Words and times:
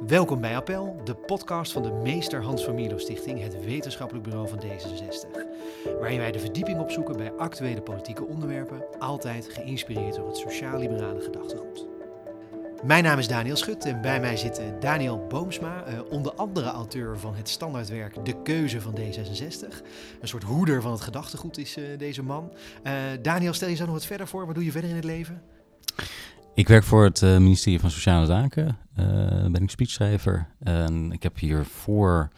Welkom 0.00 0.40
bij 0.40 0.56
Appel, 0.56 1.00
de 1.04 1.14
podcast 1.14 1.72
van 1.72 1.82
de 1.82 1.92
Meester 1.92 2.42
Hans 2.42 2.64
van 2.64 2.74
Mierlo 2.74 2.98
Stichting, 2.98 3.42
het 3.42 3.64
wetenschappelijk 3.64 4.24
bureau 4.24 4.48
van 4.48 4.62
D66. 4.62 5.28
Waarin 6.00 6.18
wij 6.18 6.32
de 6.32 6.38
verdieping 6.38 6.80
opzoeken 6.80 7.16
bij 7.16 7.32
actuele 7.32 7.82
politieke 7.82 8.24
onderwerpen, 8.24 8.84
altijd 8.98 9.48
geïnspireerd 9.48 10.14
door 10.14 10.26
het 10.26 10.36
sociaal-liberale 10.36 11.20
gedachtegoed. 11.20 11.86
Mijn 12.84 13.04
naam 13.04 13.18
is 13.18 13.28
Daniel 13.28 13.56
Schut 13.56 13.84
en 13.84 14.00
bij 14.00 14.20
mij 14.20 14.36
zit 14.36 14.58
eh, 14.58 14.66
Daniel 14.80 15.26
Boomsma, 15.28 15.84
eh, 15.84 16.00
onder 16.10 16.32
andere 16.32 16.68
auteur 16.68 17.18
van 17.18 17.34
het 17.34 17.48
standaardwerk 17.48 18.24
De 18.24 18.42
Keuze 18.42 18.80
van 18.80 18.98
D66. 18.98 19.82
Een 20.20 20.28
soort 20.28 20.42
hoeder 20.42 20.82
van 20.82 20.92
het 20.92 21.00
gedachtegoed 21.00 21.58
is 21.58 21.76
uh, 21.76 21.98
deze 21.98 22.22
man. 22.22 22.52
Daniel, 23.22 23.52
stel 23.52 23.68
je 23.68 23.76
zo 23.76 23.84
nog 23.84 23.94
wat 23.94 24.06
verder 24.06 24.28
voor. 24.28 24.46
Wat 24.46 24.54
doe 24.54 24.64
je 24.64 24.70
verder 24.70 24.90
in 24.90 24.96
het 24.96 25.04
leven? 25.04 25.42
Ik 26.56 26.68
werk 26.68 26.84
voor 26.84 27.04
het 27.04 27.20
uh, 27.20 27.36
ministerie 27.36 27.80
van 27.80 27.90
Sociale 27.90 28.26
Zaken. 28.26 28.78
Uh, 28.98 29.06
ben 29.46 29.62
ik 29.62 29.70
speechschrijver. 29.70 30.46
En 30.62 31.12
ik 31.12 31.22
heb 31.22 31.38
hiervoor 31.38 32.28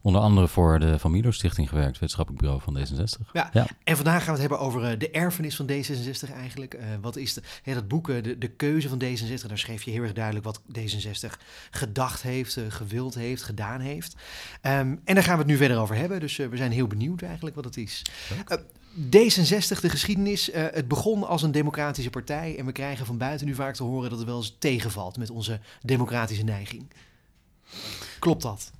onder 0.00 0.20
andere 0.20 0.48
voor 0.48 0.78
de 0.78 0.98
Van 0.98 1.10
Milo 1.10 1.30
Stichting 1.30 1.68
gewerkt, 1.68 1.92
wetenschappelijk 1.92 2.42
bureau 2.42 2.62
van 2.62 2.78
D66. 2.78 3.30
Ja, 3.32 3.50
ja. 3.52 3.66
en 3.84 3.96
vandaag 3.96 4.24
gaan 4.24 4.34
we 4.34 4.40
het 4.40 4.50
hebben 4.50 4.58
over 4.58 4.92
uh, 4.92 4.98
de 4.98 5.10
erfenis 5.10 5.56
van 5.56 5.70
D66 5.70 6.34
eigenlijk. 6.34 6.74
Uh, 6.74 6.80
wat 7.00 7.16
is 7.16 7.34
de, 7.34 7.42
ja, 7.64 7.74
dat 7.74 7.88
boek, 7.88 8.06
de, 8.06 8.38
de 8.38 8.48
keuze 8.48 8.88
van 8.88 9.02
D66, 9.02 9.46
daar 9.46 9.58
schreef 9.58 9.82
je 9.82 9.90
heel 9.90 10.02
erg 10.02 10.12
duidelijk 10.12 10.44
wat 10.44 10.60
D66 10.78 11.30
gedacht 11.70 12.22
heeft, 12.22 12.58
gewild 12.68 13.14
heeft, 13.14 13.42
gedaan 13.42 13.80
heeft. 13.80 14.14
Um, 14.62 15.00
en 15.04 15.14
daar 15.14 15.22
gaan 15.22 15.34
we 15.34 15.42
het 15.42 15.50
nu 15.50 15.56
verder 15.56 15.78
over 15.78 15.96
hebben, 15.96 16.20
dus 16.20 16.36
we 16.36 16.56
zijn 16.56 16.72
heel 16.72 16.86
benieuwd 16.86 17.22
eigenlijk 17.22 17.56
wat 17.56 17.64
het 17.64 17.76
is. 17.76 18.02
D66, 18.94 19.80
de 19.80 19.88
geschiedenis, 19.88 20.50
het 20.52 20.88
begon 20.88 21.26
als 21.26 21.42
een 21.42 21.52
democratische 21.52 22.10
partij 22.10 22.58
en 22.58 22.66
we 22.66 22.72
krijgen 22.72 23.06
van 23.06 23.18
buiten 23.18 23.46
nu 23.46 23.54
vaak 23.54 23.74
te 23.74 23.82
horen 23.82 24.10
dat 24.10 24.18
het 24.18 24.28
wel 24.28 24.36
eens 24.36 24.56
tegenvalt 24.58 25.18
met 25.18 25.30
onze 25.30 25.60
democratische 25.80 26.44
neiging. 26.44 26.90
Klopt 28.18 28.42
dat? 28.42 28.70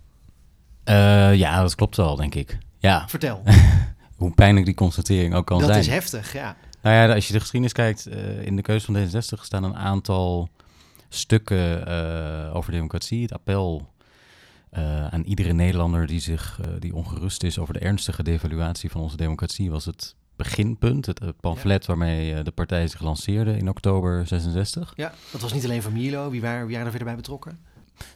Uh, 0.84 1.34
ja, 1.34 1.61
dat 1.61 1.75
klopt 1.75 1.97
wel, 1.97 2.17
denk 2.17 2.34
ik. 2.34 2.59
Ja. 2.78 3.09
Vertel. 3.09 3.42
Hoe 4.17 4.34
pijnlijk 4.34 4.67
die 4.67 4.75
constatering 4.75 5.34
ook 5.34 5.47
kan 5.47 5.59
dat 5.59 5.67
zijn. 5.67 5.78
Dat 5.78 5.89
is 5.89 5.95
heftig, 5.95 6.33
ja. 6.33 6.56
Nou 6.83 6.97
ja, 6.97 7.15
als 7.15 7.27
je 7.27 7.33
de 7.33 7.41
geschiedenis 7.41 7.72
kijkt, 7.72 8.09
uh, 8.09 8.47
in 8.47 8.56
de 8.56 8.62
keuze 8.62 8.87
van 8.87 8.94
D66 8.94 9.42
staan 9.42 9.65
een 9.65 9.77
aantal 9.77 10.48
stukken 11.09 11.87
over 12.53 12.72
democratie. 12.72 13.22
Het 13.22 13.33
appel 13.33 13.89
aan 15.11 15.23
iedere 15.23 15.53
Nederlander 15.53 16.06
die, 16.06 16.20
zich, 16.20 16.61
die 16.78 16.95
ongerust 16.95 17.42
is 17.42 17.59
over 17.59 17.75
de 17.75 17.81
ernstige 17.81 18.23
devaluatie 18.23 18.91
van 18.91 19.01
onze 19.01 19.17
democratie, 19.17 19.70
was 19.70 19.84
het 19.84 20.15
beginpunt, 20.37 21.06
het, 21.06 21.19
het 21.19 21.41
pamflet 21.41 21.81
ja. 21.81 21.87
waarmee 21.87 22.42
de 22.42 22.51
partij 22.51 22.89
zich 22.89 23.00
lanceerde 23.00 23.56
in 23.56 23.69
oktober 23.69 24.27
66. 24.27 24.93
Ja, 24.97 25.12
dat 25.33 25.41
was 25.41 25.53
niet 25.53 25.65
alleen 25.65 25.83
van 25.83 25.93
Milo. 25.93 26.31
Wie 26.31 26.41
waren, 26.41 26.67
wie 26.67 26.70
waren 26.70 26.84
er 26.84 26.91
verder 26.91 27.09
bij 27.09 27.17
betrokken? 27.17 27.59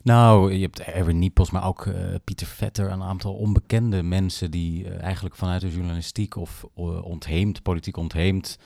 Nou, 0.02 0.52
je 0.52 0.62
hebt 0.62 0.80
Erwin 0.80 1.18
Niepels, 1.18 1.50
maar 1.50 1.66
ook 1.66 1.84
uh, 1.84 1.94
Pieter 2.24 2.46
Vetter, 2.46 2.90
een 2.90 3.02
aantal 3.02 3.34
onbekende 3.34 4.02
mensen 4.02 4.50
die 4.50 4.84
uh, 4.84 5.02
eigenlijk 5.02 5.34
vanuit 5.34 5.60
de 5.60 5.72
journalistiek 5.72 6.36
of 6.36 6.66
uh, 6.76 7.04
ontheemd, 7.04 7.62
politiek 7.62 7.96
ontheemd, 7.96 8.58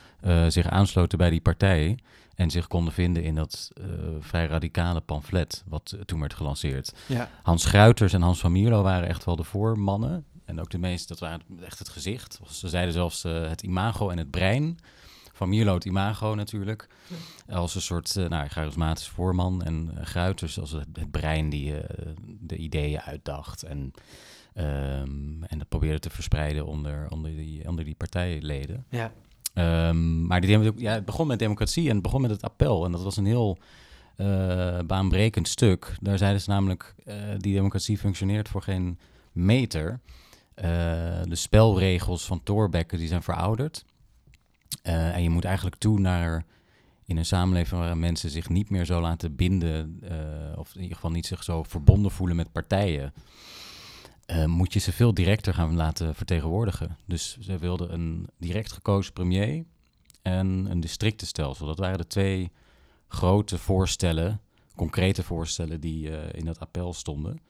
zich 0.48 0.68
aansloten 0.68 1.18
bij 1.18 1.30
die 1.30 1.40
partij 1.40 1.98
en 2.40 2.50
zich 2.50 2.66
konden 2.66 2.92
vinden 2.92 3.22
in 3.22 3.34
dat 3.34 3.70
vrij 4.20 4.46
radicale 4.46 5.00
pamflet 5.00 5.64
wat 5.66 5.96
toen 6.04 6.20
werd 6.20 6.34
gelanceerd. 6.34 6.94
Ja. 7.06 7.30
Hans 7.42 7.64
Gruiters 7.64 8.12
en 8.12 8.22
Hans 8.22 8.40
van 8.40 8.52
Mierlo 8.52 8.82
waren 8.82 9.08
echt 9.08 9.24
wel 9.24 9.36
de 9.36 9.44
voormannen 9.44 10.24
en 10.44 10.60
ook 10.60 10.70
de 10.70 10.78
meeste, 10.78 11.06
dat 11.06 11.18
waren 11.18 11.40
echt 11.62 11.78
het 11.78 11.88
gezicht. 11.88 12.40
Ze 12.50 12.68
zeiden 12.68 12.92
zelfs 12.92 13.22
het 13.22 13.62
imago 13.62 14.10
en 14.10 14.18
het 14.18 14.30
brein 14.30 14.78
van 15.32 15.48
Mierlo 15.48 15.74
het 15.74 15.84
imago 15.84 16.34
natuurlijk. 16.34 16.88
Ja. 17.46 17.54
Als 17.54 17.74
een 17.74 17.80
soort 17.80 18.14
nou, 18.14 18.48
charismatisch 18.48 19.08
voorman. 19.08 19.62
En 19.62 19.90
Gruiters 20.02 20.60
als 20.60 20.70
het, 20.70 20.86
het 20.92 21.10
brein 21.10 21.50
die 21.50 21.74
de 22.40 22.56
ideeën 22.56 23.00
uitdacht. 23.00 23.62
En, 23.62 23.92
um, 24.54 25.44
en 25.44 25.58
dat 25.58 25.68
probeerde 25.68 25.98
te 25.98 26.10
verspreiden 26.10 26.66
onder, 26.66 27.10
onder, 27.10 27.30
die, 27.36 27.68
onder 27.68 27.84
die 27.84 27.94
partijleden. 27.94 28.84
Ja. 28.88 29.12
Um, 29.54 30.26
maar 30.26 30.40
die, 30.40 30.72
ja, 30.76 30.92
het 30.92 31.04
begon 31.04 31.26
met 31.26 31.38
democratie 31.38 31.88
en 31.88 31.94
het 31.94 32.02
begon 32.02 32.20
met 32.20 32.30
het 32.30 32.42
appel. 32.42 32.84
En 32.84 32.92
dat 32.92 33.02
was 33.02 33.16
een 33.16 33.26
heel 33.26 33.58
baanbrekend 34.86 35.48
stuk. 35.48 35.96
Daar 36.00 36.18
zeiden 36.18 36.40
ze 36.40 36.50
namelijk, 36.50 36.94
die 37.38 37.54
democratie 37.54 37.98
functioneert 37.98 38.48
voor 38.48 38.62
geen 38.62 38.98
meter. 39.32 40.00
de 41.24 41.34
spelregels 41.34 42.26
van 42.26 42.42
Thorbecke 42.42 42.96
die 42.96 43.08
zijn 43.08 43.22
verouderd. 43.22 43.84
En 44.82 45.22
je 45.22 45.30
moet 45.30 45.44
eigenlijk 45.44 45.76
toe 45.76 46.00
naar 46.00 46.44
in 47.04 47.16
een 47.16 47.26
samenleving 47.26 47.80
waar 47.80 47.96
mensen 47.96 48.30
zich 48.30 48.48
niet 48.48 48.70
meer 48.70 48.84
zo 48.84 49.00
laten 49.00 49.36
binden, 49.36 50.00
of 50.56 50.74
in 50.74 50.80
ieder 50.80 50.96
geval 50.96 51.10
niet 51.10 51.26
zich 51.26 51.42
zo 51.42 51.62
verbonden 51.62 52.10
voelen 52.10 52.36
met 52.36 52.52
partijen, 52.52 53.12
uh, 54.30 54.44
moet 54.44 54.72
je 54.72 54.78
ze 54.78 54.92
veel 54.92 55.14
directer 55.14 55.54
gaan 55.54 55.76
laten 55.76 56.14
vertegenwoordigen. 56.14 56.96
Dus 57.04 57.38
ze 57.40 57.58
wilden 57.58 57.92
een 57.92 58.28
direct 58.38 58.72
gekozen 58.72 59.12
premier 59.12 59.64
en 60.22 60.46
een 60.46 60.80
districtenstelsel. 60.80 61.66
Dat 61.66 61.78
waren 61.78 61.98
de 61.98 62.06
twee 62.06 62.50
grote 63.08 63.58
voorstellen, 63.58 64.40
concrete 64.74 65.22
voorstellen 65.22 65.80
die 65.80 66.10
in 66.32 66.44
dat 66.44 66.60
appel 66.60 66.92
stonden. 66.92 67.40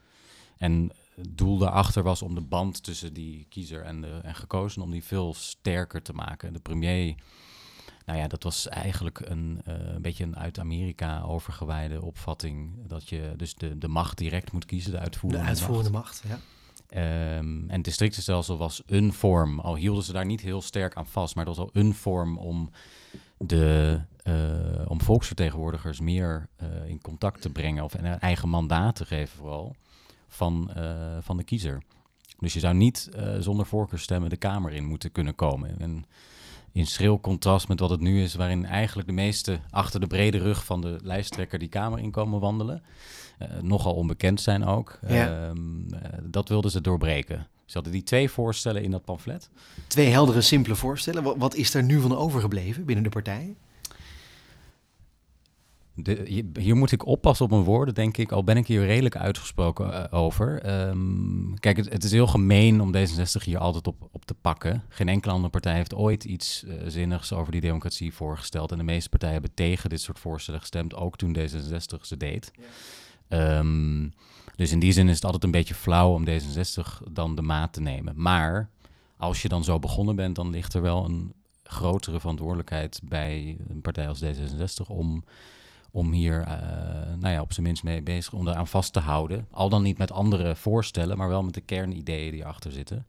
En 0.56 0.90
het 1.14 1.38
doel 1.38 1.58
daarachter 1.58 2.02
was 2.02 2.22
om 2.22 2.34
de 2.34 2.40
band 2.40 2.82
tussen 2.82 3.12
die 3.12 3.46
kiezer 3.48 3.82
en, 3.82 4.00
de, 4.00 4.20
en 4.22 4.34
gekozen, 4.34 4.82
om 4.82 4.90
die 4.90 5.04
veel 5.04 5.34
sterker 5.34 6.02
te 6.02 6.12
maken. 6.12 6.52
De 6.52 6.60
premier, 6.60 7.14
nou 8.06 8.18
ja, 8.18 8.28
dat 8.28 8.42
was 8.42 8.68
eigenlijk 8.68 9.20
een, 9.20 9.60
uh, 9.68 9.74
een 9.94 10.02
beetje 10.02 10.24
een 10.24 10.36
uit 10.36 10.58
Amerika 10.58 11.22
overgewijde 11.22 12.02
opvatting. 12.02 12.88
Dat 12.88 13.08
je 13.08 13.32
dus 13.36 13.54
de, 13.54 13.78
de 13.78 13.88
macht 13.88 14.18
direct 14.18 14.52
moet 14.52 14.64
kiezen, 14.64 14.92
de 14.92 14.98
uitvoerende, 14.98 15.42
de 15.42 15.48
uitvoerende 15.48 15.90
macht. 15.90 16.24
macht 16.24 16.40
ja. 16.40 16.59
Um, 16.94 17.64
en 17.68 17.76
het 17.76 17.84
districtenstelsel 17.84 18.56
was 18.56 18.82
een 18.86 19.12
vorm, 19.12 19.60
al 19.60 19.76
hielden 19.76 20.04
ze 20.04 20.12
daar 20.12 20.26
niet 20.26 20.40
heel 20.40 20.62
sterk 20.62 20.94
aan 20.94 21.06
vast, 21.06 21.34
maar 21.34 21.44
dat 21.44 21.56
was 21.56 21.66
al 21.66 21.80
een 21.82 21.94
vorm 21.94 22.38
om, 22.38 22.70
de, 23.38 24.00
uh, 24.24 24.90
om 24.90 25.00
volksvertegenwoordigers 25.00 26.00
meer 26.00 26.48
uh, 26.62 26.88
in 26.88 27.00
contact 27.00 27.42
te 27.42 27.50
brengen 27.50 27.84
of 27.84 27.94
een 27.94 28.04
eigen 28.04 28.48
mandaat 28.48 28.96
te 28.96 29.06
geven 29.06 29.36
vooral 29.36 29.74
van, 30.28 30.70
uh, 30.76 31.16
van 31.20 31.36
de 31.36 31.44
kiezer. 31.44 31.82
Dus 32.38 32.52
je 32.52 32.60
zou 32.60 32.74
niet 32.74 33.08
zonder 33.38 33.66
voorkeurstemmen 33.66 34.30
de 34.30 34.36
Kamer 34.36 34.72
in 34.72 34.84
moeten 34.84 35.12
kunnen 35.12 35.34
komen. 35.34 35.80
En 35.80 36.04
in 36.72 36.86
schril 36.86 37.20
contrast 37.20 37.68
met 37.68 37.80
wat 37.80 37.90
het 37.90 38.00
nu 38.00 38.22
is, 38.22 38.34
waarin 38.34 38.66
eigenlijk 38.66 39.08
de 39.08 39.14
meesten 39.14 39.62
achter 39.70 40.00
de 40.00 40.06
brede 40.06 40.38
rug 40.38 40.64
van 40.64 40.80
de 40.80 40.98
lijsttrekker 41.02 41.58
die 41.58 41.68
Kamer 41.68 41.98
in 41.98 42.10
komen 42.10 42.40
wandelen. 42.40 42.82
Uh, 43.42 43.48
nogal 43.62 43.94
onbekend 43.94 44.40
zijn 44.40 44.64
ook. 44.64 44.98
Ja. 45.08 45.52
dat 46.22 46.48
wilden 46.48 46.70
ze 46.70 46.80
doorbreken. 46.80 47.46
Ze 47.64 47.76
hadden 47.76 47.92
die 47.92 48.02
twee 48.02 48.30
voorstellen 48.30 48.82
in 48.82 48.90
dat 48.90 49.04
pamflet. 49.04 49.50
Twee 49.86 50.06
heldere, 50.06 50.40
simpele 50.40 50.74
voorstellen. 50.74 51.22
Wat, 51.22 51.36
wat 51.38 51.54
is 51.54 51.74
er 51.74 51.82
nu 51.82 52.00
van 52.00 52.16
overgebleven 52.16 52.84
binnen 52.84 53.04
de 53.04 53.10
partij? 53.10 53.56
De, 56.02 56.42
hier 56.58 56.76
moet 56.76 56.92
ik 56.92 57.06
oppassen 57.06 57.44
op 57.44 57.50
mijn 57.50 57.62
woorden, 57.62 57.94
denk 57.94 58.16
ik. 58.16 58.32
Al 58.32 58.44
ben 58.44 58.56
ik 58.56 58.66
hier 58.66 58.86
redelijk 58.86 59.16
uitgesproken 59.16 59.92
uh, 59.92 60.04
over. 60.10 60.70
Um, 60.88 61.54
kijk, 61.58 61.76
het, 61.76 61.92
het, 61.92 62.04
is 62.04 62.10
heel 62.10 62.26
gemeen 62.26 62.80
om 62.80 62.94
D66 62.96 63.44
hier 63.44 63.58
altijd 63.58 63.86
op, 63.86 64.08
op 64.12 64.24
te 64.24 64.34
pakken. 64.34 64.82
Geen 64.88 65.08
enkele 65.08 65.32
andere 65.32 65.50
partij 65.50 65.74
heeft 65.74 65.94
ooit 65.94 66.24
iets 66.24 66.64
uh, 66.66 66.74
zinnigs 66.86 67.32
over 67.32 67.52
die 67.52 67.60
democratie 67.60 68.14
voorgesteld. 68.14 68.72
En 68.72 68.78
de 68.78 68.84
meeste 68.84 69.08
partijen 69.08 69.34
hebben 69.34 69.54
tegen 69.54 69.90
dit 69.90 70.00
soort 70.00 70.18
voorstellen 70.18 70.60
gestemd, 70.60 70.94
ook 70.94 71.16
toen 71.16 71.36
D66 71.38 72.00
ze 72.00 72.16
deed. 72.16 72.50
Ja. 73.28 73.58
Um, 73.58 74.12
dus 74.56 74.72
in 74.72 74.78
die 74.78 74.92
zin 74.92 75.08
is 75.08 75.14
het 75.14 75.24
altijd 75.24 75.44
een 75.44 75.50
beetje 75.50 75.74
flauw 75.74 76.12
om 76.12 76.24
D66 76.28 77.10
dan 77.10 77.34
de 77.34 77.42
maat 77.42 77.72
te 77.72 77.80
nemen. 77.80 78.14
Maar 78.16 78.70
als 79.16 79.42
je 79.42 79.48
dan 79.48 79.64
zo 79.64 79.78
begonnen 79.78 80.16
bent, 80.16 80.34
dan 80.34 80.50
ligt 80.50 80.74
er 80.74 80.82
wel 80.82 81.04
een 81.04 81.32
grotere 81.62 82.20
verantwoordelijkheid 82.20 83.00
bij 83.04 83.56
een 83.68 83.80
partij 83.80 84.08
als 84.08 84.24
D66 84.24 84.86
om 84.86 85.24
om 85.90 86.12
hier 86.12 86.40
uh, 86.40 86.54
nou 87.18 87.34
ja, 87.34 87.40
op 87.40 87.52
zijn 87.52 87.66
minst 87.66 87.82
mee 87.82 88.02
bezig, 88.02 88.32
om 88.32 88.44
daaraan 88.44 88.66
vast 88.66 88.92
te 88.92 89.00
houden. 89.00 89.46
Al 89.50 89.68
dan 89.68 89.82
niet 89.82 89.98
met 89.98 90.12
andere 90.12 90.56
voorstellen, 90.56 91.16
maar 91.16 91.28
wel 91.28 91.42
met 91.42 91.54
de 91.54 91.60
kernideeën 91.60 92.30
die 92.30 92.40
erachter 92.40 92.72
zitten. 92.72 93.06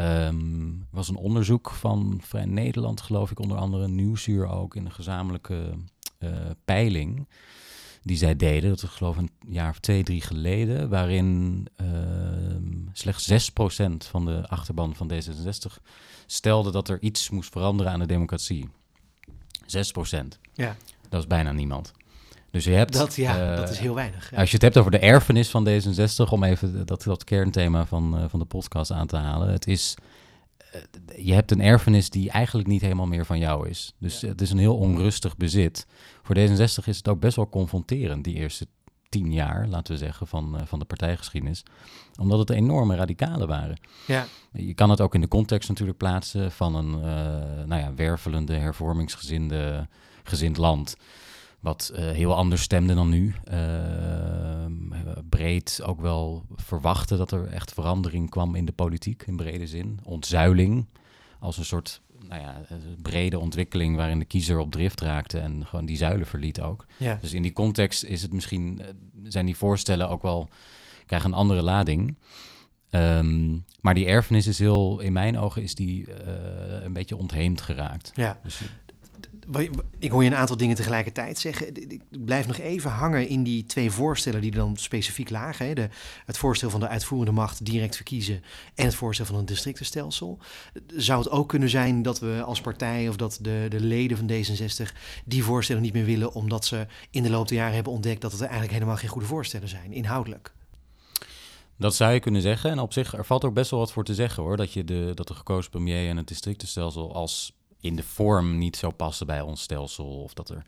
Um, 0.00 0.86
was 0.90 1.08
een 1.08 1.16
onderzoek 1.16 1.70
van 1.70 2.20
Vrij 2.22 2.44
Nederland, 2.44 3.00
geloof 3.00 3.30
ik, 3.30 3.38
onder 3.38 3.56
andere 3.56 3.88
Nieuwsuur 3.88 4.48
ook, 4.48 4.76
in 4.76 4.84
een 4.84 4.92
gezamenlijke 4.92 5.72
uh, 6.18 6.30
peiling 6.64 7.26
die 8.02 8.16
zij 8.16 8.36
deden. 8.36 8.70
Dat 8.70 8.80
was 8.80 8.90
geloof 8.90 9.16
ik 9.16 9.20
een 9.20 9.52
jaar 9.52 9.70
of 9.70 9.78
twee, 9.78 10.02
drie 10.02 10.20
geleden, 10.20 10.88
waarin 10.88 11.66
uh, 11.80 11.88
slechts 12.92 13.50
6% 13.50 13.84
van 13.96 14.24
de 14.24 14.48
achterban 14.48 14.94
van 14.94 15.12
D66 15.12 15.82
stelde 16.26 16.70
dat 16.70 16.88
er 16.88 17.02
iets 17.02 17.30
moest 17.30 17.52
veranderen 17.52 17.92
aan 17.92 18.00
de 18.00 18.06
democratie. 18.06 18.68
6%. 19.62 20.26
Ja. 20.54 20.76
Dat 21.08 21.20
is 21.20 21.26
bijna 21.26 21.52
niemand. 21.52 21.92
Dus 22.50 22.64
je 22.64 22.70
hebt. 22.70 22.92
Dat, 22.92 23.14
ja, 23.14 23.50
uh, 23.50 23.56
dat 23.56 23.70
is 23.70 23.78
heel 23.78 23.94
weinig. 23.94 24.30
Ja. 24.30 24.36
Als 24.36 24.48
je 24.48 24.54
het 24.54 24.62
hebt 24.62 24.76
over 24.76 24.90
de 24.90 24.98
erfenis 24.98 25.50
van 25.50 25.68
D66, 25.68 26.30
om 26.30 26.44
even 26.44 26.86
dat, 26.86 27.02
dat 27.02 27.24
kernthema 27.24 27.86
van, 27.86 28.18
uh, 28.18 28.24
van 28.28 28.38
de 28.38 28.44
podcast 28.44 28.90
aan 28.90 29.06
te 29.06 29.16
halen. 29.16 29.52
Het 29.52 29.66
is. 29.66 29.94
Uh, 30.74 31.24
je 31.24 31.34
hebt 31.34 31.50
een 31.50 31.60
erfenis 31.60 32.10
die 32.10 32.30
eigenlijk 32.30 32.68
niet 32.68 32.80
helemaal 32.80 33.06
meer 33.06 33.26
van 33.26 33.38
jou 33.38 33.68
is. 33.68 33.94
Dus 33.98 34.20
ja. 34.20 34.28
het 34.28 34.40
is 34.40 34.50
een 34.50 34.58
heel 34.58 34.76
onrustig 34.76 35.36
bezit. 35.36 35.86
Voor 36.22 36.36
D66 36.36 36.84
is 36.84 36.96
het 36.96 37.08
ook 37.08 37.20
best 37.20 37.36
wel 37.36 37.48
confronterend, 37.48 38.24
die 38.24 38.34
eerste 38.34 38.66
tien 39.08 39.32
jaar, 39.32 39.66
laten 39.68 39.92
we 39.92 39.98
zeggen, 39.98 40.26
van, 40.26 40.60
van 40.64 40.78
de 40.78 40.84
partijgeschiedenis. 40.84 41.62
Omdat 42.20 42.38
het 42.38 42.50
enorme 42.50 42.96
radicalen 42.96 43.48
waren. 43.48 43.80
Ja. 44.06 44.26
Je 44.52 44.74
kan 44.74 44.90
het 44.90 45.00
ook 45.00 45.14
in 45.14 45.20
de 45.20 45.28
context 45.28 45.68
natuurlijk 45.68 45.98
plaatsen 45.98 46.52
van 46.52 46.74
een 46.74 46.90
nou 47.68 47.80
ja, 47.80 47.94
wervelende, 47.94 48.54
hervormingsgezinde 48.54 49.88
gezind 50.28 50.56
land. 50.56 50.96
Wat 51.60 51.92
heel 51.94 52.34
anders 52.34 52.62
stemde 52.62 52.94
dan 52.94 53.08
nu. 53.08 53.34
breed 55.28 55.80
ook 55.84 56.00
wel 56.00 56.44
verwachten 56.56 57.18
dat 57.18 57.30
er 57.30 57.46
echt 57.46 57.72
verandering 57.72 58.30
kwam 58.30 58.54
in 58.54 58.64
de 58.64 58.72
politiek 58.72 59.22
in 59.26 59.36
brede 59.36 59.66
zin. 59.66 60.00
Ontzuiling 60.04 60.86
als 61.40 61.58
een 61.58 61.64
soort 61.64 62.00
nou 62.28 62.40
ja, 62.40 62.60
brede 63.02 63.38
ontwikkeling 63.38 63.96
waarin 63.96 64.18
de 64.18 64.24
kiezer 64.24 64.58
op 64.58 64.70
drift 64.70 65.00
raakte 65.00 65.38
en 65.38 65.66
gewoon 65.66 65.86
die 65.86 65.96
zuilen 65.96 66.26
verliet 66.26 66.60
ook. 66.60 66.86
Ja. 66.96 67.18
Dus 67.20 67.32
in 67.32 67.42
die 67.42 67.52
context 67.52 68.04
is 68.04 68.22
het 68.22 68.32
misschien, 68.32 68.82
zijn 69.22 69.46
die 69.46 69.56
voorstellen 69.56 70.08
ook 70.08 70.22
wel, 70.22 70.48
krijgen 71.06 71.30
een 71.30 71.36
andere 71.36 71.62
lading. 71.62 72.16
Ehm, 72.90 73.56
maar 73.80 73.94
die 73.94 74.06
erfenis 74.06 74.46
is 74.46 74.58
heel, 74.58 75.00
in 75.00 75.12
mijn 75.12 75.38
ogen, 75.38 75.62
is 75.62 75.74
die 75.74 76.08
uh, 76.08 76.14
een 76.82 76.92
beetje 76.92 77.16
ontheemd 77.16 77.60
geraakt. 77.60 78.12
Ja. 78.14 78.38
Dus, 78.42 78.62
ik 79.98 80.10
hoor 80.10 80.22
je 80.24 80.30
een 80.30 80.36
aantal 80.36 80.56
dingen 80.56 80.76
tegelijkertijd 80.76 81.38
zeggen. 81.38 81.90
Ik 81.90 82.02
blijf 82.24 82.46
nog 82.46 82.58
even 82.58 82.90
hangen 82.90 83.28
in 83.28 83.42
die 83.42 83.66
twee 83.66 83.90
voorstellen 83.90 84.40
die 84.40 84.50
dan 84.50 84.76
specifiek 84.76 85.30
lagen. 85.30 85.66
Hè? 85.66 85.74
De, 85.74 85.88
het 86.26 86.38
voorstel 86.38 86.70
van 86.70 86.80
de 86.80 86.88
uitvoerende 86.88 87.32
macht 87.32 87.64
direct 87.64 87.96
verkiezen 87.96 88.42
en 88.74 88.84
het 88.84 88.94
voorstel 88.94 89.26
van 89.26 89.34
een 89.34 89.44
districtenstelsel. 89.44 90.38
Zou 90.96 91.18
het 91.22 91.30
ook 91.30 91.48
kunnen 91.48 91.68
zijn 91.68 92.02
dat 92.02 92.20
we 92.20 92.42
als 92.44 92.60
partij 92.60 93.08
of 93.08 93.16
dat 93.16 93.38
de, 93.40 93.66
de 93.68 93.80
leden 93.80 94.16
van 94.16 94.30
D66 94.30 94.96
die 95.24 95.44
voorstellen 95.44 95.82
niet 95.82 95.92
meer 95.92 96.04
willen, 96.04 96.32
omdat 96.32 96.64
ze 96.64 96.86
in 97.10 97.22
de 97.22 97.30
loop 97.30 97.48
der 97.48 97.56
jaren 97.56 97.74
hebben 97.74 97.92
ontdekt 97.92 98.20
dat 98.20 98.32
het 98.32 98.40
eigenlijk 98.40 98.72
helemaal 98.72 98.96
geen 98.96 99.08
goede 99.08 99.26
voorstellen 99.26 99.68
zijn, 99.68 99.92
inhoudelijk? 99.92 100.52
Dat 101.76 101.94
zou 101.94 102.12
je 102.12 102.20
kunnen 102.20 102.42
zeggen. 102.42 102.70
En 102.70 102.78
op 102.78 102.92
zich, 102.92 103.14
er 103.14 103.24
valt 103.24 103.44
ook 103.44 103.54
best 103.54 103.70
wel 103.70 103.80
wat 103.80 103.92
voor 103.92 104.04
te 104.04 104.14
zeggen 104.14 104.42
hoor. 104.42 104.56
Dat, 104.56 104.72
je 104.72 104.84
de, 104.84 105.12
dat 105.14 105.28
de 105.28 105.34
gekozen 105.34 105.70
premier 105.70 106.08
en 106.08 106.16
het 106.16 106.28
districtenstelsel 106.28 107.14
als 107.14 107.52
in 107.88 107.96
de 107.96 108.02
vorm 108.02 108.58
niet 108.58 108.76
zo 108.76 108.90
passen 108.90 109.26
bij 109.26 109.40
ons 109.40 109.62
stelsel. 109.62 110.22
Of 110.22 110.34
dat 110.34 110.50
er, 110.50 110.64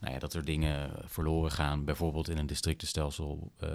nou 0.00 0.12
ja, 0.12 0.18
dat 0.18 0.34
er 0.34 0.44
dingen 0.44 0.90
verloren 1.06 1.50
gaan. 1.50 1.84
Bijvoorbeeld 1.84 2.28
in 2.28 2.38
een 2.38 2.46
districtenstelsel. 2.46 3.52
Uh, 3.62 3.70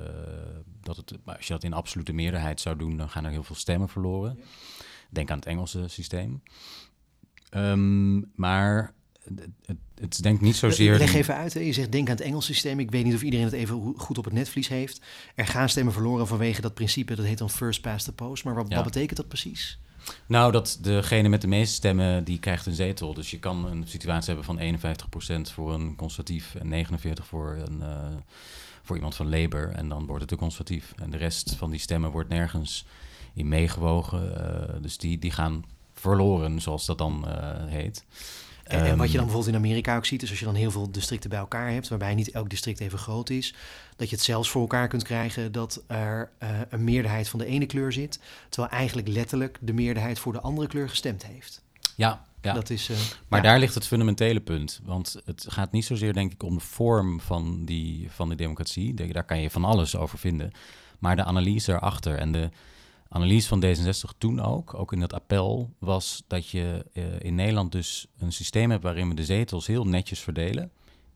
dat 0.82 0.98
het, 0.98 1.14
als 1.26 1.48
je 1.48 1.54
dat 1.54 1.64
in 1.64 1.74
absolute 1.74 2.14
meerderheid 2.14 2.62
zou 2.62 2.78
doen, 2.78 2.98
dan 2.98 3.10
gaan 3.10 3.26
er 3.26 3.32
heel 3.32 3.44
veel 3.44 3.56
stemmen 3.56 3.90
verloren. 3.90 4.40
Denk 5.10 5.32
aan 5.32 5.38
het 5.38 5.46
Engelse 5.46 5.88
systeem. 5.88 6.42
Um, 7.52 8.32
maar 8.36 8.94
het, 9.66 9.78
het 9.96 10.14
is 10.14 10.20
denk 10.20 10.36
ik 10.36 10.42
niet 10.42 10.56
zozeer... 10.56 10.98
Leg 10.98 11.14
even 11.14 11.36
uit, 11.36 11.54
hè. 11.54 11.60
je 11.60 11.74
zegt 11.74 11.92
denk 11.92 12.10
aan 12.10 12.16
het 12.16 12.26
Engelse 12.26 12.54
systeem. 12.54 12.80
Ik 12.80 12.92
weet 12.92 13.04
niet 13.04 13.14
of 13.14 13.22
iedereen 13.22 13.46
het 13.46 13.54
even 13.54 13.94
goed 13.98 14.18
op 14.18 14.26
het 14.26 14.34
netvlies 14.34 14.68
heeft. 14.68 15.02
Er 15.36 15.48
gaan 15.48 15.70
stemmen 15.70 15.94
verloren 15.94 16.28
vanwege 16.28 16.62
dat 16.62 16.74
principe, 16.74 17.16
dat 17.16 17.26
heet 17.26 17.38
dan 17.38 17.50
first 17.50 17.82
past 17.82 18.06
the 18.06 18.14
post. 18.14 18.44
Maar 18.44 18.56
wat, 18.56 18.74
wat 18.74 18.84
betekent 18.84 19.18
dat 19.18 19.28
precies? 19.28 19.80
Nou, 20.26 20.52
dat 20.52 20.78
degene 20.82 21.30
met 21.30 21.42
de 21.42 21.48
meeste 21.48 21.76
stemmen, 21.76 22.24
die 22.24 22.40
krijgt 22.40 22.66
een 22.66 22.74
zetel. 22.74 23.14
Dus 23.14 23.32
je 23.32 23.40
kan 23.40 23.66
een 23.66 23.88
situatie 23.88 24.34
hebben 24.36 24.46
van 24.46 24.60
51% 25.50 25.54
voor 25.54 25.74
een 25.74 25.96
conservatief 25.96 26.56
en 26.56 26.86
49% 26.88 27.24
voor, 27.24 27.58
een, 27.68 27.80
uh, 27.80 28.08
voor 28.84 28.96
iemand 28.96 29.16
van 29.16 29.30
Labour. 29.30 29.70
En 29.70 29.90
dan 29.90 30.06
wordt 30.06 30.22
het 30.22 30.32
een 30.32 30.38
conservatief. 30.38 30.94
En 30.96 31.10
de 31.10 31.18
rest 31.18 31.56
van 31.56 31.72
die 31.72 31.80
stemmen 31.80 32.12
wordt 32.12 32.30
nergens 32.30 32.86
in 33.34 33.48
meegewogen. 33.48 34.32
Uh, 34.38 34.82
dus 34.82 34.98
die, 34.98 35.20
die 35.20 35.32
gaan 35.32 35.66
verloren, 35.94 36.62
zoals 36.62 36.86
dat 36.86 36.98
dan 36.98 37.26
uh, 37.28 37.34
heet. 37.66 38.06
En, 38.64 38.86
en, 38.86 38.86
wat 38.86 38.90
je 38.90 38.96
dan 38.98 39.02
ehm, 39.04 39.12
bijvoorbeeld 39.14 39.48
in 39.48 39.56
Amerika 39.56 39.96
ook 39.96 40.06
ziet, 40.06 40.22
is 40.22 40.30
als 40.30 40.40
je 40.40 40.46
dan 40.46 40.56
heel 40.56 40.72
veel 40.72 40.92
districten 40.92 41.30
bij 41.30 41.40
elkaar 41.40 41.72
hebt, 41.72 41.88
waarbij 41.88 42.16
niet 42.16 42.32
elk 42.32 42.50
district 42.50 42.80
even 42.80 43.00
groot 43.00 43.30
is, 43.30 43.56
dat 43.96 44.10
je 44.10 44.16
het 44.16 44.26
zelfs 44.26 44.50
voor 44.50 44.62
elkaar 44.62 44.88
kunt 44.88 45.04
krijgen 45.04 45.52
dat 45.52 45.84
er 45.88 46.30
uh, 46.44 46.50
een 46.70 46.84
meerderheid 46.84 47.30
van 47.30 47.40
de 47.40 47.46
ene 47.46 47.66
kleur 47.66 47.92
zit, 47.92 48.20
terwijl 48.50 48.74
eigenlijk 48.74 49.08
letterlijk 49.08 49.58
de 49.62 49.74
meerderheid 49.74 50.20
voor 50.20 50.34
de 50.34 50.42
andere 50.42 50.68
kleur 50.68 50.90
gestemd 50.90 51.26
heeft. 51.26 51.62
Ja, 51.96 52.26
ja. 52.42 52.54
Dat 52.54 52.70
is, 52.70 52.90
uh, 52.90 52.98
maar 53.28 53.44
ja. 53.44 53.50
daar 53.50 53.60
ligt 53.60 53.74
het 53.74 53.88
fundamentele 53.88 54.40
punt. 54.40 54.82
Want 54.84 55.22
het 55.26 55.46
gaat 55.50 55.72
niet 55.72 55.86
zozeer, 55.86 56.14
denk 56.14 56.32
ik, 56.32 56.44
om 56.44 56.56
de 56.56 56.64
vorm 56.64 57.20
van 57.20 57.66
die, 57.66 58.08
van 58.12 58.28
die 58.28 58.38
democratie. 58.38 58.94
Daar 58.94 59.24
kan 59.24 59.42
je 59.42 59.50
van 59.50 59.66
alles 59.66 59.96
over 59.96 60.18
vinden. 60.18 60.52
Maar 61.00 61.16
de 61.16 61.24
analyse 61.24 61.72
erachter 61.72 62.18
en 62.18 62.32
de, 62.32 62.50
analyse 63.14 63.48
van 63.48 63.64
D66 63.66 64.18
toen 64.18 64.40
ook, 64.42 64.74
ook 64.74 64.94
in 64.94 65.00
dat 65.00 65.14
appel, 65.14 65.74
was 65.80 66.24
dat 66.28 66.50
je 66.50 66.86
uh, 66.94 67.04
in 67.20 67.36
Nederland 67.36 67.72
dus 67.72 68.08
een 68.18 68.32
systeem 68.32 68.72
hebt 68.72 68.84
waarin 68.84 69.10
we 69.10 69.16
de 69.16 69.26
zetels 69.26 69.68
heel 69.68 69.86
netjes 69.86 70.20
verdelen. 70.20 70.72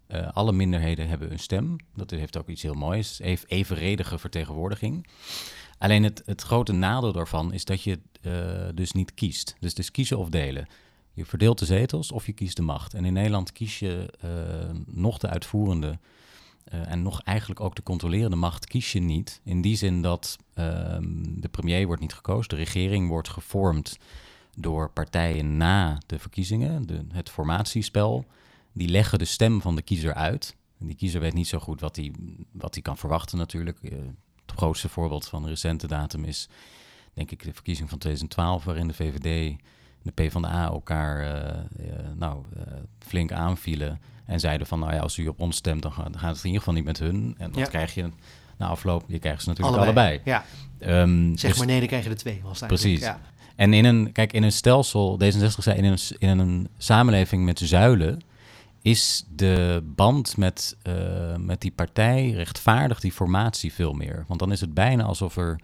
Uh, 0.08 0.32
alle 0.34 0.52
minderheden 0.52 1.08
hebben 1.08 1.32
een 1.32 1.40
stem. 1.40 1.76
Dat 1.96 2.12
heeft 2.12 2.38
ook 2.38 2.50
iets 2.50 2.62
heel 2.62 2.74
moois. 2.74 3.20
Even, 3.20 3.50
evenredige 3.50 4.20
vertegenwoordiging. 4.20 5.08
Alleen 5.78 6.04
het, 6.04 6.42
grote 6.42 6.74
nadeel 6.74 7.12
daarvan 7.12 7.54
is 7.54 7.66
dat 7.66 7.82
je 7.82 8.00
uh, 8.22 8.34
dus 8.74 8.92
niet 8.92 9.14
kiest. 9.14 9.56
Dus, 9.60 9.74
dus 9.74 9.92
kiezen 9.92 10.18
of 10.18 10.30
delen. 10.30 10.68
Je 11.14 11.26
verdeelt 11.26 11.60
de 11.60 11.66
zetels 11.66 12.12
of 12.12 12.26
je 12.26 12.34
kiest 12.34 12.56
de 12.56 12.62
macht. 12.62 12.94
En 12.94 13.06
in 13.06 13.14
Nederland 13.14 13.52
kies 13.52 13.80
je 13.80 14.14
nog 14.86 15.18
de 15.18 15.30
uitvoerende 15.30 16.00
uh, 16.74 16.92
en 16.92 17.02
nog 17.02 17.22
eigenlijk 17.22 17.60
ook 17.60 17.76
de 17.76 17.84
controlerende 17.84 18.36
macht 18.36 18.66
kies 18.66 18.92
je 18.92 19.00
niet. 19.00 19.42
In 19.44 19.62
die 19.62 19.76
zin 19.76 20.02
dat 20.02 20.38
uh, 20.56 20.66
de 21.22 21.48
premier 21.52 21.86
wordt 21.86 22.02
niet 22.02 22.14
gekozen, 22.14 22.50
de 22.50 22.56
regering 22.56 23.08
wordt 23.10 23.30
gevormd 23.30 23.98
door 24.56 24.90
partijen 24.90 25.58
na 25.58 25.98
de 26.06 26.20
verkiezingen, 26.20 26.88
de, 26.88 27.06
het 27.12 27.30
formatiespel. 27.30 28.26
Die 28.74 28.88
leggen 28.88 29.20
de 29.20 29.26
stem 29.26 29.62
van 29.62 29.76
de 29.76 29.82
kiezer 29.82 30.14
uit. 30.14 30.56
En 30.80 30.88
die 30.88 30.96
kiezer 30.96 31.22
weet 31.22 31.34
niet 31.34 31.48
zo 31.48 31.60
goed 31.60 31.80
wat 31.80 31.96
hij 31.96 32.14
wat 32.52 32.82
kan 32.82 32.98
verwachten 32.98 33.38
natuurlijk. 33.38 33.78
Uh, 33.82 33.92
het 34.46 34.58
grootste 34.58 34.90
voorbeeld 34.90 35.28
van 35.28 35.44
de 35.44 35.50
recente 35.50 35.88
datum 35.88 36.24
is, 36.24 36.50
denk 37.14 37.32
ik, 37.32 37.44
de 37.44 37.54
verkiezing 37.54 37.90
van 37.90 37.98
2012, 37.98 38.64
waarin 38.64 38.88
de 38.88 38.94
VVD 38.94 39.56
en 40.08 40.14
de 40.16 40.24
PvdA 40.24 40.66
elkaar 40.66 41.26
uh, 41.26 41.86
nou, 42.16 42.44
flink 43.00 43.32
aanvielen. 43.32 44.00
En 44.26 44.40
zeiden 44.40 44.68
van, 44.68 44.80
nou 44.80 44.94
ja, 44.94 45.00
als 45.00 45.18
u 45.18 45.28
op 45.28 45.40
ons 45.40 45.56
stemt, 45.56 45.82
dan 45.82 45.92
gaat, 45.92 46.14
het 46.14 46.38
in 46.38 46.46
ieder 46.46 46.60
geval 46.60 46.74
niet 46.74 46.84
met 46.84 47.00
hun. 47.00 47.36
En 47.38 47.52
dan 47.52 47.64
krijg 47.64 47.94
je 47.94 48.10
na 48.58 48.68
afloop, 48.68 49.04
je 49.08 49.20
krijgt 49.20 49.42
ze 49.42 49.50
natuurlijk 49.50 49.78
allebei. 49.78 50.22
Ja. 50.24 50.46
Um, 50.80 51.38
zeg 51.38 51.50
dus, 51.50 51.60
maar 51.60 51.68
nee, 51.68 51.80
dan 51.80 51.88
krijg 51.88 52.04
je 52.04 52.10
er 52.10 52.16
twee. 52.16 52.42
Was 52.44 52.60
precies. 52.60 53.00
Ja. 53.00 53.20
En 53.56 53.74
in 53.74 53.86
een, 53.86 54.12
kijk, 54.12 54.34
in 54.34 54.44
een 54.44 54.52
stelsel, 54.52 55.20
D66 55.24 55.48
zei, 55.48 55.78
in 55.78 55.84
een, 55.84 56.00
in 56.18 56.40
een 56.40 56.68
samenleving 56.78 57.46
met 57.46 57.60
zuilen, 57.60 58.22
is 58.82 59.26
de 59.36 59.84
band 59.96 60.38
met, 60.38 60.78
uh, 60.84 61.36
met 61.36 61.62
die 61.62 61.72
partij 61.72 62.32
rechtvaardigt 62.32 63.02
die 63.02 63.12
formatie 63.12 63.74
veel 63.74 63.94
meer. 63.94 64.24
Want 64.28 64.40
dan 64.40 64.52
is 64.52 64.62
het 64.62 64.74
bijna 64.74 65.04
alsof 65.04 65.38
er 65.38 65.60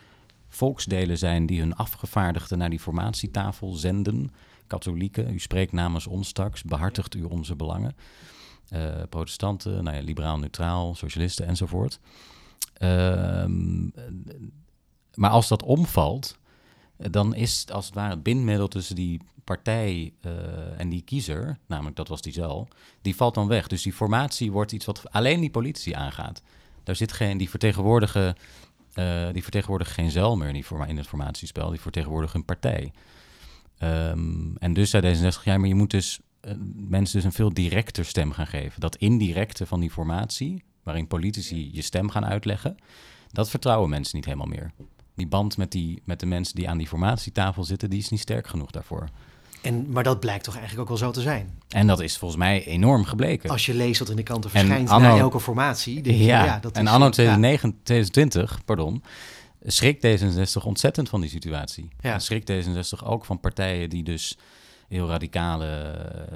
volksdelen 0.56 1.18
zijn 1.18 1.46
die 1.46 1.60
hun 1.60 1.76
afgevaardigden 1.76 2.58
naar 2.58 2.70
die 2.70 2.80
formatietafel 2.80 3.74
zenden. 3.74 4.32
Katholieken, 4.68 5.34
u 5.34 5.40
spreekt 5.40 5.72
namens 5.72 6.08
ons 6.08 6.28
straks, 6.28 6.64
behartigt 6.64 7.16
u 7.16 7.24
onze 7.24 7.56
belangen. 7.56 7.96
Uh, 8.74 8.94
protestanten, 9.10 9.84
nou 9.84 9.96
ja, 9.96 10.02
liberaal, 10.02 10.40
neutraal, 10.40 10.96
socialisten 10.96 11.48
enzovoort. 11.48 12.00
Ehm, 12.74 13.84
maar 15.14 15.30
als 15.30 15.48
dat 15.48 15.64
omvalt, 15.64 16.38
dan 16.98 17.36
is 17.36 17.66
als 17.72 17.86
het 17.86 17.96
ware 17.96 18.14
het 18.14 18.24
bindmiddel 18.24 18.68
tussen 18.68 18.96
die 18.96 19.22
partij 19.44 20.14
uh, 20.26 20.32
en 20.80 20.90
die 20.90 21.02
kiezer, 21.02 21.58
namelijk 21.68 21.96
dat 21.96 22.08
was 22.08 22.22
die 22.22 22.34
zelf, 22.34 22.68
die 23.02 23.16
valt 23.16 23.34
dan 23.34 23.48
weg. 23.48 23.68
Dus 23.68 23.82
die 23.82 23.94
formatie 23.94 24.52
wordt 24.52 24.72
iets 24.72 24.86
wat 24.86 25.12
alleen 25.12 25.40
die 25.40 25.50
politici 25.50 25.94
aangaat. 25.94 26.42
Daar 26.84 26.96
zit 26.96 27.12
geen, 27.12 27.38
die 27.38 27.50
vertegenwoordigen, 27.50 28.36
uh, 28.96 29.28
die 29.32 29.42
vertegenwoordigen 29.44 29.94
geen 29.94 30.12
zeil 30.12 30.38
meer 30.38 30.50
in, 30.88 30.98
het 30.98 31.08
formatiespel, 31.08 31.70
die 31.70 31.82
vertegenwoordigen 31.82 32.40
een 32.40 32.46
partij. 32.46 32.92
Um, 33.80 34.58
en 34.58 34.74
dus 34.74 34.90
zei 34.90 35.16
D66, 35.16 35.44
ja, 35.44 35.58
maar 35.58 35.68
je 35.68 35.76
moet 35.76 35.92
dus 35.92 36.20
uh, 36.42 36.54
mensen 36.76 37.16
dus 37.16 37.24
een 37.24 37.32
veel 37.32 37.54
directer 37.54 38.06
stem 38.06 38.32
gaan 38.32 38.48
geven. 38.48 38.82
Dat 38.82 38.96
indirecte 38.96 39.66
van 39.66 39.80
die 39.80 39.92
formatie, 39.92 40.64
waarin 40.84 41.08
politici 41.08 41.70
je 41.74 41.82
stem 41.82 42.10
gaan 42.10 42.26
uitleggen, 42.26 42.78
dat 43.32 43.50
vertrouwen 43.50 43.90
mensen 43.90 44.16
niet 44.16 44.26
helemaal 44.26 44.48
meer. 44.48 44.72
Die 45.16 45.28
band 45.28 45.58
met, 45.58 45.72
die, 45.72 46.02
met 46.06 46.20
de 46.20 46.26
mensen 46.26 46.56
die 46.56 46.70
aan 46.70 46.78
die 46.78 46.88
formatietafel 46.88 47.64
zitten, 47.64 47.90
die 47.90 48.00
is 48.00 48.10
niet 48.10 48.20
sterk 48.20 48.48
genoeg 48.48 48.72
daarvoor. 48.72 49.10
En, 49.64 49.90
maar 49.90 50.04
dat 50.04 50.20
blijkt 50.20 50.44
toch 50.44 50.58
eigenlijk 50.58 50.82
ook 50.82 50.98
wel 51.00 51.08
zo 51.08 51.12
te 51.12 51.22
zijn. 51.22 51.60
En 51.70 51.88
dat 51.88 52.00
is 52.00 52.18
volgens 52.18 52.40
mij 52.40 52.66
enorm 52.66 53.06
gebleken. 53.06 53.50
Als 53.50 53.66
je 53.66 53.74
leest 53.74 54.00
wat 54.00 54.10
in 54.10 54.16
de 54.16 54.24
kanten 54.24 54.50
verschijnt 54.50 54.90
anno, 54.90 55.08
na 55.08 55.18
elke 55.18 55.40
formatie. 55.40 56.04
Ja, 56.04 56.12
je, 56.12 56.46
ja 56.46 56.60
dat 56.60 56.76
en 56.76 56.84
is, 56.84 56.90
anno 56.90 57.10
2009, 57.10 57.70
ja. 57.70 57.76
2020, 57.84 58.66
pardon, 58.66 59.04
schrikt 59.62 60.08
D66 60.08 60.64
ontzettend 60.64 61.10
van 61.10 61.22
die 61.22 61.30
situatie. 61.30 61.90
Ja. 62.00 62.14
En 62.14 62.22
schrikt 62.22 62.52
D66 62.52 63.06
ook 63.06 63.26
van 63.26 63.40
partijen 63.40 63.90
die 63.90 64.04
dus 64.04 64.38
heel 64.88 65.08
radicale, 65.08 65.92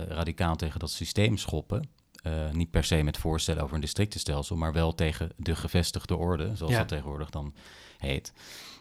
radicaal 0.07 0.55
tegen 0.55 0.79
dat 0.79 0.91
systeem 0.91 1.37
schoppen. 1.37 1.89
Uh, 2.23 2.33
niet 2.51 2.71
per 2.71 2.83
se 2.83 3.03
met 3.03 3.17
voorstellen 3.17 3.63
over 3.63 3.75
een 3.75 3.81
districtenstelsel, 3.81 4.55
maar 4.55 4.73
wel 4.73 4.95
tegen 4.95 5.29
de 5.35 5.55
gevestigde 5.55 6.15
orde, 6.15 6.51
zoals 6.55 6.73
dat 6.73 6.87
tegenwoordig 6.87 7.29
dan 7.29 7.53
heet. 7.97 8.33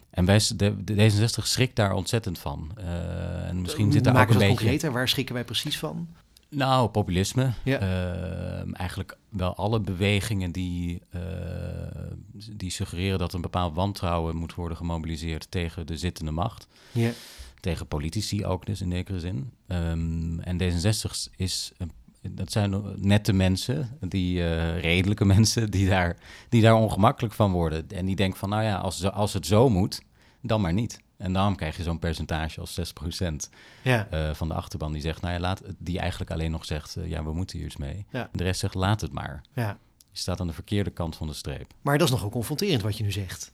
En 0.09 0.25
wij, 0.25 0.41
de, 0.55 0.83
de 0.83 0.93
D66 1.11 1.43
schrikt 1.43 1.75
daar 1.75 1.93
ontzettend 1.93 2.39
van. 2.39 2.71
Uh, 2.79 3.47
en 3.47 3.61
misschien 3.61 3.91
zit 3.91 4.03
daar 4.03 4.13
ook 4.15 4.21
een 4.21 4.27
beetje... 4.27 4.47
concreter. 4.47 4.91
Waar 4.91 5.07
schrikken 5.07 5.35
wij 5.35 5.43
precies 5.43 5.77
van? 5.79 6.07
Nou, 6.49 6.89
populisme. 6.89 7.51
Ja. 7.63 7.79
Ehm, 7.79 8.73
eigenlijk 8.73 9.17
wel 9.29 9.55
alle 9.55 9.79
bewegingen 9.79 10.51
die, 10.51 11.01
ehm, 11.11 12.13
die 12.51 12.69
suggereren 12.71 13.19
dat 13.19 13.33
een 13.33 13.41
bepaald 13.41 13.75
wantrouwen 13.75 14.35
moet 14.35 14.53
worden 14.55 14.77
gemobiliseerd 14.77 15.51
tegen 15.51 15.87
de 15.87 15.97
zittende 15.97 16.31
macht. 16.31 16.67
Ja. 16.91 17.11
Tegen 17.59 17.87
politici 17.87 18.45
ook 18.45 18.65
dus 18.65 18.81
in 18.81 18.91
zekere 18.91 19.19
zin. 19.19 19.51
Ehm, 19.67 20.39
en 20.39 20.57
D66 20.61 21.29
is, 21.35 21.71
een- 21.77 21.91
dat 22.31 22.51
zijn 22.51 22.83
nette 22.95 23.33
mensen, 23.33 23.97
die 23.99 24.43
eh, 24.43 24.79
redelijke 24.81 25.25
mensen, 25.35 25.71
die 25.71 25.89
daar, 25.89 26.17
die 26.49 26.61
daar 26.61 26.75
ongemakkelijk 26.75 27.33
van 27.33 27.51
worden. 27.51 27.89
En 27.89 28.05
die 28.05 28.15
denken 28.15 28.39
van, 28.39 28.49
nou 28.49 28.63
ja, 28.63 28.77
als, 28.77 29.03
als 29.11 29.33
het 29.33 29.45
zo 29.45 29.69
moet, 29.69 30.01
dan 30.41 30.61
maar 30.61 30.73
niet. 30.73 30.99
En 31.17 31.33
daarom 31.33 31.55
krijg 31.55 31.77
je 31.77 31.83
zo'n 31.83 31.99
percentage 31.99 32.59
als 32.59 32.79
6% 32.79 33.49
Ja. 33.83 34.07
eh, 34.09 34.33
van 34.33 34.47
de 34.47 34.53
achterban 34.53 34.91
die 34.91 35.01
zegt, 35.01 35.21
nou 35.21 35.33
ja, 35.33 35.39
laat, 35.39 35.61
die 35.77 35.99
eigenlijk 35.99 36.31
alleen 36.31 36.51
nog 36.51 36.65
zegt, 36.65 36.95
eh, 36.95 37.09
ja, 37.09 37.23
we 37.23 37.33
moeten 37.33 37.57
hier 37.57 37.65
eens 37.65 37.77
mee. 37.77 38.05
Ja. 38.11 38.29
De 38.31 38.43
rest 38.43 38.59
zegt, 38.59 38.73
laat 38.73 39.01
het 39.01 39.11
maar. 39.13 39.41
ja. 39.53 39.77
Je 40.11 40.23
staat 40.23 40.39
aan 40.39 40.47
de 40.47 40.53
verkeerde 40.53 40.89
kant 40.89 41.15
van 41.15 41.27
de 41.27 41.33
streep. 41.33 41.73
Maar 41.81 41.97
dat 41.97 42.07
is 42.07 42.13
nogal 42.13 42.29
confronterend 42.29 42.81
wat 42.81 42.97
je 42.97 43.03
nu 43.03 43.11
zegt. 43.11 43.53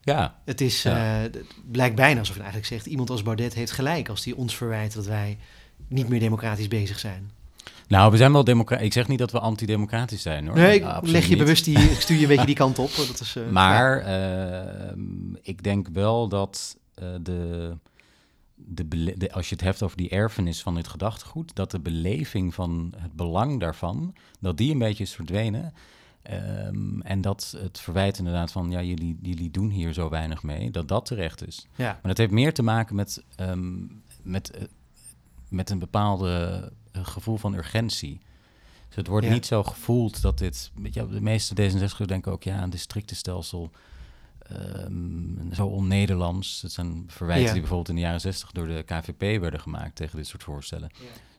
Ja, 0.00 0.40
Het 0.44 0.60
is, 0.60 0.82
Ja. 0.82 0.94
het 0.96 1.44
blijkt 1.70 1.96
bijna 1.96 2.18
alsof 2.18 2.34
je 2.34 2.40
eigenlijk 2.42 2.70
zegt... 2.72 2.86
iemand 2.86 3.10
als 3.10 3.22
Baudet 3.22 3.54
heeft 3.54 3.72
gelijk 3.72 4.08
als 4.08 4.24
hij 4.24 4.34
ons 4.34 4.56
verwijt... 4.56 4.94
dat 4.94 5.06
wij 5.06 5.38
niet 5.88 6.08
meer 6.08 6.20
democratisch 6.20 6.68
bezig 6.68 6.98
zijn. 6.98 7.30
Nou, 7.88 8.10
we 8.10 8.16
zijn 8.16 8.32
wel 8.32 8.44
democratisch. 8.44 8.86
Ik 8.86 8.92
zeg 8.92 9.08
niet 9.08 9.18
dat 9.18 9.30
we 9.32 9.38
antidemocratisch 9.40 10.22
zijn, 10.22 10.46
hoor. 10.46 10.56
Nee, 10.56 10.84
leg 11.02 11.22
je 11.22 11.28
niet. 11.28 11.38
bewust 11.38 11.64
die, 11.64 11.78
ik 11.78 12.00
stuur 12.00 12.16
je 12.16 12.22
een 12.22 12.28
beetje 12.28 12.46
die 12.46 12.54
kant 12.64 12.78
op. 12.78 12.90
Dat 12.96 13.20
is, 13.20 13.36
eh, 13.36 13.48
Maar 13.50 13.98
ehm, 14.00 15.34
ik 15.42 15.62
denk 15.62 15.88
wel 15.92 16.28
dat 16.28 16.76
eh, 16.94 17.08
de, 17.20 17.72
de, 18.54 18.88
de- 19.16 19.32
als 19.32 19.48
je 19.48 19.54
het 19.54 19.64
hebt 19.64 19.82
over 19.82 19.96
die 19.96 20.08
erfenis 20.08 20.62
van 20.62 20.74
dit 20.74 20.88
gedachtegoed, 20.88 21.54
dat 21.54 21.70
de 21.70 21.80
beleving 21.80 22.54
van 22.54 22.94
het 22.96 23.12
belang 23.12 23.60
daarvan, 23.60 24.14
dat 24.40 24.56
die 24.56 24.72
een 24.72 24.78
beetje 24.78 25.04
is 25.04 25.14
verdwenen. 25.14 25.72
Ehm, 26.22 27.00
en 27.00 27.20
dat 27.20 27.54
het 27.58 27.80
verwijt 27.80 28.18
inderdaad 28.18 28.52
van, 28.52 28.70
ja, 28.70 28.82
jullie, 28.82 29.18
jullie 29.22 29.50
doen 29.50 29.70
hier 29.70 29.92
zo 29.92 30.08
weinig 30.08 30.42
mee, 30.42 30.70
dat 30.70 30.88
dat 30.88 31.06
terecht 31.06 31.46
is. 31.46 31.66
ja. 31.76 31.84
Maar 31.92 32.00
dat 32.02 32.18
heeft 32.18 32.30
meer 32.32 32.54
te 32.54 32.62
maken 32.62 32.94
met, 32.96 33.22
ehm, 33.36 33.72
met, 34.22 34.50
eh, 34.50 34.62
met 35.48 35.70
een 35.70 35.78
bepaalde 35.78 36.72
eh, 36.94 37.06
gevoel 37.06 37.36
van 37.36 37.54
urgentie. 37.54 38.20
Dus 38.88 38.96
het 38.96 39.06
wordt 39.06 39.26
Ja. 39.26 39.32
niet 39.32 39.46
zo 39.46 39.62
gevoeld 39.62 40.22
dat 40.22 40.38
dit... 40.38 40.70
Ja, 40.90 41.04
de 41.04 41.20
meeste 41.20 41.54
D66'ers 41.54 42.04
denken 42.06 42.32
ook, 42.32 42.42
ja, 42.42 42.62
een 42.62 42.70
districtenstelsel... 42.70 43.70
ehm, 44.38 45.52
zo 45.52 45.66
on-Nederlands. 45.66 46.60
Dat 46.60 46.70
zijn 46.72 47.04
verwijten 47.06 47.44
Ja. 47.46 47.50
die 47.52 47.60
bijvoorbeeld 47.60 47.88
in 47.88 47.94
de 47.94 48.00
jaren 48.00 48.20
60 48.20 48.50
door 48.52 48.66
de 48.66 48.82
KVP 48.86 49.40
werden 49.40 49.60
gemaakt 49.60 49.94
tegen 49.96 50.16
dit 50.16 50.26
soort 50.26 50.42
voorstellen. 50.42 50.90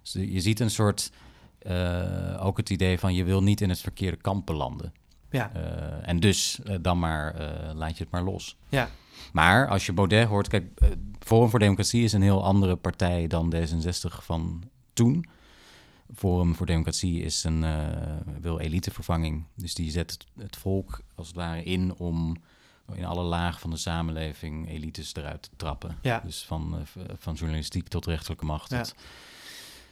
Dus 0.02 0.14
je 0.14 0.40
ziet 0.42 0.60
een 0.60 0.70
soort... 0.72 1.12
eh, 1.60 2.46
ook 2.46 2.58
het 2.58 2.70
idee 2.70 3.00
van 3.00 3.14
je 3.14 3.24
wil 3.24 3.44
niet 3.44 3.62
in 3.62 3.70
het 3.70 3.80
verkeerde 3.80 4.18
kamp 4.18 4.46
belanden. 4.46 4.94
Ja. 5.30 5.52
Eh, 5.54 6.08
en 6.10 6.20
dus 6.20 6.60
eh, 6.64 6.76
dan 6.82 7.00
maar 7.00 7.36
laat 7.76 7.98
je 7.98 8.04
het 8.04 8.12
maar 8.12 8.24
los. 8.24 8.58
Ja. 8.70 8.90
Maar 9.34 9.68
als 9.68 9.86
je 9.86 9.94
Baudet 9.94 10.28
hoort, 10.28 10.48
kijk, 10.48 10.66
Forum 11.20 11.50
voor 11.50 11.60
Democratie 11.60 12.04
is 12.04 12.14
een 12.14 12.22
heel 12.22 12.44
andere 12.44 12.76
partij 12.76 13.28
dan 13.28 13.54
D66 13.56 14.24
van 14.24 14.64
toen. 14.94 15.26
Forum 16.16 16.56
voor 16.56 16.66
Democratie 16.66 17.22
is 17.22 17.44
een, 17.44 17.64
eh, 17.64 17.88
wil 18.42 18.60
elitevervanging. 18.60 19.44
Dus 19.56 19.74
die 19.74 19.92
zet 19.92 20.12
het, 20.12 20.26
het 20.40 20.56
volk 20.56 21.00
als 21.16 21.28
het 21.28 21.36
ware 21.36 21.64
in 21.64 21.96
om 21.96 22.36
in 22.94 23.06
alle 23.06 23.24
lagen 23.24 23.60
van 23.62 23.70
de 23.70 23.78
samenleving 23.78 24.70
elites 24.70 25.16
eruit 25.16 25.42
te 25.42 25.50
trappen. 25.56 25.98
Ja. 26.02 26.20
Dus 26.26 26.44
van, 26.44 26.78
eh, 26.98 27.04
van 27.18 27.34
journalistiek 27.34 27.88
tot 27.88 28.06
rechterlijke 28.06 28.46
macht, 28.46 28.72
Ja. 28.72 28.82
tot 28.82 28.96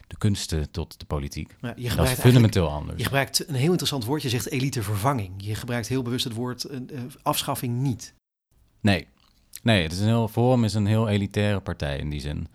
de 0.07 0.17
kunsten 0.17 0.71
tot 0.71 0.99
de 0.99 1.05
politiek. 1.05 1.55
Ja, 1.61 1.73
je 1.77 1.95
Dat 1.95 2.07
is 2.09 2.13
fundamenteel 2.13 2.69
anders. 2.69 2.97
Je 2.97 3.03
gebruikt 3.03 3.47
een 3.47 3.55
heel 3.55 3.69
interessant 3.69 4.05
woord. 4.05 4.21
Je 4.21 4.29
zegt 4.29 4.49
elitevervanging. 4.49 5.33
Je 5.37 5.55
gebruikt 5.55 5.87
heel 5.87 6.01
bewust 6.01 6.23
het 6.23 6.33
woord 6.33 6.63
eh, 6.63 6.79
afschaffing 7.21 7.79
niet. 7.81 8.13
Nee. 8.81 9.07
Nee, 9.63 9.83
het 9.83 9.91
is 9.91 9.99
een 9.99 10.05
heel, 10.05 10.27
Forum 10.27 10.63
is 10.63 10.73
een 10.73 10.85
heel 10.85 11.09
elitaire 11.09 11.59
partij 11.59 11.97
in 11.97 12.09
die 12.09 12.19
zin. 12.21 12.47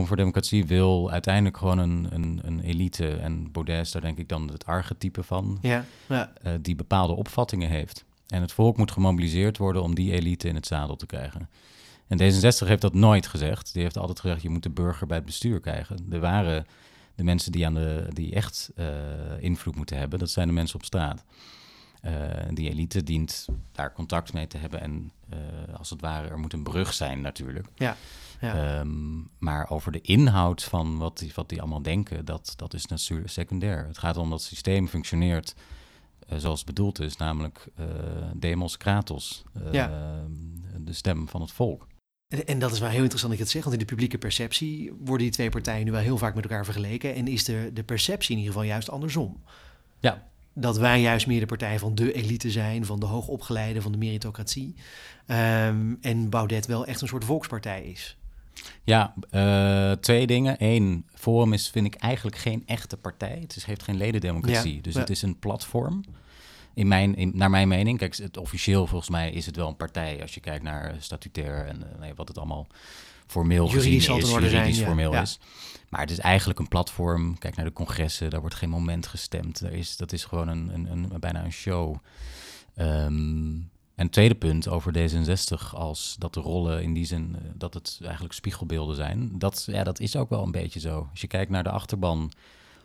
Voor 0.00 0.16
Democratie 0.16 0.66
wil 0.66 1.10
uiteindelijk 1.10 1.56
gewoon 1.56 1.78
een, 1.78 2.06
een, 2.10 2.40
een 2.42 2.60
elite. 2.60 3.08
En 3.08 3.52
Baudet 3.52 3.80
is 3.80 3.90
daar 3.92 4.02
denk 4.02 4.18
ik 4.18 4.28
dan 4.28 4.48
het 4.48 4.66
archetype 4.66 5.22
van. 5.22 5.58
Ja. 5.60 5.84
ja. 6.08 6.32
eh, 6.42 6.52
die 6.60 6.74
bepaalde 6.74 7.12
opvattingen 7.12 7.68
heeft. 7.68 8.04
En 8.26 8.40
het 8.40 8.52
volk 8.52 8.76
moet 8.76 8.90
gemobiliseerd 8.90 9.58
worden 9.58 9.82
om 9.82 9.94
die 9.94 10.12
elite 10.12 10.48
in 10.48 10.54
het 10.54 10.66
zadel 10.66 10.96
te 10.96 11.06
krijgen. 11.06 11.48
En 12.06 12.18
D66 12.18 12.66
heeft 12.66 12.80
dat 12.80 12.94
nooit 12.94 13.26
gezegd. 13.26 13.72
Die 13.72 13.82
heeft 13.82 13.98
altijd 13.98 14.20
gezegd, 14.20 14.42
je 14.42 14.48
moet 14.48 14.62
de 14.62 14.70
burger 14.70 15.06
bij 15.06 15.16
het 15.16 15.26
bestuur 15.26 15.60
krijgen. 15.60 16.06
Er 16.10 16.20
waren 16.20 16.66
de 17.14 17.24
mensen 17.24 17.52
die, 17.52 17.66
aan 17.66 17.74
de, 17.74 18.06
die 18.12 18.34
echt 18.34 18.70
eh, 18.76 18.86
invloed 19.38 19.76
moeten 19.76 19.98
hebben, 19.98 20.18
dat 20.18 20.30
zijn 20.30 20.46
de 20.46 20.52
mensen 20.52 20.76
op 20.76 20.84
straat. 20.84 21.24
Eh, 22.02 22.12
die 22.50 22.70
elite 22.70 23.02
dient 23.02 23.46
daar 23.72 23.92
contact 23.92 24.32
mee 24.32 24.46
te 24.46 24.58
hebben. 24.58 24.80
En 24.80 25.12
eh, 25.28 25.38
als 25.78 25.90
het 25.90 26.00
ware, 26.00 26.28
er 26.28 26.38
moet 26.38 26.52
een 26.52 26.62
brug 26.62 26.94
zijn 26.94 27.20
natuurlijk. 27.20 27.66
Ja. 27.74 27.96
ja. 28.40 28.78
Ehm, 28.78 29.20
maar 29.38 29.70
over 29.70 29.92
de 29.92 30.00
inhoud 30.00 30.62
van 30.64 30.98
wat 30.98 31.18
die, 31.18 31.32
wat 31.34 31.48
die 31.48 31.60
allemaal 31.60 31.82
denken, 31.82 32.24
dat, 32.24 32.52
dat 32.56 32.74
is 32.74 32.86
natuurlijk 32.86 33.30
secundair. 33.30 33.86
Het 33.86 33.98
gaat 33.98 34.16
om 34.16 34.30
dat 34.30 34.38
het 34.38 34.48
systeem 34.48 34.88
functioneert 34.88 35.54
eh, 36.32 36.38
zoals 36.38 36.58
het 36.58 36.66
bedoeld 36.66 37.00
is, 37.00 37.16
namelijk 37.16 37.66
eh, 37.76 37.86
demos 38.34 38.76
kratos, 38.76 39.44
eh, 39.54 39.72
Ja. 39.72 39.90
de 40.78 40.92
stem 40.92 41.28
van 41.28 41.40
het 41.40 41.52
volk. 41.52 41.86
En, 42.28 42.46
en 42.46 42.58
dat 42.58 42.72
is 42.72 42.78
wel 42.78 42.88
heel 42.88 43.02
interessant 43.02 43.32
dat 43.32 43.38
je 43.38 43.44
het 43.44 43.52
zegt, 43.52 43.64
want 43.64 43.76
in 43.76 43.86
de 43.86 43.92
publieke 43.92 44.18
perceptie 44.18 44.92
worden 44.92 45.18
die 45.26 45.30
twee 45.30 45.48
partijen 45.48 45.84
nu 45.84 45.90
wel 45.90 46.00
heel 46.00 46.18
vaak 46.18 46.34
met 46.34 46.44
elkaar 46.44 46.64
vergeleken. 46.64 47.14
En 47.14 47.28
is 47.28 47.44
de, 47.44 47.70
de 47.72 47.84
perceptie 47.84 48.30
in 48.30 48.38
ieder 48.38 48.52
geval 48.52 48.68
juist 48.68 48.90
andersom. 48.90 49.42
Ja. 50.00 50.30
Dat 50.54 50.78
wij 50.78 51.00
juist 51.00 51.26
meer 51.26 51.40
de 51.40 51.46
partij 51.46 51.78
van 51.78 51.94
de 51.94 52.12
elite 52.12 52.50
zijn, 52.50 52.86
van 52.86 53.00
de 53.00 53.06
hoogopgeleide, 53.06 53.82
van 53.82 53.92
de 53.92 53.98
meritocratie. 53.98 54.74
Ehm, 55.26 55.94
en 56.00 56.28
Baudet 56.30 56.66
wel 56.66 56.86
echt 56.86 57.00
een 57.00 57.08
soort 57.08 57.24
volkspartij 57.24 57.82
is. 57.82 58.16
Ja, 58.84 59.14
eh, 59.30 59.92
twee 59.92 60.26
dingen. 60.26 60.56
Eén, 60.58 61.06
Forum 61.14 61.52
is, 61.52 61.68
vind 61.70 61.86
ik 61.86 61.94
eigenlijk 61.94 62.36
geen 62.36 62.62
echte 62.66 62.96
partij. 62.96 63.38
Het 63.40 63.56
is, 63.56 63.64
heeft 63.64 63.82
geen 63.82 63.96
ledendemocratie. 63.96 64.74
Ja, 64.74 64.82
Dus 64.82 64.94
ja. 64.94 65.00
het 65.00 65.10
is 65.10 65.22
een 65.22 65.38
platform. 65.38 66.04
In 66.74 66.88
mijn, 66.88 67.16
in, 67.16 67.32
naar 67.34 67.50
mijn 67.50 67.68
mening, 67.68 67.98
kijk, 67.98 68.16
het 68.16 68.36
officieel 68.36 68.86
volgens 68.86 69.10
mij 69.10 69.30
is 69.30 69.46
het 69.46 69.56
wel 69.56 69.68
een 69.68 69.76
partij 69.76 70.22
als 70.22 70.34
je 70.34 70.40
kijkt 70.40 70.62
naar 70.62 70.94
statutair 70.98 71.66
en 71.66 71.82
eh, 72.00 72.10
wat 72.16 72.28
het 72.28 72.38
allemaal 72.38 72.66
formeel 73.32 73.66
Juridisch 73.68 74.06
gezien 74.06 74.14
het 74.14 74.24
is, 74.24 74.30
zijn, 74.30 74.42
juridisch 74.42 74.78
ja. 74.78 74.86
formeel 74.86 75.12
Ja. 75.12 75.20
is. 75.20 75.38
Maar 75.88 76.00
het 76.00 76.10
is 76.10 76.18
eigenlijk 76.18 76.58
een 76.58 76.68
platform. 76.68 77.38
Kijk 77.38 77.56
naar 77.56 77.64
de 77.64 77.72
congressen, 77.72 78.30
daar 78.30 78.40
wordt 78.40 78.54
geen 78.54 78.68
moment 78.68 79.06
gestemd. 79.06 79.60
Er 79.60 79.72
is, 79.72 79.96
dat 79.96 80.12
is 80.12 80.24
gewoon 80.24 80.48
een, 80.48 80.70
een, 80.74 80.86
een, 80.92 81.20
bijna 81.20 81.44
een 81.44 81.52
show. 81.52 81.96
Ehm, 82.74 83.54
en 83.94 84.10
tweede 84.10 84.34
punt 84.34 84.68
over 84.68 84.92
D66 84.98 85.74
als 85.74 86.16
dat 86.18 86.34
de 86.34 86.40
rollen 86.40 86.82
in 86.82 86.92
die 86.94 87.04
zin 87.04 87.36
eh, 87.36 87.50
dat 87.54 87.74
het 87.74 87.98
eigenlijk 88.02 88.34
spiegelbeelden 88.34 88.96
zijn. 88.96 89.38
Dat, 89.38 89.64
ja, 89.70 89.84
dat 89.84 90.00
is 90.00 90.16
ook 90.16 90.28
wel 90.28 90.42
een 90.42 90.50
beetje 90.50 90.80
zo. 90.80 91.08
Als 91.10 91.20
je 91.20 91.26
kijkt 91.26 91.50
naar 91.50 91.62
de 91.62 91.70
achterban 91.70 92.32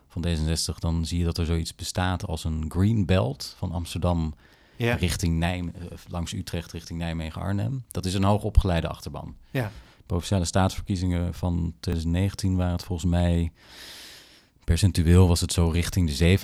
van 0.07 0.25
D66, 0.27 0.75
dan 0.79 1.05
zie 1.05 1.19
je 1.19 1.25
dat 1.25 1.37
er 1.37 1.45
zoiets 1.45 1.75
bestaat 1.75 2.25
als 2.25 2.43
een 2.43 2.65
green 2.69 3.05
belt 3.05 3.55
van 3.57 3.71
Amsterdam 3.71 4.33
Ja. 4.75 4.95
richting 4.95 5.37
Nijm, 5.37 5.71
eh, 5.75 5.97
langs 6.07 6.33
Utrecht 6.33 6.71
richting 6.71 6.99
Nijmegen 6.99 7.41
Arnhem. 7.41 7.83
Dat 7.91 8.05
is 8.05 8.13
een 8.13 8.23
hoogopgeleide 8.23 8.87
achterban. 8.87 9.35
Ja. 9.51 9.71
Provinciale 10.07 10.45
staatsverkiezingen 10.45 11.33
van 11.33 11.73
2019 11.79 12.55
waren 12.55 12.71
het 12.73 12.83
volgens 12.83 13.11
mij 13.11 13.51
percentueel 14.63 15.27
was 15.27 15.41
het 15.41 15.53
zo 15.53 15.69
richting 15.69 16.11
de 16.11 16.39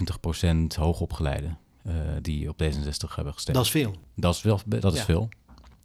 70% 0.76 0.80
hoogopgeleide 0.80 1.48
eh, 1.84 1.94
die 2.22 2.50
op 2.50 2.64
D66 2.64 3.16
hebben 3.16 3.34
gestemd. 3.34 3.58
Dat 3.58 3.66
is 3.66 3.72
veel. 3.72 3.96
Dat 4.16 4.36
is, 4.36 4.42
wel, 4.42 4.60
dat 4.66 4.94
is 4.94 5.00
Ja. 5.00 5.06
veel. 5.06 5.30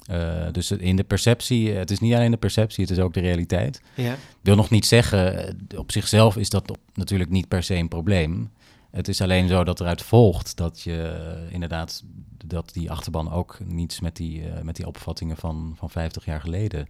Eh, 0.07 0.47
dus 0.53 0.71
in 0.71 0.97
de 0.97 1.05
perceptie, 1.05 1.71
het 1.71 1.91
is 1.91 1.99
niet 1.99 2.15
alleen 2.15 2.31
de 2.31 2.37
perceptie, 2.37 2.85
het 2.85 2.93
is 2.93 2.99
ook 2.99 3.15
de 3.15 3.21
realiteit. 3.21 3.81
Ja. 3.95 4.13
Ik 4.13 4.19
wil 4.43 4.57
nog 4.57 4.71
niet 4.71 4.87
zeggen, 4.87 5.47
eh, 5.69 5.79
op 5.79 5.93
zichzelf 5.93 6.37
is 6.37 6.51
dat 6.51 6.71
op- 6.71 6.79
natuurlijk 6.95 7.31
niet 7.31 7.49
per 7.49 7.63
se 7.63 7.75
een 7.75 7.89
probleem. 7.89 8.51
Het 8.91 9.09
is 9.09 9.21
alleen 9.21 9.49
zo 9.49 9.65
dat 9.65 9.81
eruit 9.81 10.03
volgt 10.03 10.57
dat 10.57 10.81
je 10.81 11.03
eh, 11.03 11.53
inderdaad, 11.53 12.03
dat 12.45 12.73
die 12.73 12.91
achterban 12.91 13.33
ook 13.33 13.59
niets 13.65 14.01
met 14.01 14.17
die, 14.17 14.49
eh, 14.49 14.63
met 14.63 14.77
die 14.77 14.87
opvattingen 14.87 15.37
van, 15.37 15.75
van 15.77 15.91
50 15.91 16.25
jaar 16.25 16.41
geleden 16.41 16.87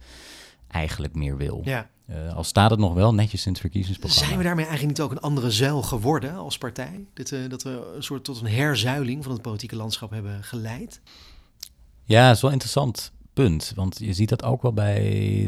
eigenlijk 0.71 1.15
meer 1.15 1.37
wil. 1.37 1.61
ja. 1.65 1.89
Eh, 2.09 2.35
al 2.35 2.43
staat 2.43 2.69
het 2.71 2.79
nog 2.79 2.93
wel 2.93 3.13
netjes 3.13 3.45
in 3.45 3.51
het 3.51 3.61
verkiezingsprogramma. 3.61 4.25
Zijn 4.25 4.37
we 4.37 4.43
daarmee 4.43 4.65
eigenlijk 4.65 4.97
niet 4.97 5.05
ook 5.07 5.11
een 5.15 5.21
andere 5.21 5.51
zuil 5.51 5.81
geworden 5.81 6.35
als 6.35 6.57
partij? 6.57 7.05
Dat, 7.13 7.31
eh, 7.31 7.39
dat 7.49 7.63
we 7.63 7.91
een 7.95 8.03
soort 8.03 8.23
tot 8.23 8.41
een 8.41 8.47
herzuiling 8.47 9.23
van 9.23 9.33
het 9.33 9.41
politieke 9.41 9.75
landschap 9.75 10.09
hebben 10.11 10.43
geleid? 10.43 11.01
Ja, 12.03 12.27
dat 12.27 12.35
is 12.35 12.41
wel 12.41 12.51
een 12.51 12.57
interessant 12.57 13.11
punt. 13.33 13.71
Want 13.75 13.99
je 13.99 14.13
ziet 14.13 14.29
dat 14.29 14.43
ook 14.43 14.61
wel 14.61 14.73
bij 14.73 15.03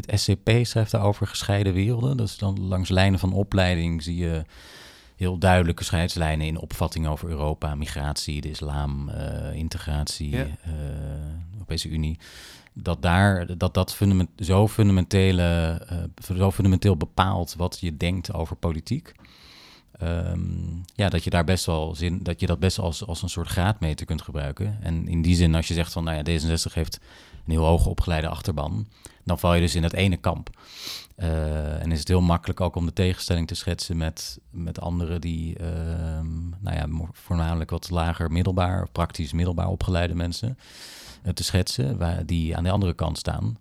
het 0.06 0.20
SCP 0.20 0.50
schrijft 0.62 0.90
daarover 0.90 1.26
gescheiden 1.26 1.72
werelden. 1.72 2.16
Dus 2.16 2.38
dan 2.38 2.60
langs 2.60 2.88
lijnen 2.88 3.18
van 3.18 3.32
opleiding 3.32 4.02
zie 4.02 4.16
je 4.16 4.44
heel 5.16 5.38
duidelijke 5.38 5.84
scheidslijnen 5.84 6.46
in 6.46 6.58
opvattingen 6.58 7.10
over 7.10 7.28
Europa, 7.28 7.74
migratie, 7.74 8.40
de 8.40 8.50
islam, 8.50 9.08
eh, 9.08 9.54
integratie, 9.54 10.30
Ja. 10.30 10.46
Europese 11.52 11.88
Unie. 11.88 12.18
Dat 12.74 13.02
daar 13.02 13.56
dat, 13.56 13.74
dat 13.74 13.98
zo, 14.36 14.68
fundamentele, 14.68 15.78
eh, 15.88 16.36
zo 16.36 16.50
fundamenteel 16.50 16.96
bepaalt 16.96 17.54
wat 17.56 17.78
je 17.80 17.96
denkt 17.96 18.32
over 18.32 18.56
politiek. 18.56 19.12
ehm, 19.98 20.40
ja, 20.94 21.08
dat 21.08 21.24
je 21.24 21.30
daar 21.30 21.44
best 21.44 21.66
wel 21.66 21.94
zin, 21.94 22.22
dat 22.22 22.40
je 22.40 22.46
dat 22.46 22.58
best 22.58 22.78
als, 22.78 23.06
als 23.06 23.22
een 23.22 23.28
soort 23.28 23.48
graadmeter 23.48 24.06
kunt 24.06 24.22
gebruiken. 24.22 24.78
En 24.82 25.08
in 25.08 25.22
die 25.22 25.34
zin, 25.34 25.54
als 25.54 25.68
je 25.68 25.74
zegt 25.74 25.92
van, 25.92 26.04
nou 26.04 26.16
ja, 26.16 26.40
D66 26.40 26.72
heeft 26.72 27.00
een 27.44 27.52
heel 27.52 27.64
hoog 27.64 27.86
opgeleide 27.86 28.28
achterban, 28.28 28.88
dan 29.24 29.38
val 29.38 29.54
je 29.54 29.60
dus 29.60 29.74
in 29.74 29.82
dat 29.82 29.92
ene 29.92 30.16
kamp. 30.16 30.50
Uh, 31.16 31.82
en 31.82 31.92
is 31.92 31.98
het 31.98 32.08
heel 32.08 32.20
makkelijk 32.20 32.60
ook 32.60 32.76
om 32.76 32.86
de 32.86 32.92
tegenstelling 32.92 33.46
te 33.46 33.54
schetsen 33.54 33.96
met, 33.96 34.38
met 34.50 34.80
anderen 34.80 35.20
die, 35.20 35.56
ehm, 35.58 36.48
nou 36.60 36.76
ja, 36.76 36.86
voornamelijk 37.12 37.70
wat 37.70 37.90
lager 37.90 38.30
middelbaar, 38.30 38.88
praktisch 38.92 39.32
middelbaar 39.32 39.68
opgeleide 39.68 40.14
mensen 40.14 40.58
te 41.34 41.44
schetsen, 41.44 41.98
waar, 41.98 42.26
die 42.26 42.56
aan 42.56 42.64
de 42.64 42.70
andere 42.70 42.94
kant 42.94 43.18
staan. 43.18 43.56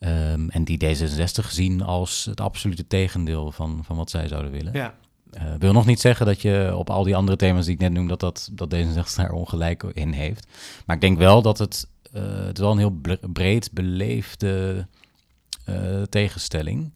Um, 0.00 0.50
en 0.50 0.64
die 0.64 0.84
D66 0.84 1.50
zien 1.50 1.82
als 1.82 2.24
het 2.24 2.40
absolute 2.40 2.86
tegendeel 2.86 3.52
van, 3.52 3.80
van 3.84 3.96
wat 3.96 4.10
zij 4.10 4.28
zouden 4.28 4.50
willen. 4.50 4.72
Ja. 4.72 4.94
Uh, 5.34 5.42
wil 5.58 5.72
nog 5.72 5.86
niet 5.86 6.00
zeggen 6.00 6.26
dat 6.26 6.42
je 6.42 6.72
op 6.76 6.90
al 6.90 7.02
die 7.02 7.16
andere 7.16 7.36
thema's 7.36 7.64
die 7.64 7.74
ik 7.74 7.80
net 7.80 7.92
noem, 7.92 8.08
dat, 8.08 8.20
dat, 8.20 8.48
dat 8.52 8.74
D66 8.74 9.14
daar 9.16 9.30
ongelijk 9.30 9.82
in 9.82 10.12
heeft. 10.12 10.46
Maar 10.86 10.96
ik 10.96 11.02
denk 11.02 11.18
wel 11.18 11.42
dat 11.42 11.58
het, 11.58 11.88
uh, 12.12 12.22
het 12.22 12.58
wel 12.58 12.70
een 12.70 12.78
heel 12.78 13.00
breed 13.32 13.72
beleefde 13.72 14.86
uh, 15.68 16.02
tegenstelling. 16.02 16.92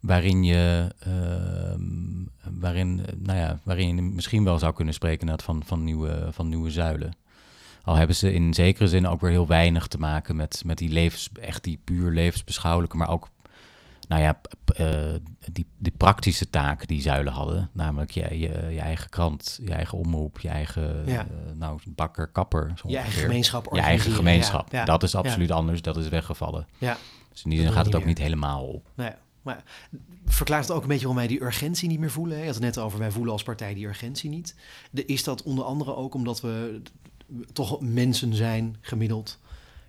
Waarin 0.00 0.44
je, 0.44 0.94
uh, 1.06 1.74
waarin, 2.60 3.04
nou 3.18 3.38
ja, 3.38 3.58
waarin 3.62 3.96
je 3.96 4.02
misschien 4.02 4.44
wel 4.44 4.58
zou 4.58 4.72
kunnen 4.72 4.94
spreken 4.94 5.40
van, 5.40 5.62
van, 5.64 5.84
nieuwe, 5.84 6.28
van 6.30 6.48
nieuwe 6.48 6.70
zuilen. 6.70 7.12
Al 7.84 7.94
hebben 7.94 8.16
ze 8.16 8.32
in 8.32 8.54
zekere 8.54 8.88
zin 8.88 9.06
ook 9.06 9.20
weer 9.20 9.30
heel 9.30 9.46
weinig 9.46 9.86
te 9.86 9.98
maken 9.98 10.36
met, 10.36 10.62
met 10.64 10.78
die 10.78 10.90
levens, 10.90 11.30
echt 11.40 11.64
die 11.64 11.80
puur 11.84 12.10
levensbeschouwelijke, 12.10 12.96
maar 12.96 13.08
ook 13.08 13.30
nou 14.08 14.22
ja, 14.22 14.40
uh, 14.80 15.14
die, 15.52 15.66
die 15.78 15.92
praktische 15.96 16.50
taken 16.50 16.86
die 16.86 17.00
zuilen 17.00 17.32
hadden. 17.32 17.70
Namelijk 17.72 18.10
je, 18.10 18.38
je, 18.38 18.68
je 18.70 18.80
eigen 18.80 19.08
krant, 19.08 19.60
je 19.64 19.72
eigen 19.72 19.98
omroep, 19.98 20.40
je 20.40 20.48
eigen 20.48 21.02
ja. 21.06 21.24
uh, 21.24 21.56
nou, 21.56 21.80
bakker, 21.86 22.26
kapper. 22.28 22.72
Je 22.86 22.96
eigen 22.96 23.22
gemeenschap. 23.22 23.74
Je 23.74 23.80
eigen 23.80 24.12
gemeenschap. 24.12 24.72
Ja, 24.72 24.78
ja. 24.78 24.84
Dat 24.84 25.02
is 25.02 25.14
absoluut 25.14 25.50
anders, 25.50 25.82
dat 25.82 25.96
is 25.96 26.08
weggevallen. 26.08 26.66
Ja. 26.78 26.96
Dus 27.32 27.44
in 27.44 27.50
die 27.50 27.60
zin 27.60 27.72
gaat 27.72 27.86
het 27.86 27.94
ook 27.94 28.04
niet 28.04 28.18
helemaal 28.18 28.64
op. 28.64 28.88
Nee, 28.94 29.12
maar 29.42 29.62
verklaart 30.24 30.62
het 30.62 30.76
ook 30.76 30.82
een 30.82 30.88
beetje 30.88 31.06
waarom 31.06 31.26
wij 31.26 31.36
die 31.36 31.42
urgentie 31.42 31.88
niet 31.88 31.98
meer 31.98 32.10
voelen? 32.10 32.38
Je 32.38 32.44
had 32.44 32.54
het 32.54 32.62
net 32.62 32.78
over, 32.78 32.98
wij 32.98 33.10
voelen 33.10 33.32
als 33.32 33.42
partij 33.42 33.74
die 33.74 33.86
urgentie 33.86 34.30
niet. 34.30 34.54
De, 34.90 35.04
is 35.04 35.24
dat 35.24 35.42
onder 35.42 35.64
andere 35.64 35.96
ook 35.96 36.14
omdat 36.14 36.40
we 36.40 36.82
toch 37.52 37.80
mensen 37.80 38.34
zijn, 38.34 38.76
gemiddeld... 38.80 39.40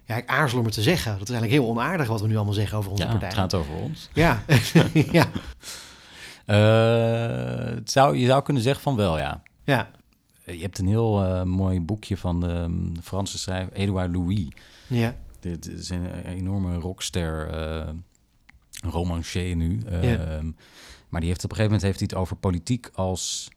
Ja, 0.05 0.15
ik 0.15 0.27
aarzel 0.27 0.59
om 0.59 0.65
het 0.65 0.73
te 0.73 0.81
zeggen. 0.81 1.12
Dat 1.12 1.29
is 1.29 1.35
eigenlijk 1.35 1.62
heel 1.62 1.71
onaardig 1.71 2.07
wat 2.07 2.21
we 2.21 2.27
nu 2.27 2.35
allemaal 2.35 2.53
zeggen 2.53 2.77
over 2.77 2.91
onze 2.91 3.03
ja, 3.03 3.09
partij. 3.09 3.27
het 3.27 3.38
gaat 3.38 3.53
over 3.53 3.73
ons. 3.73 4.09
Ja, 4.13 4.43
ja. 5.12 5.27
Uh, 6.47 7.75
het 7.75 7.91
zou, 7.91 8.17
je 8.17 8.25
zou 8.25 8.43
kunnen 8.43 8.63
zeggen 8.63 8.83
van 8.83 8.95
wel, 8.95 9.17
ja. 9.17 9.41
Ja. 9.63 9.89
Je 10.45 10.62
hebt 10.62 10.77
een 10.77 10.88
heel 10.88 11.23
uh, 11.23 11.43
mooi 11.43 11.81
boekje 11.81 12.17
van 12.17 12.39
de 12.39 12.47
um, 12.47 12.93
Franse 13.03 13.38
schrijver 13.38 13.73
Edouard 13.73 14.12
Louis. 14.12 14.47
Ja. 14.88 15.15
Dit 15.39 15.67
is 15.67 15.89
een 15.89 16.25
enorme 16.25 16.75
rockster, 16.75 17.53
uh, 17.53 17.89
romancier 18.91 19.55
nu. 19.55 19.81
Ja. 20.01 20.41
Maar 21.09 21.21
die 21.21 21.29
heeft 21.29 21.43
op 21.43 21.51
een 21.51 21.57
gegeven 21.57 21.63
moment 21.63 21.81
heeft 21.81 22.00
hij 22.00 22.07
het 22.09 22.15
over 22.15 22.35
politiek 22.35 22.89
als 22.93 23.50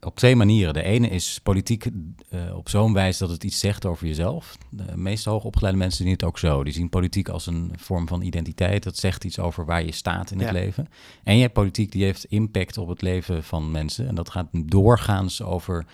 op 0.00 0.16
twee 0.16 0.36
manieren. 0.36 0.74
De 0.74 0.82
ene 0.82 1.08
is 1.08 1.40
politiek 1.42 1.86
uh, 2.30 2.56
op 2.56 2.68
zo'n 2.68 2.92
wijze 2.92 3.18
dat 3.18 3.30
het 3.30 3.44
iets 3.44 3.58
zegt 3.58 3.86
over 3.86 4.06
jezelf. 4.06 4.58
De 4.70 4.96
meeste 4.96 5.30
hoogopgeleide 5.30 5.78
mensen 5.78 6.04
zien 6.04 6.12
het 6.12 6.24
ook 6.24 6.38
zo. 6.38 6.64
Die 6.64 6.72
zien 6.72 6.88
politiek 6.88 7.28
als 7.28 7.46
een 7.46 7.72
vorm 7.76 8.08
van 8.08 8.22
identiteit. 8.22 8.82
Dat 8.82 8.96
zegt 8.96 9.24
iets 9.24 9.38
over 9.38 9.64
waar 9.64 9.84
je 9.84 9.92
staat 9.92 10.30
in 10.30 10.40
het 10.40 10.52
leven. 10.52 10.88
En 11.24 11.34
je 11.34 11.40
hebt 11.40 11.52
politiek 11.52 11.92
die 11.92 12.04
heeft 12.04 12.24
impact 12.24 12.78
op 12.78 12.88
het 12.88 13.02
leven 13.02 13.44
van 13.44 13.70
mensen. 13.70 14.08
En 14.08 14.14
dat 14.14 14.30
gaat 14.30 14.48
doorgaans 14.52 15.42
over 15.42 15.86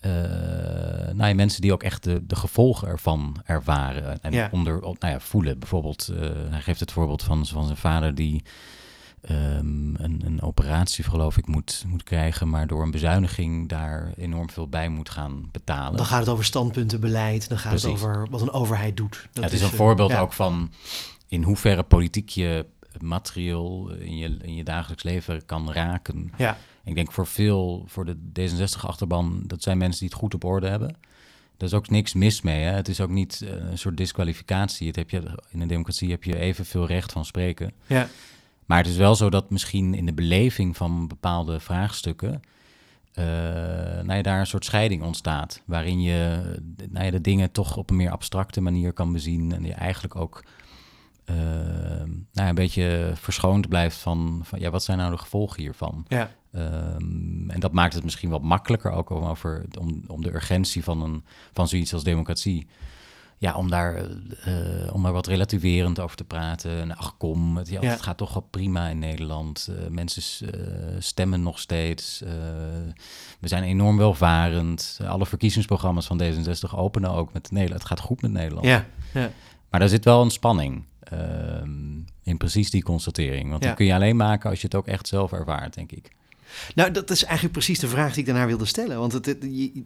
eh, 0.00 0.10
nou 1.12 1.28
ja, 1.28 1.34
mensen 1.34 1.60
die 1.60 1.72
ook 1.72 1.82
echt 1.82 2.04
de, 2.04 2.26
de 2.26 2.36
gevolgen 2.36 2.88
ervan 2.88 3.36
ervaren. 3.44 4.22
En 4.22 4.32
Ja. 4.32 4.48
onder, 4.52 4.80
nou 4.80 4.96
ja, 5.00 5.20
voelen. 5.20 5.58
Bijvoorbeeld, 5.58 6.08
eh, 6.08 6.30
hij 6.50 6.60
geeft 6.60 6.80
het 6.80 6.92
voorbeeld 6.92 7.22
van, 7.22 7.46
van 7.46 7.64
zijn 7.64 7.76
vader 7.76 8.14
die 8.14 8.42
ehm, 9.28 9.94
een, 9.94 10.22
een 10.24 10.42
operatie, 10.42 11.04
geloof 11.04 11.36
ik, 11.36 11.46
moet, 11.46 11.84
moet 11.86 12.02
krijgen, 12.02 12.48
maar 12.48 12.66
door 12.66 12.82
een 12.82 12.90
bezuiniging 12.90 13.68
daar 13.68 14.12
enorm 14.16 14.50
veel 14.50 14.68
bij 14.68 14.88
moet 14.88 15.10
gaan 15.10 15.48
betalen. 15.52 15.96
Dan 15.96 16.06
gaat 16.06 16.20
het 16.20 16.28
over 16.28 16.44
standpuntenbeleid. 16.44 17.48
Dan 17.48 17.58
gaat 17.58 17.72
het 17.72 17.84
over 17.84 18.26
wat 18.30 18.40
een 18.40 18.50
overheid 18.50 18.96
doet. 18.96 19.12
Dat 19.12 19.28
Ja, 19.32 19.42
het 19.42 19.52
is 19.52 19.62
een 19.62 19.68
voorbeeld 19.68 20.10
ja. 20.10 20.20
ook 20.20 20.32
van 20.32 20.70
in 21.28 21.42
hoeverre 21.42 21.82
politiek 21.82 22.28
je 22.28 22.66
materieel 23.00 23.90
in 23.90 24.16
je, 24.16 24.36
in 24.42 24.54
je 24.54 24.64
dagelijks 24.64 25.02
leven 25.02 25.46
kan 25.46 25.72
raken. 25.72 26.32
Ja, 26.36 26.58
Ik 26.84 26.94
denk 26.94 27.12
voor 27.12 27.26
veel, 27.26 27.84
voor 27.86 28.04
de 28.04 28.16
D66-achterban, 28.40 29.42
dat 29.46 29.62
zijn 29.62 29.78
mensen 29.78 30.00
die 30.00 30.08
het 30.08 30.18
goed 30.18 30.34
op 30.34 30.44
orde 30.44 30.68
hebben. 30.68 30.96
Er 31.58 31.64
is 31.64 31.74
ook 31.74 31.90
niks 31.90 32.12
mis 32.12 32.42
mee. 32.42 32.64
Hè? 32.64 32.70
Het 32.70 32.88
is 32.88 33.00
ook 33.00 33.10
niet 33.10 33.42
eh, 33.42 33.50
een 33.50 33.78
soort 33.78 33.96
disqualificatie. 33.96 34.86
Het 34.86 34.96
heb 34.96 35.10
je, 35.10 35.22
in 35.50 35.60
een 35.60 35.68
democratie 35.68 36.10
heb 36.10 36.24
je 36.24 36.38
evenveel 36.38 36.86
recht 36.86 37.12
van 37.12 37.24
spreken. 37.24 37.72
ja, 37.86 38.08
Maar 38.68 38.78
het 38.78 38.86
is 38.86 38.96
wel 38.96 39.14
zo 39.14 39.30
dat 39.30 39.50
misschien 39.50 39.94
in 39.94 40.06
de 40.06 40.14
beleving 40.14 40.76
van 40.76 41.08
bepaalde 41.08 41.60
vraagstukken. 41.60 42.40
eh, 43.12 43.24
nou 44.04 44.12
ja, 44.12 44.22
daar 44.22 44.40
een 44.40 44.46
soort 44.46 44.64
scheiding 44.64 45.02
ontstaat. 45.02 45.62
Waarin 45.66 46.00
je 46.00 46.42
eh, 46.76 46.86
nou 46.90 47.04
ja, 47.04 47.10
de 47.10 47.20
dingen 47.20 47.52
toch 47.52 47.76
op 47.76 47.90
een 47.90 47.96
meer 47.96 48.10
abstracte 48.10 48.60
manier 48.60 48.92
kan 48.92 49.12
bezien. 49.12 49.52
En 49.52 49.64
je 49.64 49.72
eigenlijk 49.72 50.16
ook 50.16 50.44
eh, 51.24 51.36
nou 51.36 52.24
ja, 52.32 52.48
een 52.48 52.54
beetje 52.54 53.12
verschoond 53.14 53.68
blijft 53.68 53.96
van, 53.96 54.40
van. 54.44 54.60
Ja, 54.60 54.70
wat 54.70 54.84
zijn 54.84 54.98
nou 54.98 55.10
de 55.10 55.18
gevolgen 55.18 55.62
hiervan? 55.62 56.04
ja, 56.08 56.30
Ehm, 56.52 57.50
en 57.50 57.60
dat 57.60 57.72
maakt 57.72 57.94
het 57.94 58.04
misschien 58.04 58.30
wat 58.30 58.42
makkelijker 58.42 58.90
ook 58.90 59.10
om, 59.10 59.24
over, 59.24 59.64
om, 59.80 60.02
om 60.06 60.22
de 60.22 60.34
urgentie 60.34 60.84
van, 60.84 61.02
een, 61.02 61.24
van 61.52 61.68
zoiets 61.68 61.92
als 61.92 62.04
democratie. 62.04 62.66
Ja, 63.40 63.54
om 63.54 63.70
daar, 63.70 63.94
eh, 63.96 64.92
om 64.94 65.02
daar 65.02 65.12
wat 65.12 65.26
relativerend 65.26 66.00
over 66.00 66.16
te 66.16 66.24
praten. 66.24 66.80
En 66.80 66.96
ach 66.96 67.16
kom, 67.16 67.56
het, 67.56 67.68
ja, 67.68 67.80
Ja. 67.82 67.90
het 67.90 68.02
gaat 68.02 68.16
toch 68.16 68.32
wel 68.32 68.46
prima 68.50 68.88
in 68.88 68.98
Nederland. 68.98 69.68
Eh, 69.70 69.88
mensen 69.88 70.52
eh, 70.52 70.60
stemmen 70.98 71.42
nog 71.42 71.58
steeds. 71.58 72.22
We 73.40 73.48
zijn 73.48 73.62
enorm 73.62 73.96
welvarend. 73.96 74.98
alle 75.06 75.26
verkiezingsprogramma's 75.26 76.06
van 76.06 76.22
D66 76.22 76.74
openen 76.74 77.10
ook 77.10 77.32
met 77.32 77.50
Nederland. 77.50 77.80
Het 77.80 77.90
gaat 77.90 78.00
goed 78.00 78.22
met 78.22 78.30
Nederland. 78.30 78.66
ja, 78.66 78.84
ja. 79.14 79.30
Maar 79.70 79.80
daar 79.80 79.88
zit 79.88 80.04
wel 80.04 80.22
een 80.22 80.30
spanning 80.30 80.84
ehm, 81.00 81.96
in 82.22 82.36
precies 82.36 82.70
die 82.70 82.82
constatering. 82.82 83.50
Want 83.50 83.62
die 83.62 83.74
kun 83.74 83.86
je 83.86 83.94
alleen 83.94 84.16
maken 84.16 84.50
als 84.50 84.60
je 84.60 84.66
het 84.66 84.74
ook 84.74 84.86
echt 84.86 85.08
zelf 85.08 85.32
ervaart, 85.32 85.74
denk 85.74 85.92
ik. 85.92 86.16
Nou, 86.74 86.90
dat 86.90 87.10
is 87.10 87.24
eigenlijk 87.24 87.52
precies 87.52 87.78
de 87.78 87.88
vraag 87.88 88.10
die 88.10 88.20
ik 88.20 88.26
daarna 88.26 88.46
wilde 88.46 88.64
stellen. 88.64 88.98
Want 88.98 89.12
het, 89.12 89.36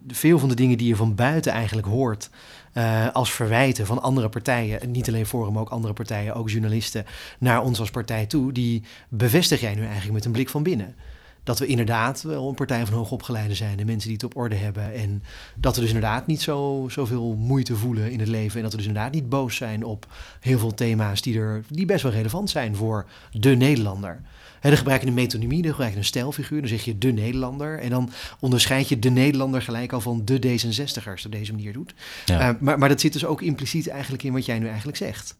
veel 0.07 0.39
van 0.39 0.49
de 0.49 0.55
dingen 0.55 0.77
die 0.77 0.87
je 0.87 0.95
van 0.95 1.15
buiten 1.15 1.51
eigenlijk 1.51 1.87
hoort 1.87 2.29
eh, 2.73 3.07
als 3.13 3.31
verwijten 3.31 3.85
van 3.85 4.01
andere 4.01 4.29
partijen, 4.29 4.81
en 4.81 4.91
niet 4.91 5.07
alleen 5.07 5.25
Forum, 5.25 5.57
ook 5.57 5.69
andere 5.69 5.93
partijen, 5.93 6.35
ook 6.35 6.49
journalisten, 6.49 7.05
naar 7.39 7.63
ons 7.63 7.79
als 7.79 7.89
partij 7.89 8.25
toe, 8.25 8.51
die 8.51 8.83
bevestig 9.09 9.61
jij 9.61 9.75
nu 9.75 9.83
eigenlijk 9.83 10.13
met 10.13 10.25
een 10.25 10.31
blik 10.31 10.49
van 10.49 10.63
binnen. 10.63 10.95
Dat 11.43 11.59
we 11.59 11.65
inderdaad 11.65 12.21
wel 12.21 12.49
een 12.49 12.55
partij 12.55 12.85
van 12.85 12.97
hoogopgeleiden 12.97 13.55
zijn 13.55 13.79
en 13.79 13.85
mensen 13.85 14.07
die 14.07 14.17
het 14.17 14.25
op 14.25 14.35
orde 14.35 14.55
hebben. 14.55 14.93
En 14.93 15.23
dat 15.55 15.75
we 15.75 15.81
dus 15.81 15.89
inderdaad 15.89 16.27
niet 16.27 16.41
zo, 16.41 16.85
zoveel 16.89 17.35
moeite 17.35 17.75
voelen 17.75 18.11
in 18.11 18.19
het 18.19 18.27
leven. 18.27 18.55
En 18.55 18.61
dat 18.61 18.71
we 18.71 18.77
dus 18.77 18.87
inderdaad 18.87 19.13
niet 19.13 19.29
boos 19.29 19.55
zijn 19.55 19.83
op 19.85 20.07
heel 20.39 20.59
veel 20.59 20.73
thema's 20.73 21.21
die, 21.21 21.39
er, 21.39 21.63
die 21.69 21.85
best 21.85 22.03
wel 22.03 22.11
relevant 22.11 22.49
zijn 22.49 22.75
voor 22.75 23.05
de 23.31 23.55
Nederlander. 23.55 24.21
Hè, 24.63 24.69
dan 24.69 24.77
gebruik 24.77 25.01
je 25.01 25.07
een 25.07 25.13
metonymie, 25.13 25.61
dan 25.61 25.71
gebruik 25.71 25.91
je 25.91 25.97
een 25.97 26.05
stijlfiguur, 26.05 26.59
dan 26.59 26.69
zeg 26.69 26.83
je 26.83 26.97
de 26.97 27.11
Nederlander. 27.11 27.79
En 27.79 27.89
dan 27.89 28.09
onderscheid 28.39 28.89
je 28.89 28.99
de 28.99 29.09
Nederlander 29.09 29.61
gelijk 29.61 29.91
al 29.93 30.01
van 30.01 30.21
de 30.25 30.37
D66ers 30.47 31.25
op 31.25 31.31
deze 31.31 31.51
manier 31.51 31.73
doet. 31.73 31.93
Ja. 32.25 32.39
Eh, 32.49 32.55
maar, 32.59 32.79
maar 32.79 32.89
dat 32.89 33.01
zit 33.01 33.13
dus 33.13 33.25
ook 33.25 33.41
impliciet 33.41 33.87
eigenlijk 33.87 34.23
in 34.23 34.33
wat 34.33 34.45
jij 34.45 34.59
nu 34.59 34.67
eigenlijk 34.67 34.97
zegt. 34.97 35.35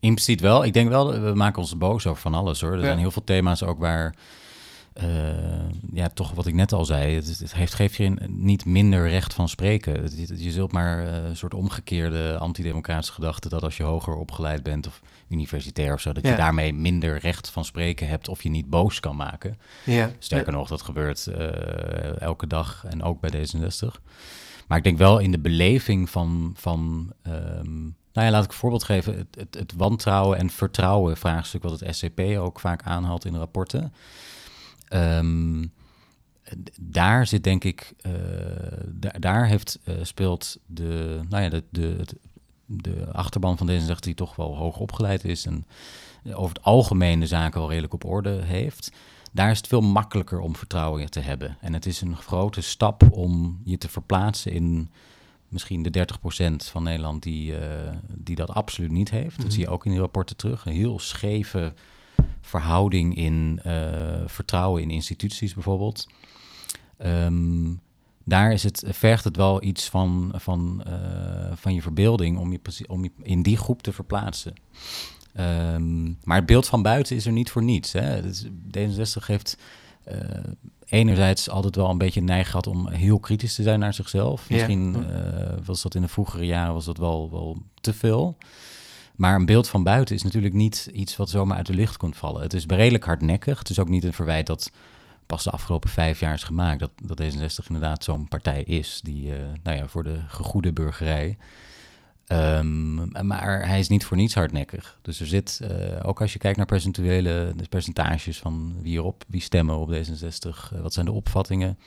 Impliciet 0.00 0.40
wel. 0.40 0.64
Ik 0.64 0.72
denk 0.72 0.88
wel, 0.88 1.20
we 1.20 1.34
maken 1.34 1.58
ons 1.62 1.78
boos 1.78 2.06
over 2.06 2.20
van 2.22 2.34
alles 2.34 2.60
hoor. 2.60 2.72
Er 2.72 2.78
Ja. 2.78 2.84
zijn 2.84 2.98
heel 2.98 3.10
veel 3.10 3.24
thema's 3.24 3.62
ook 3.62 3.78
waar, 3.78 4.14
eh, 4.94 5.06
ja, 5.92 6.08
toch 6.08 6.30
wat 6.32 6.46
ik 6.46 6.54
net 6.54 6.72
al 6.72 6.84
zei, 6.84 7.14
het, 7.14 7.38
het 7.38 7.54
heeft, 7.54 7.74
geeft 7.74 7.94
je 7.96 8.08
niet 8.28 8.64
minder 8.64 9.08
recht 9.08 9.34
van 9.34 9.48
spreken. 9.48 10.02
Het- 10.02 10.34
je 10.42 10.50
zult 10.52 10.72
maar 10.72 11.06
eh, 11.06 11.24
een 11.28 11.36
soort 11.36 11.54
omgekeerde 11.54 12.36
antidemocratische 12.38 13.12
gedachte 13.14 13.48
dat 13.48 13.62
als 13.62 13.76
je 13.76 13.82
hoger 13.82 14.14
opgeleid 14.16 14.62
bent 14.62 14.86
of 14.86 15.00
universitair 15.28 15.92
of 15.94 16.00
zo, 16.00 16.12
dat 16.12 16.24
Ja. 16.24 16.30
je 16.30 16.36
daarmee 16.36 16.72
minder 16.74 17.18
recht 17.18 17.50
van 17.50 17.64
spreken 17.64 18.08
hebt 18.08 18.28
of 18.28 18.42
je 18.42 18.48
niet 18.48 18.70
boos 18.70 19.00
kan 19.00 19.16
maken. 19.16 19.58
Ja. 19.84 20.10
Sterker 20.18 20.52
nog, 20.52 20.68
dat 20.68 20.82
gebeurt 20.82 21.26
eh, 21.26 22.20
elke 22.20 22.46
dag 22.46 22.84
en 22.88 23.02
ook 23.02 23.20
bij 23.20 23.30
D66. 23.30 24.00
Maar 24.68 24.78
ik 24.78 24.84
denk 24.84 24.98
wel 24.98 25.18
in 25.18 25.30
de 25.30 25.38
beleving 25.40 26.10
van, 26.10 26.52
van 26.56 27.12
ehm, 27.22 27.82
nou 28.12 28.26
ja, 28.26 28.30
laat 28.30 28.44
ik 28.44 28.50
een 28.50 28.56
voorbeeld 28.56 28.84
geven. 28.84 29.16
Het, 29.16 29.26
het, 29.38 29.54
het 29.54 29.72
wantrouwen 29.76 30.38
en 30.38 30.50
vertrouwen 30.50 31.16
vraagstuk 31.16 31.62
wat 31.62 31.80
het 31.80 31.96
SCP 31.96 32.20
ook 32.20 32.60
vaak 32.60 32.82
aanhaalt 32.82 33.24
in 33.24 33.36
rapporten. 33.36 33.92
Ehm, 34.94 35.66
daar 36.80 37.26
zit 37.26 37.44
denk 37.44 37.64
ik, 37.64 37.92
eh, 38.00 38.12
da- 38.86 39.18
daar 39.18 39.46
heeft, 39.46 39.78
eh, 39.84 39.94
speelt 40.02 40.58
de, 40.66 41.20
nou 41.28 41.42
ja, 41.42 41.48
de, 41.48 41.62
de, 41.70 41.96
de 42.66 43.06
achterban 43.12 43.56
van 43.58 43.68
D66 43.70 43.98
die 44.00 44.14
toch 44.14 44.36
wel 44.36 44.56
hoog 44.56 44.78
opgeleid 44.78 45.24
is 45.24 45.46
en 45.46 45.66
over 46.34 46.54
het 46.56 46.64
algemeen 46.64 47.20
de 47.20 47.26
zaken 47.26 47.60
wel 47.60 47.68
redelijk 47.68 47.94
op 47.94 48.04
orde 48.04 48.30
heeft. 48.42 48.90
daar 49.32 49.50
is 49.50 49.56
het 49.56 49.66
veel 49.66 49.80
makkelijker 49.80 50.40
om 50.40 50.56
vertrouwen 50.56 51.10
te 51.10 51.20
hebben. 51.20 51.56
En 51.60 51.72
het 51.72 51.86
is 51.86 52.00
een 52.00 52.16
grote 52.16 52.60
stap 52.60 53.02
om 53.12 53.60
je 53.64 53.78
te 53.78 53.88
verplaatsen 53.88 54.52
in 54.52 54.88
misschien 55.48 55.82
de 55.82 55.90
30% 55.90 56.64
van 56.66 56.82
Nederland 56.82 57.22
die, 57.22 57.52
uh, 57.52 57.58
die 58.08 58.36
dat 58.36 58.50
absoluut 58.50 58.90
niet 58.90 59.10
heeft. 59.10 59.36
Dat 59.36 59.44
Mhm. 59.44 59.50
zie 59.54 59.60
je 59.62 59.68
ook 59.68 59.84
in 59.84 59.90
die 59.90 60.00
rapporten 60.00 60.36
terug. 60.36 60.66
Een 60.66 60.72
heel 60.72 60.98
scheve 60.98 61.72
verhouding 62.44 63.16
in 63.16 63.60
uh, 63.66 63.72
vertrouwen 64.26 64.82
in 64.82 64.90
instituties 64.90 65.54
bijvoorbeeld. 65.54 66.06
Um, 66.98 67.80
daar 68.24 68.52
is 68.52 68.62
het, 68.62 68.84
vergt 68.88 69.24
het 69.24 69.36
wel 69.36 69.62
iets 69.62 69.88
van, 69.88 70.32
van, 70.34 70.84
uh, 70.86 71.52
van 71.54 71.74
je 71.74 71.82
verbeelding 71.82 72.38
om 72.38 72.52
je, 72.52 72.60
om 72.86 73.04
je 73.04 73.10
in 73.22 73.42
die 73.42 73.56
groep 73.56 73.82
te 73.82 73.92
verplaatsen. 73.92 74.54
Um, 75.40 76.18
maar 76.22 76.36
het 76.36 76.46
beeld 76.46 76.66
van 76.66 76.82
buiten 76.82 77.16
is 77.16 77.26
er 77.26 77.32
niet 77.32 77.50
voor 77.50 77.62
niets. 77.62 77.92
Hè. 77.92 78.22
Dus 78.22 78.46
D66 78.46 79.26
heeft 79.26 79.58
uh, 80.08 80.14
enerzijds 80.84 81.50
altijd 81.50 81.76
wel 81.76 81.90
een 81.90 81.98
beetje 81.98 82.20
neig 82.20 82.46
gehad 82.46 82.66
om 82.66 82.88
heel 82.88 83.18
kritisch 83.18 83.54
te 83.54 83.62
zijn 83.62 83.78
naar 83.78 83.94
zichzelf. 83.94 84.48
Ja. 84.48 84.54
Misschien 84.54 84.96
uh, 84.96 85.52
was 85.64 85.82
dat 85.82 85.94
in 85.94 86.02
de 86.02 86.08
vroegere 86.08 86.46
jaren 86.46 86.74
was 86.74 86.84
dat 86.84 86.98
wel, 86.98 87.30
wel 87.30 87.62
te 87.80 87.92
veel. 87.92 88.36
Maar 89.14 89.34
een 89.34 89.46
beeld 89.46 89.68
van 89.68 89.82
buiten 89.82 90.14
is 90.14 90.22
natuurlijk 90.22 90.54
niet 90.54 90.90
iets 90.92 91.16
wat 91.16 91.30
zomaar 91.30 91.56
uit 91.56 91.66
de 91.66 91.74
lucht 91.74 91.96
komt 91.96 92.16
vallen. 92.16 92.42
Het 92.42 92.54
is 92.54 92.64
redelijk 92.66 93.04
hardnekkig. 93.04 93.58
Het 93.58 93.70
is 93.70 93.78
ook 93.78 93.88
niet 93.88 94.04
een 94.04 94.12
verwijt 94.12 94.46
dat 94.46 94.70
pas 95.26 95.44
de 95.44 95.50
afgelopen 95.50 95.90
vijf 95.90 96.20
jaar 96.20 96.34
is 96.34 96.42
gemaakt. 96.42 96.80
Dat, 96.80 96.90
dat 97.02 97.22
D66 97.22 97.66
inderdaad 97.66 98.04
zo'n 98.04 98.28
partij 98.28 98.62
is 98.62 99.00
die, 99.02 99.26
uh, 99.26 99.36
nou 99.62 99.76
ja, 99.76 99.88
voor 99.88 100.02
de 100.02 100.18
gegoede 100.28 100.72
burgerij. 100.72 101.36
Um, 102.28 103.26
maar 103.26 103.66
hij 103.66 103.78
is 103.78 103.88
niet 103.88 104.04
voor 104.04 104.16
niets 104.16 104.34
hardnekkig. 104.34 104.98
Dus 105.02 105.20
er 105.20 105.26
zit, 105.26 105.60
uh, 105.62 105.68
ook 106.02 106.20
als 106.20 106.32
je 106.32 106.38
kijkt 106.38 106.56
naar 106.56 106.66
percentuele 106.66 107.52
de 107.56 107.68
percentages 107.68 108.38
van 108.38 108.74
wie 108.82 108.96
erop, 108.96 109.24
wie 109.28 109.40
stemmen 109.40 109.76
op 109.78 109.92
D66, 109.92 110.72
uh, 110.72 110.80
wat 110.80 110.92
zijn 110.92 111.06
de 111.06 111.12
opvattingen, 111.12 111.78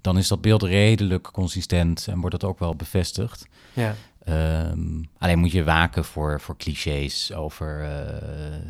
dan 0.00 0.18
is 0.18 0.28
dat 0.28 0.40
beeld 0.40 0.62
redelijk 0.62 1.30
consistent 1.32 2.06
en 2.08 2.20
wordt 2.20 2.40
dat 2.40 2.50
ook 2.50 2.58
wel 2.58 2.76
bevestigd. 2.76 3.46
Ja. 3.72 3.94
Um, 4.28 5.08
alleen 5.18 5.38
moet 5.38 5.52
je 5.52 5.64
waken 5.64 6.04
voor, 6.04 6.40
voor 6.40 6.56
clichés 6.56 7.32
over 7.32 7.80
uh, 7.80 7.88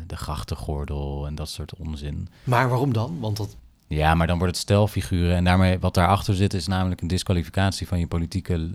de 0.07 0.17
grachtengordel 0.17 1.25
en 1.27 1.35
dat 1.35 1.49
soort 1.49 1.75
onzin. 1.75 2.27
Maar 2.43 2.69
waarom 2.69 2.93
dan? 2.93 3.19
Want 3.19 3.37
dat 3.37 3.57
ja, 3.91 4.15
maar 4.15 4.27
dan 4.27 4.37
wordt 4.37 4.53
het 4.53 4.63
stelfiguren. 4.63 5.35
En 5.35 5.43
daarmee 5.43 5.79
wat 5.79 5.93
daarachter 5.93 6.35
zit, 6.35 6.53
is 6.53 6.67
namelijk 6.67 7.01
een 7.01 7.07
disqualificatie 7.07 7.87
van 7.87 7.99
je 7.99 8.07
politieke 8.07 8.69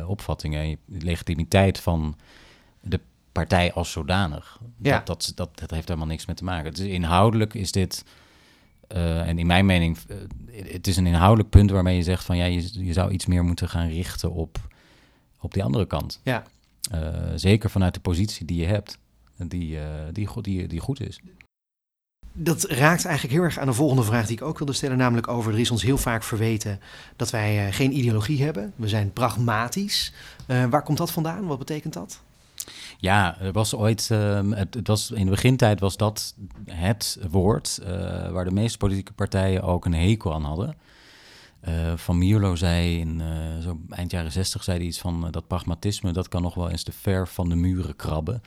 uh, 0.00 0.08
opvattingen. 0.08 0.60
En 0.60 0.68
je 0.68 0.78
legitimiteit 0.86 1.80
van 1.80 2.16
de 2.80 3.00
partij 3.32 3.72
als 3.72 3.90
zodanig. 3.90 4.60
Ja. 4.82 4.96
Dat, 4.96 5.06
dat, 5.06 5.32
dat, 5.34 5.58
dat 5.58 5.70
heeft 5.70 5.88
helemaal 5.88 6.08
niks 6.08 6.26
mee 6.26 6.36
te 6.36 6.44
maken. 6.44 6.74
Dus 6.74 6.86
inhoudelijk 6.86 7.54
is 7.54 7.72
dit. 7.72 8.04
Uh, 8.92 9.28
en 9.28 9.38
in 9.38 9.46
mijn 9.46 9.66
mening, 9.66 9.98
het 10.52 10.86
is 10.86 10.96
een 10.96 11.06
inhoudelijk 11.06 11.50
punt 11.50 11.70
waarmee 11.70 11.96
je 11.96 12.02
zegt 12.02 12.24
van 12.24 12.36
ja, 12.36 12.44
je, 12.44 12.84
je 12.84 12.92
zou 12.92 13.10
iets 13.10 13.26
meer 13.26 13.44
moeten 13.44 13.68
gaan 13.68 13.88
richten 13.88 14.32
op, 14.32 14.58
op 15.40 15.54
die 15.54 15.64
andere 15.64 15.86
kant. 15.86 16.20
Ja. 16.22 16.42
Uh, 16.94 17.00
zeker 17.34 17.70
vanuit 17.70 17.94
de 17.94 18.00
positie 18.00 18.46
die 18.46 18.60
je 18.60 18.66
hebt, 18.66 18.98
die, 19.36 19.78
die, 20.12 20.28
die, 20.42 20.66
die 20.66 20.80
goed 20.80 21.00
is. 21.00 21.20
Dat 22.40 22.64
raakt 22.64 23.04
eigenlijk 23.04 23.34
heel 23.34 23.44
erg 23.44 23.58
aan 23.58 23.66
de 23.66 23.72
volgende 23.72 24.02
vraag 24.02 24.26
die 24.26 24.36
ik 24.36 24.42
ook 24.42 24.58
wilde 24.58 24.72
stellen, 24.72 24.96
namelijk 24.96 25.28
over 25.28 25.52
er 25.52 25.58
is 25.58 25.70
ons 25.70 25.82
heel 25.82 25.98
vaak 25.98 26.22
verweten 26.22 26.80
dat 27.16 27.30
wij 27.30 27.66
uh, 27.66 27.74
geen 27.74 27.96
ideologie 27.96 28.42
hebben. 28.42 28.72
We 28.76 28.88
zijn 28.88 29.12
pragmatisch. 29.12 30.12
Uh, 30.46 30.64
waar 30.64 30.82
komt 30.82 30.98
dat 30.98 31.10
vandaan? 31.10 31.46
Wat 31.46 31.58
betekent 31.58 31.92
dat? 31.92 32.20
Ja, 32.98 33.40
er 33.40 33.52
was 33.52 33.74
ooit, 33.74 34.08
uh, 34.12 34.40
het, 34.50 34.74
het, 34.74 34.86
was, 34.86 35.10
in 35.10 35.24
de 35.24 35.30
begintijd 35.30 35.80
was 35.80 35.96
dat 35.96 36.34
het 36.64 37.18
woord 37.30 37.78
uh, 37.82 37.88
waar 38.30 38.44
de 38.44 38.50
meeste 38.50 38.78
politieke 38.78 39.12
partijen 39.12 39.62
ook 39.62 39.84
een 39.84 39.94
hekel 39.94 40.34
aan 40.34 40.44
hadden. 40.44 40.76
Uh, 41.68 41.92
van 41.96 42.18
Mierlo 42.18 42.56
zei 42.56 42.98
in 42.98 43.22
zo 43.62 43.78
eind 43.90 44.10
jaren 44.10 44.32
zestig 44.32 44.64
zei 44.64 44.78
hij 44.78 44.86
iets 44.86 44.98
van 44.98 45.28
dat 45.30 45.46
pragmatisme, 45.46 46.12
dat 46.12 46.28
kan 46.28 46.42
nog 46.42 46.54
wel 46.54 46.70
eens 46.70 46.84
de 46.84 46.92
ver 46.92 47.28
van 47.28 47.48
de 47.48 47.54
muren 47.54 47.96
krabben. 47.96 48.42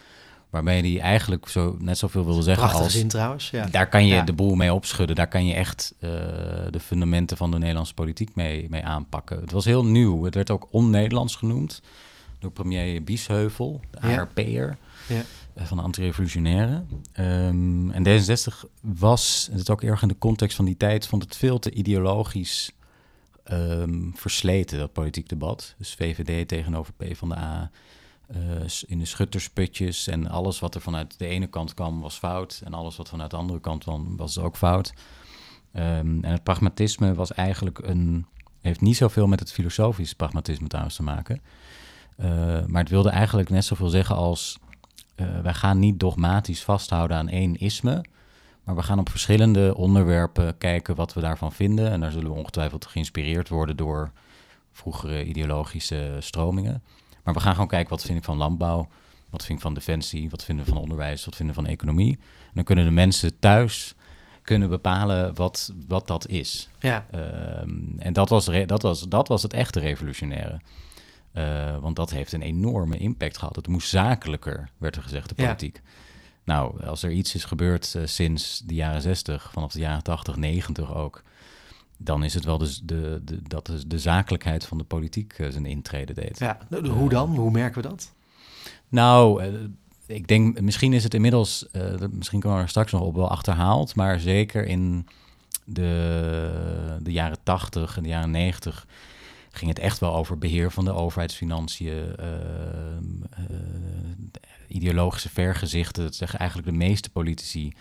Waarmee 0.49 0.81
hij 0.81 1.01
eigenlijk 1.01 1.47
zo, 1.49 1.75
net 1.79 1.97
zoveel 1.97 2.25
wilde 2.25 2.41
zeggen 2.41 2.61
Prachtige 2.63 2.83
als... 2.83 2.93
zin 2.93 3.07
trouwens, 3.07 3.49
ja. 3.49 3.65
Daar 3.65 3.89
kan 3.89 4.05
je 4.07 4.13
Ja. 4.13 4.21
de 4.21 4.33
boel 4.33 4.55
mee 4.55 4.73
opschudden. 4.73 5.15
Daar 5.15 5.27
kan 5.27 5.45
je 5.45 5.53
echt 5.53 5.93
uh, 5.99 6.09
de 6.69 6.79
fundamenten 6.79 7.37
van 7.37 7.51
de 7.51 7.57
Nederlandse 7.57 7.93
politiek 7.93 8.35
mee, 8.35 8.67
mee 8.69 8.83
aanpakken. 8.83 9.39
Het 9.41 9.51
was 9.51 9.65
heel 9.65 9.85
nieuw. 9.85 10.23
Het 10.23 10.35
werd 10.35 10.49
ook 10.49 10.67
on-Nederlands 10.71 11.35
genoemd 11.35 11.81
door 12.39 12.51
premier 12.51 13.03
Biesheuvel, 13.03 13.81
de 13.91 14.07
Ja. 14.07 14.17
ARP'er 14.17 14.77
Ja. 15.07 15.15
uh, 15.57 15.63
van 15.65 15.77
de 15.77 15.83
antirevolutionaire. 15.83 16.83
Um, 17.19 17.91
en 17.91 18.03
D66 18.05 18.69
was, 18.81 19.49
en 19.51 19.57
het 19.57 19.69
ook 19.69 19.81
erg 19.81 20.01
in 20.01 20.07
de 20.07 20.17
context 20.17 20.55
van 20.55 20.65
die 20.65 20.77
tijd, 20.77 21.07
vond 21.07 21.23
het 21.23 21.35
veel 21.37 21.59
te 21.59 21.71
ideologisch 21.71 22.71
um, 23.51 24.11
versleten, 24.15 24.79
dat 24.79 24.93
politiek 24.93 25.29
debat. 25.29 25.75
Dus 25.77 25.93
VVD 25.93 26.47
tegenover 26.47 26.93
PvdA, 26.93 27.71
uh, 28.35 28.37
in 28.87 28.99
de 28.99 29.05
schuttersputjes 29.05 30.07
en 30.07 30.27
alles 30.27 30.59
wat 30.59 30.75
er 30.75 30.81
vanuit 30.81 31.19
de 31.19 31.27
ene 31.27 31.47
kant 31.47 31.73
kwam 31.73 32.01
was 32.01 32.17
fout 32.17 32.61
en 32.65 32.73
alles 32.73 32.95
wat 32.95 33.09
vanuit 33.09 33.31
de 33.31 33.37
andere 33.37 33.59
kant 33.59 33.83
kwam 33.83 34.17
was 34.17 34.37
ook 34.37 34.57
fout. 34.57 34.93
Um, 35.73 36.23
en 36.23 36.31
het 36.31 36.43
pragmatisme 36.43 37.13
was 37.13 37.33
eigenlijk 37.33 37.79
een, 37.79 38.25
heeft 38.61 38.81
niet 38.81 38.97
zoveel 38.97 39.27
met 39.27 39.39
het 39.39 39.51
filosofisch 39.51 40.13
pragmatisme 40.13 40.67
trouwens 40.67 40.95
te 40.95 41.03
maken. 41.03 41.41
Uh, 42.19 42.25
maar 42.65 42.81
het 42.81 42.89
wilde 42.89 43.09
eigenlijk 43.09 43.49
net 43.49 43.65
zoveel 43.65 43.89
zeggen 43.89 44.15
als 44.15 44.57
uh, 45.15 45.39
wij 45.39 45.53
gaan 45.53 45.79
niet 45.79 45.99
dogmatisch 45.99 46.63
vasthouden 46.63 47.17
aan 47.17 47.29
één 47.29 47.55
isme, 47.55 48.03
maar 48.71 48.79
we 48.79 48.87
gaan 48.87 48.99
op 48.99 49.09
verschillende 49.09 49.75
onderwerpen 49.75 50.57
kijken 50.57 50.95
wat 50.95 51.13
we 51.13 51.21
daarvan 51.21 51.51
vinden. 51.51 51.91
En 51.91 51.99
daar 51.99 52.11
zullen 52.11 52.31
we 52.31 52.37
ongetwijfeld 52.37 52.85
geïnspireerd 52.85 53.49
worden 53.49 53.77
door 53.77 54.11
vroegere 54.71 55.25
ideologische 55.25 56.15
stromingen. 56.19 56.83
Maar 57.23 57.33
we 57.33 57.39
gaan 57.39 57.53
gewoon 57.53 57.67
kijken 57.67 57.89
wat 57.89 58.03
vind 58.03 58.17
ik 58.17 58.23
van 58.23 58.37
landbouw, 58.37 58.87
wat 59.29 59.45
vind 59.45 59.57
ik 59.57 59.63
van 59.63 59.73
defensie, 59.73 60.29
wat 60.29 60.43
vinden 60.43 60.65
we 60.65 60.71
van 60.71 60.81
onderwijs, 60.81 61.25
wat 61.25 61.35
vinden 61.35 61.55
we 61.55 61.61
van 61.61 61.71
economie. 61.71 62.13
En 62.19 62.51
dan 62.53 62.63
kunnen 62.63 62.85
de 62.85 62.91
mensen 62.91 63.39
thuis 63.39 63.95
kunnen 64.41 64.69
bepalen 64.69 65.35
wat, 65.35 65.73
wat 65.87 66.07
dat 66.07 66.27
is. 66.27 66.69
Ja. 66.79 67.05
Um, 67.61 67.95
en 67.99 68.13
dat 68.13 68.29
was, 68.29 68.45
dat, 68.65 68.81
was, 68.81 69.01
dat 69.01 69.27
was 69.27 69.43
het 69.43 69.53
echte 69.53 69.79
revolutionaire. 69.79 70.59
Uh, 71.33 71.77
want 71.77 71.95
dat 71.95 72.09
heeft 72.09 72.31
een 72.31 72.41
enorme 72.41 72.97
impact 72.97 73.37
gehad. 73.37 73.55
Het 73.55 73.67
moest 73.67 73.89
zakelijker, 73.89 74.69
werd 74.77 74.95
er 74.95 75.01
gezegd, 75.01 75.29
de 75.29 75.35
politiek. 75.35 75.81
Ja. 75.83 75.89
Nou, 76.43 76.83
als 76.83 77.03
er 77.03 77.11
iets 77.11 77.35
is 77.35 77.45
gebeurd 77.45 77.93
uh, 77.97 78.05
sinds 78.05 78.61
de 78.65 78.73
jaren 78.73 79.01
60, 79.01 79.51
vanaf 79.51 79.71
de 79.71 79.79
jaren 79.79 80.03
80, 80.03 80.35
90 80.35 80.95
ook, 80.95 81.23
dan 81.97 82.23
is 82.23 82.33
het 82.33 82.45
wel 82.45 82.57
dus 82.57 82.81
de, 82.83 83.21
de, 83.23 83.41
dat 83.47 83.65
de, 83.65 83.87
de 83.87 83.99
zakelijkheid 83.99 84.65
van 84.65 84.77
de 84.77 84.83
politiek 84.83 85.37
uh, 85.37 85.51
zijn 85.51 85.65
intrede 85.65 86.13
deed. 86.13 86.39
Ja, 86.39 86.57
hoe 86.89 87.09
dan? 87.09 87.35
Hoe 87.35 87.51
merken 87.51 87.81
we 87.81 87.87
dat? 87.87 88.11
Nou, 88.89 89.43
ik 90.05 90.27
denk, 90.27 90.61
misschien 90.61 90.93
is 90.93 91.03
het 91.03 91.13
inmiddels, 91.13 91.65
misschien 92.11 92.39
komen 92.39 92.57
we 92.57 92.63
er 92.63 92.69
straks 92.69 92.91
nog 92.91 93.01
op 93.01 93.15
wel 93.15 93.29
achterhaald, 93.29 93.95
maar 93.95 94.19
zeker 94.19 94.65
in 94.65 95.07
de, 95.65 96.99
de 97.01 97.11
jaren 97.11 97.37
80 97.43 97.97
en 97.97 98.03
de 98.03 98.09
jaren 98.09 98.31
90 98.31 98.87
ging 99.51 99.69
het 99.69 99.79
echt 99.79 99.99
wel 99.99 100.15
over 100.15 100.37
beheer 100.37 100.71
van 100.71 100.85
de 100.85 100.93
overheidsfinanciën, 100.93 102.15
ideologische 104.67 105.29
vergezichten. 105.29 106.03
Dat 106.03 106.15
zeggen 106.15 106.39
eigenlijk 106.39 106.69
de 106.69 106.75
meeste 106.77 107.09
politici, 107.09 107.73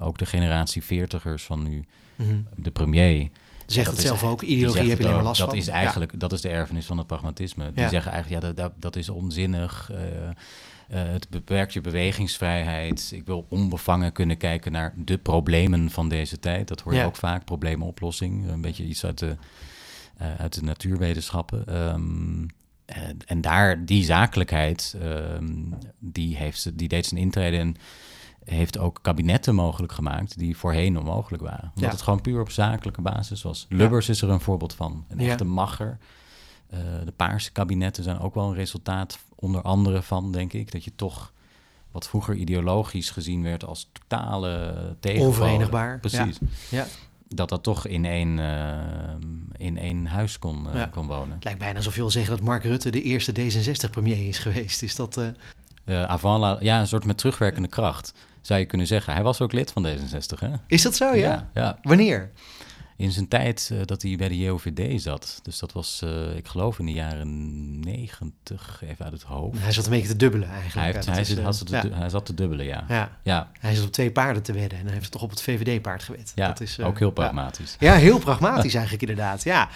ook 0.00 0.18
de 0.18 0.26
generatie 0.26 0.84
veertigers 0.84 1.44
van 1.44 1.62
nu, 1.62 1.84
mm 2.16 2.26
-hmm. 2.28 2.46
de 2.56 2.70
premier. 2.70 3.28
Zegt 3.66 3.90
het 3.90 4.00
zelf 4.00 4.24
ook, 4.24 4.42
ideologie 4.42 4.88
heb 4.88 4.98
je 4.98 5.04
alleen 5.04 5.16
maar 5.16 5.24
last 5.24 5.40
dat 5.40 5.48
van. 5.48 5.58
Is 5.58 5.68
eigenlijk, 5.68 6.12
ja. 6.12 6.18
Dat 6.18 6.32
is 6.32 6.40
de 6.40 6.48
erfenis 6.48 6.86
van 6.86 6.98
het 6.98 7.06
pragmatisme. 7.06 7.72
Die 7.72 7.82
Ja. 7.82 7.88
zeggen 7.88 8.12
eigenlijk, 8.12 8.42
ja, 8.42 8.48
dat, 8.48 8.56
dat, 8.56 8.72
dat 8.76 8.96
is 8.96 9.08
onzinnig. 9.08 9.90
Uh, 9.92 9.98
uh, 9.98 10.32
het 10.88 11.28
beperkt 11.30 11.72
je 11.72 11.80
bewegingsvrijheid. 11.80 13.10
Ik 13.14 13.26
wil 13.26 13.46
onbevangen 13.48 14.12
kunnen 14.12 14.36
kijken 14.36 14.72
naar 14.72 14.92
de 14.96 15.18
problemen 15.18 15.90
van 15.90 16.08
deze 16.08 16.38
tijd. 16.38 16.68
Dat 16.68 16.80
hoor 16.80 16.92
je 16.92 16.98
Ja. 16.98 17.04
ook 17.04 17.16
vaak, 17.16 17.44
problemenoplossing. 17.44 18.48
Een 18.48 18.60
beetje 18.60 18.84
iets 18.84 19.04
uit 19.04 19.18
de, 19.18 19.36
uh, 20.22 20.34
uit 20.34 20.54
de 20.54 20.62
natuurwetenschappen. 20.62 21.76
Um, 21.76 22.46
en, 22.84 23.16
en 23.26 23.40
daar, 23.40 23.84
die 23.84 24.04
zakelijkheid, 24.04 24.96
um, 25.02 25.78
die, 25.98 26.36
heeft, 26.36 26.78
die 26.78 26.88
deed 26.88 27.06
zijn 27.06 27.20
intrede 27.20 27.56
en 27.56 27.76
heeft 28.44 28.78
ook 28.78 28.98
kabinetten 29.02 29.54
mogelijk 29.54 29.92
gemaakt 29.92 30.38
die 30.38 30.56
voorheen 30.56 30.98
onmogelijk 30.98 31.42
waren. 31.42 31.64
Omdat 31.74 31.84
Ja. 31.84 31.90
het 31.90 32.02
gewoon 32.02 32.20
puur 32.20 32.40
op 32.40 32.50
zakelijke 32.50 33.02
basis 33.02 33.42
was. 33.42 33.66
Lubbers 33.68 34.08
is 34.08 34.22
er 34.22 34.30
een 34.30 34.40
voorbeeld 34.40 34.74
van. 34.74 35.04
Een 35.08 35.20
echte 35.20 35.44
macher. 35.44 35.98
Uh, 36.74 36.78
de 37.04 37.12
paarse 37.12 37.52
kabinetten 37.52 38.04
zijn 38.04 38.18
ook 38.18 38.34
wel 38.34 38.48
een 38.48 38.54
resultaat 38.54 39.18
onder 39.34 39.62
andere 39.62 40.02
van, 40.02 40.32
denk 40.32 40.52
ik, 40.52 40.72
dat 40.72 40.84
je 40.84 40.92
toch 40.96 41.32
wat 41.90 42.08
vroeger 42.08 42.34
ideologisch 42.34 43.10
gezien 43.10 43.42
werd 43.42 43.64
als 43.64 43.90
totale 43.92 44.74
tegenpolen. 45.00 45.34
Onverenigbaar. 45.34 46.00
Precies. 46.00 46.38
Ja. 46.70 46.86
Dat 47.28 47.48
dat 47.48 47.62
toch 47.62 47.86
in 47.86 48.04
één, 48.04 48.38
uh, 48.38 48.46
in 49.56 49.78
één 49.78 50.06
huis 50.06 50.38
kon, 50.38 50.66
uh, 50.66 50.74
Ja. 50.74 50.86
kon 50.86 51.06
wonen. 51.06 51.34
Het 51.34 51.44
lijkt 51.44 51.58
bijna 51.58 51.76
alsof 51.76 51.94
je 51.94 52.00
wil 52.00 52.10
zeggen 52.10 52.36
dat 52.36 52.44
Mark 52.44 52.64
Rutte 52.64 52.90
de 52.90 53.02
eerste 53.02 53.32
D66-premier 53.32 54.28
is 54.28 54.38
geweest. 54.38 54.82
Is 54.82 54.94
dat... 54.96 55.18
Uh... 55.18 56.02
Avant 56.02 56.40
la, 56.40 56.56
ja, 56.60 56.80
een 56.80 56.86
soort 56.86 57.04
met 57.04 57.18
terugwerkende 57.18 57.68
kracht. 57.68 58.12
zou 58.42 58.60
je 58.60 58.66
kunnen 58.66 58.86
zeggen. 58.86 59.12
Hij 59.12 59.22
was 59.22 59.40
ook 59.40 59.52
lid 59.52 59.72
van 59.72 59.86
D66, 59.86 60.38
hè? 60.38 60.50
Is 60.66 60.82
dat 60.82 60.94
zo, 60.96 61.04
ja? 61.04 61.14
ja. 61.14 61.48
ja. 61.54 61.78
Wanneer? 61.82 62.30
In 62.98 63.12
zijn 63.12 63.28
tijd 63.28 63.70
uh, 63.72 63.78
dat 63.84 64.02
hij 64.02 64.16
bij 64.16 64.28
de 64.28 64.38
JOVD 64.38 65.02
zat. 65.02 65.40
Dus 65.42 65.58
dat 65.58 65.72
was, 65.72 66.00
uh, 66.04 66.36
ik 66.36 66.48
geloof, 66.48 66.78
in 66.78 66.86
de 66.86 66.92
jaren 66.92 67.80
negentig, 67.80 68.82
even 68.84 69.04
uit 69.04 69.12
het 69.14 69.22
hoofd. 69.22 69.58
Hij 69.58 69.72
zat 69.72 69.84
een 69.84 69.90
beetje 69.90 70.08
te 70.08 70.16
dubbelen 70.16 70.48
eigenlijk. 70.48 70.74
Hij, 70.74 70.84
heeft, 70.92 71.06
hij, 71.06 71.20
is, 71.20 71.38
had 71.38 71.66
te, 71.66 71.88
ja. 71.88 71.98
hij 71.98 72.08
zat 72.08 72.26
te 72.26 72.34
dubbelen, 72.34 72.66
ja. 72.66 72.84
ja. 72.88 73.18
ja. 73.22 73.50
Hij 73.60 73.74
zat 73.74 73.84
op 73.84 73.92
twee 73.92 74.10
paarden 74.10 74.42
te 74.42 74.52
wedden 74.52 74.78
en 74.78 74.84
hij 74.84 74.94
heeft 74.94 75.10
toch 75.10 75.22
op 75.22 75.30
het 75.30 75.42
VVD-paard 75.42 76.02
gewed. 76.02 76.32
Ja, 76.34 76.46
dat 76.46 76.60
is, 76.60 76.78
uh, 76.78 76.86
ook 76.86 76.98
heel 76.98 77.10
pragmatisch. 77.10 77.76
Ja, 77.78 77.94
heel 77.94 78.18
pragmatisch 78.18 78.74
eigenlijk 78.74 79.02
inderdaad. 79.02 79.42
Ja. 79.44 79.68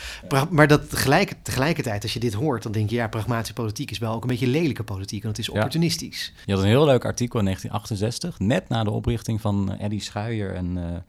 Maar 0.50 0.66
dat 0.66 0.90
tegelijk, 0.90 1.34
tegelijkertijd, 1.42 2.02
als 2.02 2.12
je 2.12 2.20
dit 2.20 2.32
hoort, 2.32 2.62
dan 2.62 2.72
denk 2.72 2.90
je, 2.90 2.96
ja, 2.96 3.08
pragmatische 3.08 3.54
politiek 3.54 3.90
is 3.90 3.98
wel 3.98 4.14
ook 4.14 4.22
een 4.22 4.28
beetje 4.28 4.46
lelijke 4.46 4.84
politiek, 4.84 5.22
want 5.22 5.36
het 5.36 5.46
is 5.46 5.52
opportunistisch. 5.52 6.32
Je 6.44 6.52
had 6.52 6.62
een 6.62 6.68
heel 6.68 6.84
leuk 6.84 7.04
artikel 7.04 7.38
in 7.38 7.44
1968, 7.44 8.38
net 8.38 8.68
na 8.68 8.84
de 8.84 8.90
oprichting 8.90 9.40
van 9.40 9.78
Eddie 9.78 10.00
Schuijer 10.00 10.54
en... 10.54 11.04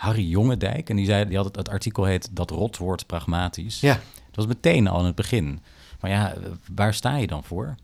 Harry 0.00 0.28
Jongendijk. 0.28 0.90
En 0.90 0.96
die, 0.96 1.06
zei, 1.06 1.24
die 1.26 1.36
had 1.36 1.44
het, 1.44 1.56
het 1.56 1.68
artikel 1.68 2.04
heet 2.04 2.28
Dat 2.36 2.50
rotwoord 2.50 3.06
pragmatisch. 3.06 3.80
Ja. 3.80 3.94
Dat 3.94 4.34
was 4.34 4.46
meteen 4.46 4.88
al 4.88 4.98
in 4.98 5.04
het 5.04 5.14
begin. 5.14 5.60
Maar 6.00 6.10
ja, 6.10 6.34
waar 6.74 6.94
sta 6.94 7.16
je 7.16 7.26
dan 7.26 7.44
voor? 7.44 7.74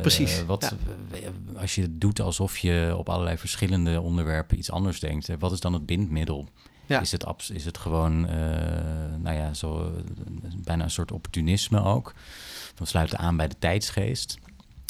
Precies. 0.00 0.40
Uh, 0.40 0.46
wat, 0.46 0.74
ja. 1.12 1.28
Als 1.60 1.74
je 1.74 1.82
het 1.82 2.00
doet 2.00 2.20
alsof 2.20 2.58
je 2.58 2.94
op 2.96 3.08
allerlei 3.08 3.36
verschillende 3.36 4.00
onderwerpen 4.00 4.58
iets 4.58 4.70
anders 4.70 5.00
denkt, 5.00 5.28
wat 5.38 5.52
is 5.52 5.60
dan 5.60 5.72
het 5.72 5.86
bindmiddel? 5.86 6.48
Ja. 6.86 7.00
Is, 7.00 7.12
het, 7.12 7.26
is 7.52 7.64
het 7.64 7.78
gewoon, 7.78 8.24
uh, 8.24 8.30
nou 9.18 9.36
ja, 9.36 9.54
zo, 9.54 9.92
bijna 10.64 10.84
een 10.84 10.90
soort 10.90 11.12
opportunisme 11.12 11.82
ook? 11.82 12.14
Dan 12.74 12.86
sluit 12.86 13.10
het 13.10 13.20
aan 13.20 13.36
bij 13.36 13.48
de 13.48 13.58
tijdsgeest. 13.58 14.38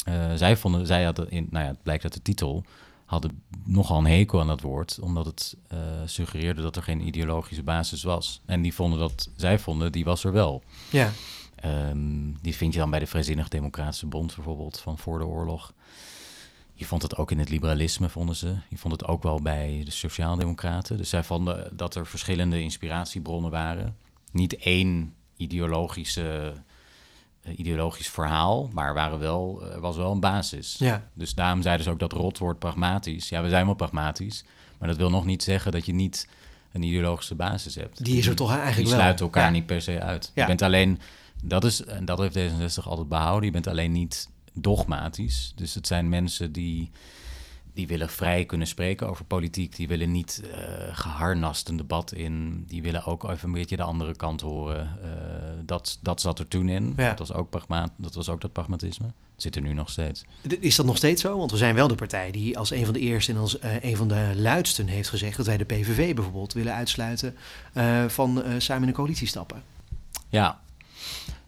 Uh, 0.09 0.33
zij 0.35 0.57
vonden, 0.57 0.87
zij 0.87 1.03
hadden, 1.03 1.29
in, 1.31 1.47
nou 1.49 1.65
ja, 1.65 1.71
het 1.71 1.83
blijkt 1.83 2.03
uit 2.03 2.13
de 2.13 2.21
titel, 2.21 2.63
hadden 3.07 3.43
nogal 3.65 3.97
een 3.97 4.05
hekel 4.05 4.39
aan 4.39 4.47
dat 4.47 4.61
woord, 4.61 4.99
omdat 4.99 5.25
het 5.25 5.57
uh, 5.73 5.79
suggereerde 6.05 6.61
dat 6.61 6.75
er 6.75 6.83
geen 6.83 7.07
ideologische 7.07 7.63
basis 7.63 8.03
was. 8.03 8.41
En 8.45 8.61
die 8.61 8.73
vonden 8.73 8.99
dat, 8.99 9.29
zij 9.35 9.59
vonden, 9.59 9.91
die 9.91 10.05
was 10.05 10.23
er 10.23 10.31
wel. 10.31 10.63
Ja. 10.91 11.11
Um, 11.65 12.37
die 12.41 12.55
vind 12.55 12.73
je 12.73 12.79
dan 12.79 12.89
bij 12.89 12.99
de 12.99 13.07
Vrijzinnig 13.07 13.47
Democratische 13.47 14.05
Bond 14.05 14.35
bijvoorbeeld 14.35 14.79
van 14.79 14.97
voor 14.97 15.19
de 15.19 15.25
oorlog. 15.25 15.73
Je 16.73 16.85
vond 16.85 17.01
het 17.01 17.17
ook 17.17 17.31
in 17.31 17.39
het 17.39 17.49
liberalisme, 17.49 18.09
vonden 18.09 18.35
ze. 18.35 18.55
Je 18.69 18.77
vond 18.77 18.93
het 18.93 19.05
ook 19.05 19.23
wel 19.23 19.41
bij 19.41 19.81
de 19.85 19.91
Sociaaldemocraten. 19.91 20.97
Dus 20.97 21.09
zij 21.09 21.23
vonden 21.23 21.77
dat 21.77 21.95
er 21.95 22.07
verschillende 22.07 22.61
inspiratiebronnen 22.61 23.51
waren. 23.51 23.97
Niet 24.31 24.55
één 24.57 25.13
ideologische 25.37 26.53
ideologisch 27.55 28.09
verhaal, 28.09 28.69
maar 28.73 28.93
waren 28.93 29.19
wel, 29.19 29.63
er 29.73 29.79
was 29.79 29.95
wel 29.95 30.11
een 30.11 30.19
basis. 30.19 30.75
Ja. 30.79 31.07
Dus 31.13 31.33
daarom 31.33 31.61
zeiden 31.61 31.85
ze 31.85 31.91
ook 31.91 31.99
dat 31.99 32.11
rotwoord 32.11 32.59
pragmatisch. 32.59 33.29
Ja, 33.29 33.41
we 33.41 33.49
zijn 33.49 33.65
wel 33.65 33.75
pragmatisch, 33.75 34.43
maar 34.79 34.87
dat 34.87 34.97
wil 34.97 35.09
nog 35.09 35.25
niet 35.25 35.43
zeggen 35.43 35.71
dat 35.71 35.85
je 35.85 35.93
niet 35.93 36.27
een 36.71 36.83
ideologische 36.83 37.35
basis 37.35 37.75
hebt. 37.75 38.03
Die 38.05 38.17
is 38.17 38.27
er 38.27 38.35
toch 38.35 38.49
eigenlijk 38.49 38.77
Die 38.77 38.87
wel. 38.89 38.95
sluiten 38.99 39.25
elkaar 39.25 39.43
Ja. 39.45 39.49
niet 39.49 39.65
per 39.65 39.81
se 39.81 40.01
uit. 40.01 40.31
Ja. 40.35 40.41
Je 40.41 40.47
bent 40.47 40.61
alleen, 40.61 40.99
dat 41.43 41.63
is, 41.63 41.83
en 41.83 42.05
dat 42.05 42.17
heeft 42.19 42.37
D66 42.37 42.83
altijd 42.83 43.07
behouden, 43.09 43.45
je 43.45 43.51
bent 43.51 43.67
alleen 43.67 43.91
niet 43.91 44.29
dogmatisch. 44.53 45.51
Dus 45.55 45.73
het 45.73 45.87
zijn 45.87 46.09
mensen 46.09 46.51
die, 46.51 46.91
die 47.77 47.87
willen 47.87 48.09
vrij 48.09 48.45
kunnen 48.45 48.67
spreken 48.67 49.09
over 49.09 49.25
politiek. 49.25 49.75
Die 49.75 49.87
willen 49.87 50.11
niet 50.11 50.41
eh, 50.51 50.59
geharnast 50.91 51.69
een 51.69 51.77
debat 51.77 52.11
in. 52.11 52.63
Die 52.67 52.81
willen 52.81 53.05
ook 53.05 53.29
even 53.29 53.47
een 53.47 53.53
beetje 53.53 53.75
de 53.75 53.83
andere 53.83 54.15
kant 54.15 54.41
horen. 54.41 54.97
Eh, 55.03 55.09
dat, 55.65 55.99
dat 56.01 56.21
zat 56.21 56.39
er 56.39 56.47
toen 56.47 56.69
in. 56.69 56.93
Ja. 56.97 57.09
Dat, 57.09 57.19
was 57.19 57.33
ook 57.33 57.49
pragma 57.49 57.89
dat 57.97 58.15
was 58.15 58.29
ook 58.29 58.41
dat 58.41 58.51
pragmatisme. 58.51 59.05
Dat 59.05 59.41
zit 59.41 59.55
er 59.55 59.61
nu 59.61 59.73
nog 59.73 59.89
steeds. 59.89 60.25
Is 60.59 60.75
dat 60.75 60.85
nog 60.85 60.97
steeds 60.97 61.21
zo? 61.21 61.37
Want 61.37 61.51
we 61.51 61.57
zijn 61.57 61.75
wel 61.75 61.87
de 61.87 61.95
partij 61.95 62.31
die 62.31 62.57
als 62.57 62.71
een 62.71 62.85
van 62.85 62.93
de 62.93 62.99
eerste 62.99 63.31
en 63.31 63.37
als 63.37 63.59
eh, 63.59 63.83
een 63.83 63.97
van 63.97 64.07
de 64.07 64.31
luidsten 64.35 64.87
heeft 64.87 65.09
gezegd 65.09 65.37
dat 65.37 65.45
wij 65.45 65.57
de 65.57 65.65
PVV 65.65 66.15
bijvoorbeeld 66.15 66.53
willen 66.53 66.73
uitsluiten 66.73 67.35
van 68.07 68.43
samen 68.57 68.81
in 68.83 68.87
een 68.87 68.93
coalitie 68.93 69.27
stappen. 69.27 69.63
Ja, 70.29 70.61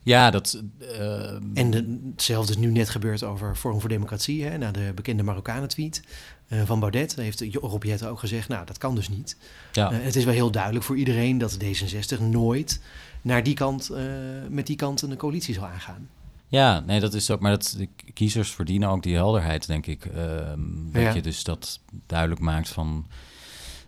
ja 0.09 0.29
dat... 0.31 0.61
eh, 0.79 1.33
En 1.53 1.71
de- 1.71 2.09
hetzelfde 2.11 2.51
is 2.53 2.57
nu 2.57 2.67
net 2.71 2.89
gebeurd 2.89 3.23
over 3.23 3.55
Forum 3.55 3.79
voor 3.79 3.89
Democratie, 3.89 4.43
hè, 4.43 4.57
na 4.57 4.71
de 4.71 4.91
bekende 4.95 5.23
Marokkanen-tweet 5.23 6.01
eh, 6.47 6.61
van 6.65 6.79
Baudet. 6.79 7.15
Daar 7.15 7.25
heeft 7.25 7.41
Rob 7.55 7.85
ook 8.05 8.19
gezegd, 8.19 8.47
nou, 8.47 8.65
dat 8.65 8.77
kan 8.77 8.95
dus 8.95 9.09
niet. 9.09 9.37
ja. 9.71 9.91
Eh, 9.91 9.97
het 10.01 10.15
is 10.15 10.23
wel 10.23 10.33
heel 10.33 10.51
duidelijk 10.51 10.85
voor 10.85 10.97
iedereen 10.97 11.37
dat 11.37 11.57
D66 11.63 12.19
nooit 12.29 12.81
naar 13.21 13.43
die 13.43 13.53
kant, 13.53 13.89
eh, 13.89 14.03
met 14.49 14.67
die 14.67 14.75
kant 14.75 15.01
een 15.01 15.17
coalitie 15.17 15.53
zal 15.53 15.65
aangaan. 15.65 16.09
Ja, 16.47 16.79
nee, 16.79 16.99
dat 16.99 17.13
is 17.13 17.31
ook. 17.31 17.39
Maar 17.39 17.51
dat, 17.51 17.75
de 17.77 17.87
kiezers 18.13 18.51
verdienen 18.51 18.89
ook 18.89 19.03
die 19.03 19.15
helderheid, 19.15 19.67
denk 19.67 19.85
ik. 19.87 20.05
Ehm, 20.05 20.59
dat 20.91 21.01
Ja. 21.01 21.13
je 21.13 21.21
dus 21.21 21.43
dat 21.43 21.79
duidelijk 22.07 22.41
maakt 22.41 22.69
van. 22.69 23.05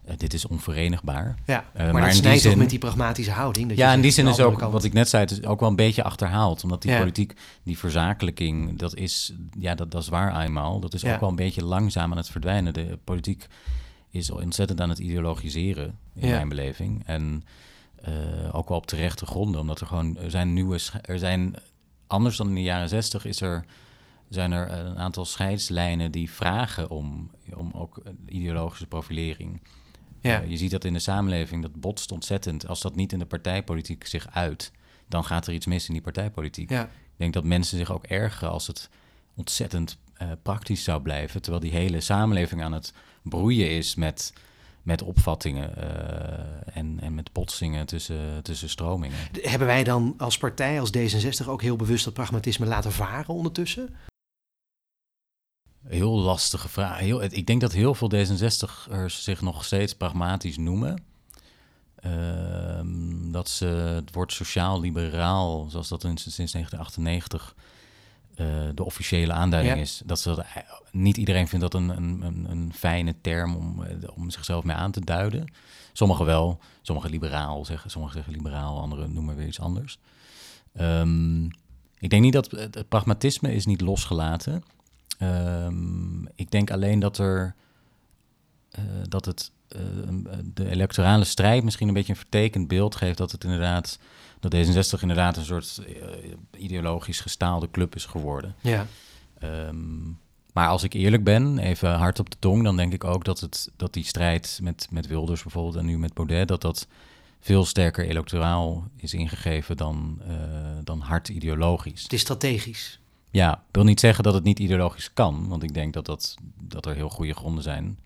Eh, 0.06 0.18
dit 0.18 0.34
is 0.34 0.46
onverenigbaar. 0.48 1.36
Ja, 1.46 1.66
Eh, 1.74 1.84
maar, 1.84 1.94
maar 1.94 1.94
in 1.94 2.02
dat 2.02 2.12
die 2.12 2.22
snijdt 2.22 2.42
toch 2.42 2.52
zin- 2.52 2.60
met 2.60 2.70
die 2.70 2.80
pragmatische 2.80 3.32
houding. 3.32 3.68
Dat 3.68 3.78
je 3.78 3.84
Ja, 3.84 3.94
in 3.94 4.02
die 4.02 4.12
zin 4.12 4.28
is 4.28 4.40
ook, 4.40 4.58
kant- 4.60 4.72
wat 4.72 4.84
ik 4.84 4.94
net 4.94 5.10
zei, 5.10 5.22
het 5.24 5.32
is 5.32 5.44
ook 5.44 5.60
wel 5.60 5.70
een 5.70 5.76
beetje 5.76 6.04
achterhaald. 6.04 6.64
Omdat 6.64 6.82
die 6.82 6.92
Ja. 6.92 6.98
politiek, 7.00 7.34
die 7.64 7.78
verzakelijking, 7.78 8.78
dat 8.80 8.96
is, 8.96 9.34
ja, 9.60 9.76
dat, 9.76 9.92
dat 9.92 10.02
is 10.02 10.08
waar 10.10 10.42
eenmaal. 10.42 10.80
Dat 10.80 10.94
is 10.94 11.02
Ja. 11.02 11.14
ook 11.14 11.20
wel 11.20 11.30
een 11.30 11.36
beetje 11.36 11.64
langzaam 11.64 12.12
aan 12.12 12.18
het 12.18 12.30
verdwijnen. 12.30 12.74
De 12.74 13.00
politiek 13.04 13.48
is 14.10 14.30
ontzettend 14.32 14.82
aan 14.82 14.90
het 14.90 15.00
ideologiseren, 15.00 15.98
in 16.16 16.28
Ja. 16.28 16.34
mijn 16.36 16.50
beleving. 16.50 17.04
En 17.06 17.44
eh, 18.02 18.14
ook 18.52 18.68
wel 18.70 18.78
op 18.78 18.86
terechte 18.88 19.26
gronden, 19.26 19.62
omdat 19.62 19.82
er 19.82 19.88
gewoon, 19.88 20.18
er 20.18 20.32
zijn 20.32 20.54
nieuwe, 20.54 20.80
er 21.02 21.20
zijn, 21.20 21.56
anders 22.08 22.38
dan 22.38 22.48
in 22.48 22.56
de 22.56 22.62
jaren 22.62 22.90
zestig 22.90 23.26
is 23.26 23.42
er, 23.42 23.66
zijn 24.30 24.52
er 24.52 24.72
een 24.72 24.98
aantal 24.98 25.26
scheidslijnen 25.26 26.12
die 26.12 26.32
vragen 26.32 26.90
om, 26.90 27.32
om 27.56 27.72
ook 27.76 28.02
ideologische 28.28 28.88
profilering. 28.88 29.62
Ja. 30.22 30.42
Eh, 30.42 30.50
je 30.50 30.58
ziet 30.58 30.72
dat 30.72 30.86
in 30.86 30.94
de 30.94 31.00
samenleving, 31.00 31.62
dat 31.62 31.76
botst 31.76 32.12
ontzettend. 32.12 32.68
Als 32.68 32.82
dat 32.82 32.96
niet 32.96 33.12
in 33.12 33.20
de 33.20 33.26
partijpolitiek 33.26 34.06
zich 34.06 34.28
uit, 34.32 34.72
dan 35.08 35.26
gaat 35.26 35.48
er 35.48 35.54
iets 35.54 35.66
mis 35.66 35.88
in 35.88 35.94
die 35.94 36.02
partijpolitiek. 36.02 36.70
Ja. 36.70 36.84
Ik 36.84 37.18
denk 37.18 37.34
dat 37.34 37.44
mensen 37.44 37.78
zich 37.78 37.92
ook 37.92 38.06
ergeren 38.06 38.52
als 38.52 38.68
het 38.68 38.90
ontzettend 39.36 39.98
eh, 40.14 40.28
praktisch 40.44 40.84
zou 40.84 41.02
blijven, 41.02 41.42
terwijl 41.42 41.64
die 41.64 41.72
hele 41.72 42.02
samenleving 42.02 42.64
aan 42.64 42.74
het 42.74 42.94
broeien 43.22 43.70
is 43.70 43.96
met, 43.96 44.34
met 44.82 45.02
opvattingen 45.02 45.78
eh, 45.78 46.78
en, 46.78 47.00
en 47.02 47.16
met 47.16 47.32
botsingen 47.32 47.86
tussen, 47.86 48.44
tussen 48.44 48.70
stromingen. 48.70 49.18
Hebben 49.42 49.68
wij 49.68 49.84
dan 49.84 50.14
als 50.18 50.38
partij, 50.38 50.80
als 50.80 50.92
D66, 50.98 51.48
ook 51.48 51.62
heel 51.62 51.76
bewust 51.76 52.06
dat 52.06 52.14
pragmatisme 52.14 52.66
laten 52.66 52.92
varen 52.92 53.34
ondertussen? 53.34 53.96
Heel 55.88 56.20
lastige 56.20 56.70
vraag. 56.70 56.98
Heel, 57.00 57.24
ik 57.24 57.46
denk 57.48 57.62
dat 57.62 57.72
heel 57.72 57.94
veel 57.94 58.12
D66'ers 58.15 59.06
zich 59.22 59.41
nog 59.41 59.65
steeds 59.65 59.96
pragmatisch 59.96 60.58
noemen. 60.58 61.04
Ehm, 61.96 63.32
dat 63.32 63.50
ze 63.50 63.65
het 63.65 64.13
woord 64.13 64.34
sociaal-liberaal, 64.34 65.70
zoals 65.70 65.88
dat 65.88 66.04
in, 66.04 66.17
sinds 66.17 66.36
1998 66.52 67.56
eh, 68.36 68.46
de 68.76 68.84
officiële 68.84 69.34
aanduiding 69.34 69.76
Ja. 69.76 69.82
is. 69.82 70.02
Dat 70.06 70.20
ze 70.20 70.30
dat, 70.30 70.39
ei- 70.56 70.65
niet 70.91 71.17
iedereen 71.17 71.48
vindt 71.48 71.72
dat 71.72 71.82
een, 71.82 71.89
een, 71.89 72.46
een, 72.50 72.74
fijne 72.76 73.15
term 73.22 73.56
om, 73.56 73.84
eh, 73.84 73.96
om 74.15 74.30
zichzelf 74.30 74.63
mee 74.63 74.76
aan 74.76 74.91
te 74.91 75.00
duiden. 75.06 75.54
Sommigen 75.94 76.26
wel, 76.26 76.60
sommigen 76.82 77.12
liberaal 77.12 77.65
zeggen, 77.65 77.89
sommigen 77.91 78.15
zeggen 78.17 78.34
liberaal, 78.34 78.82
anderen 78.82 79.13
noemen 79.13 79.36
weer 79.36 79.48
iets 79.48 79.60
anders. 79.60 79.98
Ehm, 80.74 81.46
ik 81.98 82.10
denk 82.10 82.22
niet 82.22 82.34
dat 82.34 82.52
het 82.52 82.86
pragmatisme 82.89 83.54
is 83.54 83.65
niet 83.65 83.82
losgelaten. 83.82 84.63
Ehm, 85.22 86.26
ik 86.36 86.52
denk 86.52 86.72
alleen 86.72 87.00
dat 87.00 87.18
er 87.18 87.56
eh, 88.72 88.84
dat 89.10 89.26
het 89.26 89.52
eh, 89.68 89.80
een- 89.82 90.52
de 90.54 90.70
electorale 90.70 91.24
strijd 91.24 91.64
misschien 91.64 91.88
een 91.88 91.94
beetje 91.94 92.12
een 92.14 92.20
vertekend 92.20 92.68
beeld 92.68 92.96
geeft 92.96 93.18
dat 93.18 93.32
het 93.32 93.44
inderdaad 93.44 94.00
dat 94.40 94.56
D66 94.56 95.02
inderdaad 95.02 95.38
een 95.38 95.46
soort 95.46 95.82
eh, 95.88 96.62
ideologisch 96.62 97.20
gestaalde 97.20 97.72
club 97.72 97.96
is 97.96 98.06
geworden. 98.06 98.56
Ja. 98.62 98.86
Ehm, 99.40 100.02
maar 100.54 100.68
als 100.68 100.84
ik 100.84 100.94
eerlijk 100.94 101.24
ben, 101.24 101.58
even 101.60 101.94
hard 101.94 102.20
op 102.20 102.30
de 102.30 102.38
tong, 102.40 102.64
dan 102.64 102.78
denk 102.78 102.94
ik 102.94 103.04
ook 103.04 103.26
dat, 103.26 103.40
het, 103.40 103.70
dat 103.76 103.94
die 103.94 104.04
strijd 104.04 104.60
met, 104.62 104.88
met 104.92 105.08
Wilders 105.08 105.42
bijvoorbeeld 105.42 105.76
en 105.76 105.86
nu 105.86 105.98
met 105.98 106.14
Baudet, 106.14 106.48
dat 106.48 106.62
dat 106.62 106.88
veel 107.40 107.66
sterker 107.66 108.06
electoraal 108.08 108.88
is 108.98 109.14
ingegeven 109.14 109.78
dan, 109.78 110.22
eh, 110.28 110.36
dan 110.84 111.00
hard 111.00 111.30
ideologisch. 111.30 112.04
Het 112.04 112.14
is 112.14 112.22
strategisch. 112.22 113.00
Ja, 113.32 113.54
ik 113.54 113.76
wil 113.76 113.84
niet 113.84 114.00
zeggen 114.00 114.24
dat 114.24 114.34
het 114.34 114.44
niet 114.44 114.60
ideologisch 114.60 115.13
kan, 115.13 115.48
want 115.48 115.63
ik 115.63 115.74
denk 115.74 115.94
dat, 115.94 116.06
dat, 116.06 116.36
dat 116.60 116.86
er 116.86 116.96
heel 116.96 117.10
goede 117.10 117.34
gronden 117.34 117.63
zijn. 117.63 117.98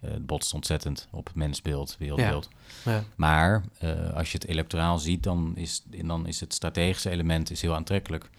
Eh, 0.00 0.10
het 0.10 0.26
botst 0.26 0.54
ontzettend 0.54 1.08
op 1.10 1.30
mensbeeld, 1.34 1.96
wereldbeeld. 1.98 2.48
Ja. 2.84 3.04
Maar 3.16 3.64
eh, 3.78 4.12
als 4.14 4.32
je 4.32 4.38
het 4.38 4.46
electoraal 4.46 4.98
ziet, 4.98 5.22
dan 5.22 5.52
is, 5.56 5.82
dan 6.04 6.26
is 6.26 6.40
het 6.40 6.54
strategische 6.54 7.10
element 7.10 7.50
is 7.50 7.62
heel 7.62 7.74
aantrekkelijk. 7.74 8.30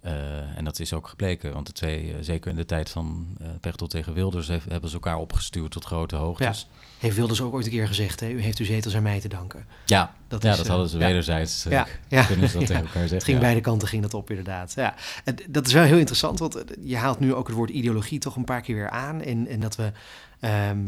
Eh, 0.00 0.56
en 0.56 0.64
dat 0.64 0.78
is 0.78 0.92
ook 0.92 1.08
gebleken, 1.08 1.52
want 1.52 1.66
de 1.66 1.72
twee, 1.72 2.12
eh, 2.12 2.16
zeker 2.20 2.50
in 2.50 2.56
de 2.56 2.64
tijd 2.64 2.90
van 2.90 3.36
Pechtel 3.60 3.86
tegen 3.86 4.14
Wilders, 4.14 4.48
heeft, 4.48 4.68
hebben 4.68 4.88
ze 4.88 4.94
elkaar 4.94 5.16
opgestuurd 5.16 5.70
tot 5.70 5.84
grote 5.84 6.16
hoogtes. 6.16 6.66
Heeft 6.98 7.16
Wilders 7.16 7.40
ook 7.40 7.54
ooit 7.54 7.64
een 7.64 7.70
keer 7.70 7.86
gezegd, 7.86 8.20
hè? 8.20 8.28
u 8.28 8.40
heeft 8.40 8.58
uw 8.58 8.64
zetels 8.64 8.96
aan 8.96 9.02
mij 9.02 9.20
te 9.20 9.28
danken. 9.28 9.66
Ja, 9.84 10.14
dat, 10.28 10.42
ja, 10.42 10.50
is, 10.50 10.56
dat 10.56 10.66
eh, 10.66 10.72
hadden 10.72 10.90
ze 10.90 10.98
ja. 10.98 11.06
wederzijds. 11.06 11.66
Ja, 11.68 11.86
ja, 12.08 12.24
Kunnen 12.24 12.48
ze 12.48 12.58
dat 12.58 12.62
ja. 12.68 12.74
tegen 12.74 12.82
elkaar 12.82 13.00
Het 13.00 13.10
zeggen? 13.10 13.26
ging 13.26 13.36
ja. 13.36 13.42
beide 13.42 13.60
kanten 13.60 13.88
ging 13.88 14.02
dat 14.02 14.14
op, 14.14 14.30
inderdaad. 14.30 14.72
Ja. 14.74 14.94
En 15.24 15.36
dat 15.48 15.66
is 15.66 15.72
wel 15.72 15.82
heel 15.82 15.98
interessant, 15.98 16.38
want 16.38 16.64
je 16.80 16.96
haalt 16.96 17.20
nu 17.20 17.34
ook 17.34 17.46
het 17.46 17.56
woord 17.56 17.70
ideologie 17.70 18.18
toch 18.18 18.36
een 18.36 18.44
paar 18.44 18.60
keer 18.60 18.74
weer 18.74 18.90
aan. 18.90 19.20
En, 19.22 19.46
en 19.46 19.60
dat 19.60 19.76
we, 19.76 19.92
ehm, 20.40 20.78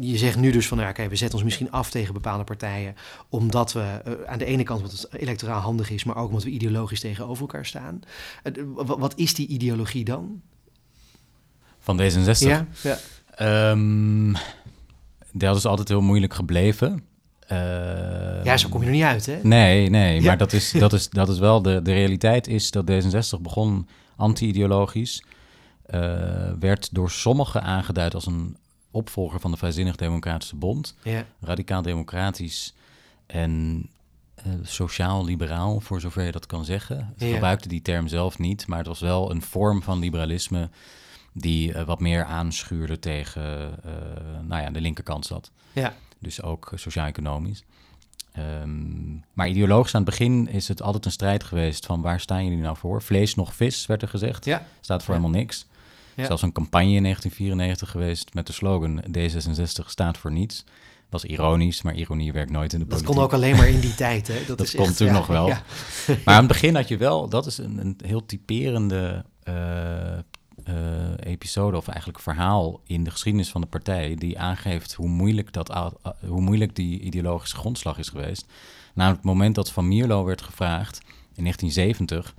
je 0.00 0.18
zegt 0.18 0.36
nu 0.36 0.50
dus 0.50 0.68
van, 0.68 0.78
nou, 0.78 0.90
oké, 0.90 1.08
we 1.08 1.16
zetten 1.16 1.34
ons 1.36 1.44
misschien 1.44 1.70
af 1.70 1.90
tegen 1.90 2.14
bepaalde 2.14 2.44
partijen, 2.44 2.94
omdat 3.28 3.72
we 3.72 3.80
eh, 4.04 4.12
aan 4.26 4.38
de 4.38 4.44
ene 4.44 4.62
kant 4.62 4.80
omdat 4.80 5.00
het 5.00 5.20
electoraal 5.20 5.60
handig 5.60 5.90
is, 5.90 6.04
maar 6.04 6.16
ook 6.16 6.28
omdat 6.28 6.44
we 6.44 6.50
ideologisch 6.50 7.00
tegenover 7.00 7.40
elkaar 7.40 7.66
staan. 7.66 8.00
Wa- 8.64 8.98
wat 8.98 9.12
is 9.16 9.34
die 9.34 9.46
ideologie 9.46 10.04
dan? 10.04 10.40
Van 11.78 12.00
D66. 12.00 12.38
Ja, 12.38 12.66
ja. 12.82 12.98
Ehm, 13.34 14.34
dat 15.32 15.56
is 15.56 15.64
altijd 15.66 15.88
heel 15.88 16.00
moeilijk 16.02 16.34
gebleven. 16.34 17.04
Eh, 17.46 17.58
ja, 18.44 18.56
zo 18.56 18.68
kom 18.68 18.80
je 18.80 18.86
er 18.86 18.92
niet 18.92 19.02
uit, 19.02 19.26
hè? 19.26 19.38
Nee, 19.42 19.90
nee, 19.90 20.20
Ja. 20.20 20.26
maar 20.26 20.38
dat 20.38 20.52
is, 20.52 20.70
dat 20.70 20.92
is, 20.92 21.08
dat 21.10 21.28
is 21.28 21.38
wel 21.38 21.62
de, 21.62 21.82
de 21.82 21.92
realiteit 21.92 22.46
is 22.48 22.70
dat 22.70 22.90
D66 22.90 23.40
begon 23.40 23.88
anti-ideologisch. 24.16 25.22
eh, 25.84 26.00
werd 26.60 26.88
door 26.94 27.10
sommigen 27.10 27.62
aangeduid 27.62 28.14
als 28.14 28.26
een 28.26 28.56
opvolger 28.94 29.40
van 29.40 29.50
de 29.50 29.56
Vrijzinnig 29.56 29.96
Democratische 29.96 30.56
Bond. 30.56 30.94
Ja, 31.02 31.24
Radicaal-democratisch 31.40 32.74
en 33.26 33.86
eh, 34.34 34.52
sociaal-liberaal, 34.62 35.80
voor 35.80 36.00
zover 36.00 36.22
je 36.24 36.32
dat 36.32 36.46
kan 36.46 36.64
zeggen. 36.64 37.14
Ze 37.18 37.26
Ja. 37.26 37.32
gebruikte 37.32 37.68
die 37.68 37.82
term 37.82 38.08
zelf 38.08 38.38
niet, 38.38 38.66
maar 38.66 38.78
het 38.78 38.86
was 38.86 39.00
wel 39.00 39.30
een 39.30 39.42
vorm 39.42 39.82
van 39.82 39.98
liberalisme 39.98 40.70
die 41.32 41.72
eh, 41.72 41.84
wat 41.84 42.00
meer 42.00 42.24
aanschuurde 42.24 42.98
tegen 42.98 43.78
eh, 43.84 43.92
nou 44.42 44.62
ja, 44.62 44.70
de 44.70 44.80
linkerkant 44.80 45.26
zat. 45.26 45.50
ja, 45.72 45.94
Dus 46.18 46.42
ook 46.42 46.72
sociaal-economisch. 46.74 47.64
Ehm, 48.32 49.14
maar 49.32 49.48
ideologisch 49.48 49.94
aan 49.94 50.00
het 50.00 50.10
begin 50.10 50.48
is 50.48 50.68
het 50.68 50.82
altijd 50.82 51.04
een 51.04 51.10
strijd 51.12 51.44
geweest 51.44 51.86
van 51.86 52.00
waar 52.00 52.20
staan 52.20 52.44
jullie 52.44 52.58
nou 52.62 52.76
voor? 52.76 53.02
Vlees 53.02 53.34
nog 53.34 53.54
vis, 53.54 53.86
werd 53.86 54.02
er 54.02 54.08
gezegd. 54.08 54.44
ja, 54.44 54.66
Staat 54.80 55.02
voor 55.02 55.14
Ja. 55.14 55.20
helemaal 55.20 55.40
niks. 55.40 55.66
Ja. 56.16 56.26
Zelfs 56.26 56.42
een 56.42 56.52
campagne 56.52 56.92
in 56.94 57.02
1994 57.02 57.90
geweest 57.90 58.34
met 58.34 58.46
de 58.46 58.52
slogan 58.52 59.04
D66 59.18 59.86
staat 59.86 60.18
voor 60.18 60.32
niets. 60.32 60.64
Was 61.10 61.24
ironisch, 61.24 61.82
maar 61.82 61.94
ironie 61.94 62.32
werkt 62.32 62.50
nooit 62.50 62.72
in 62.72 62.78
de 62.78 62.84
dat 62.86 62.94
politiek. 62.94 63.14
kon 63.14 63.24
ook 63.24 63.32
alleen 63.32 63.56
maar 63.56 63.68
in 63.68 63.80
die 63.80 63.94
tijd, 64.04 64.28
hè? 64.28 64.34
Dat, 64.46 64.58
Dat 64.58 64.66
is 64.66 64.74
kon 64.74 64.84
echt, 64.86 64.96
toen 64.96 65.06
ja, 65.06 65.12
nog 65.12 65.26
wel. 65.26 65.46
Ja, 65.46 65.62
Maar 66.06 66.34
aan 66.34 66.38
het 66.38 66.46
begin 66.46 66.74
had 66.74 66.88
je 66.88 66.96
wel, 66.96 67.28
dat 67.28 67.46
is 67.46 67.58
een, 67.58 67.78
een 67.78 67.98
heel 68.04 68.26
typerende 68.26 69.24
eh, 69.42 70.12
eh, 70.18 70.22
episode, 71.20 71.76
of 71.76 71.88
eigenlijk 71.88 72.20
verhaal 72.20 72.80
in 72.86 73.04
de 73.04 73.10
geschiedenis 73.10 73.48
van 73.50 73.60
de 73.60 73.66
partij, 73.66 74.14
die 74.14 74.38
aangeeft 74.38 74.92
hoe 74.94 75.08
moeilijk, 75.08 75.52
dat, 75.52 75.72
a- 75.74 75.92
a- 76.06 76.16
hoe 76.26 76.40
moeilijk 76.40 76.76
die 76.76 77.00
ideologische 77.00 77.56
grondslag 77.56 77.98
is 77.98 78.08
geweest. 78.08 78.46
Namelijk 78.94 79.22
het 79.22 79.32
moment 79.32 79.54
dat 79.54 79.70
Van 79.72 79.88
Mierlo 79.88 80.24
werd 80.24 80.42
gevraagd 80.42 81.00
in 81.34 81.42
1970, 81.42 82.34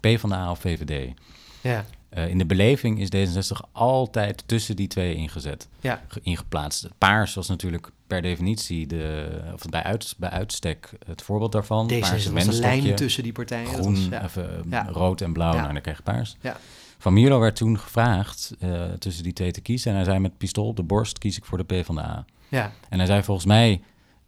PvdA 0.00 0.50
of 0.50 0.58
VVD. 0.60 1.12
ja, 1.60 1.84
Eh, 2.10 2.28
in 2.28 2.38
de 2.38 2.46
beleving 2.46 3.00
is 3.00 3.08
D66 3.08 3.70
altijd 3.72 4.42
tussen 4.46 4.76
die 4.76 4.86
twee 4.88 5.14
ingezet, 5.14 5.68
ja, 5.80 6.02
ge- 6.08 6.20
ingeplaatst. 6.22 6.88
Paars 6.98 7.34
was 7.34 7.48
natuurlijk 7.48 7.90
per 8.06 8.22
definitie 8.22 8.86
de, 8.86 9.28
of 9.54 9.62
bij, 9.68 9.82
uit, 9.82 10.14
bij 10.18 10.30
uitstek 10.30 10.90
het 11.06 11.22
voorbeeld 11.22 11.52
daarvan. 11.52 11.86
deze 11.86 12.00
Paarse 12.00 12.32
was 12.32 12.44
de 12.46 12.52
lijn 12.52 12.94
tussen 12.94 13.22
die 13.22 13.32
partijen. 13.32 13.66
groen, 13.66 13.94
was- 13.94 14.06
ja. 14.10 14.24
of, 14.24 14.38
Ja. 14.70 14.86
rood 14.92 15.20
en 15.20 15.32
blauw, 15.32 15.52
nou 15.54 15.72
dan 15.72 15.82
krijg 15.82 15.96
je 15.96 16.02
paars. 16.02 16.36
Ja. 16.40 16.56
Van 16.98 17.12
Mierlo 17.12 17.38
werd 17.38 17.56
toen 17.56 17.78
gevraagd 17.78 18.54
eh, 18.58 18.82
tussen 18.98 19.22
die 19.22 19.32
twee 19.32 19.50
te 19.50 19.60
kiezen. 19.60 19.90
En 19.90 19.96
hij 19.96 20.04
zei 20.04 20.18
met 20.18 20.38
pistool 20.38 20.66
op 20.66 20.76
de 20.76 20.82
borst 20.82 21.18
kies 21.18 21.36
ik 21.36 21.44
voor 21.44 21.58
de 21.58 21.64
PvdA. 21.64 22.24
ja, 22.48 22.72
En 22.88 22.98
hij 22.98 23.06
zei 23.06 23.22
volgens 23.22 23.46
mij, 23.46 23.80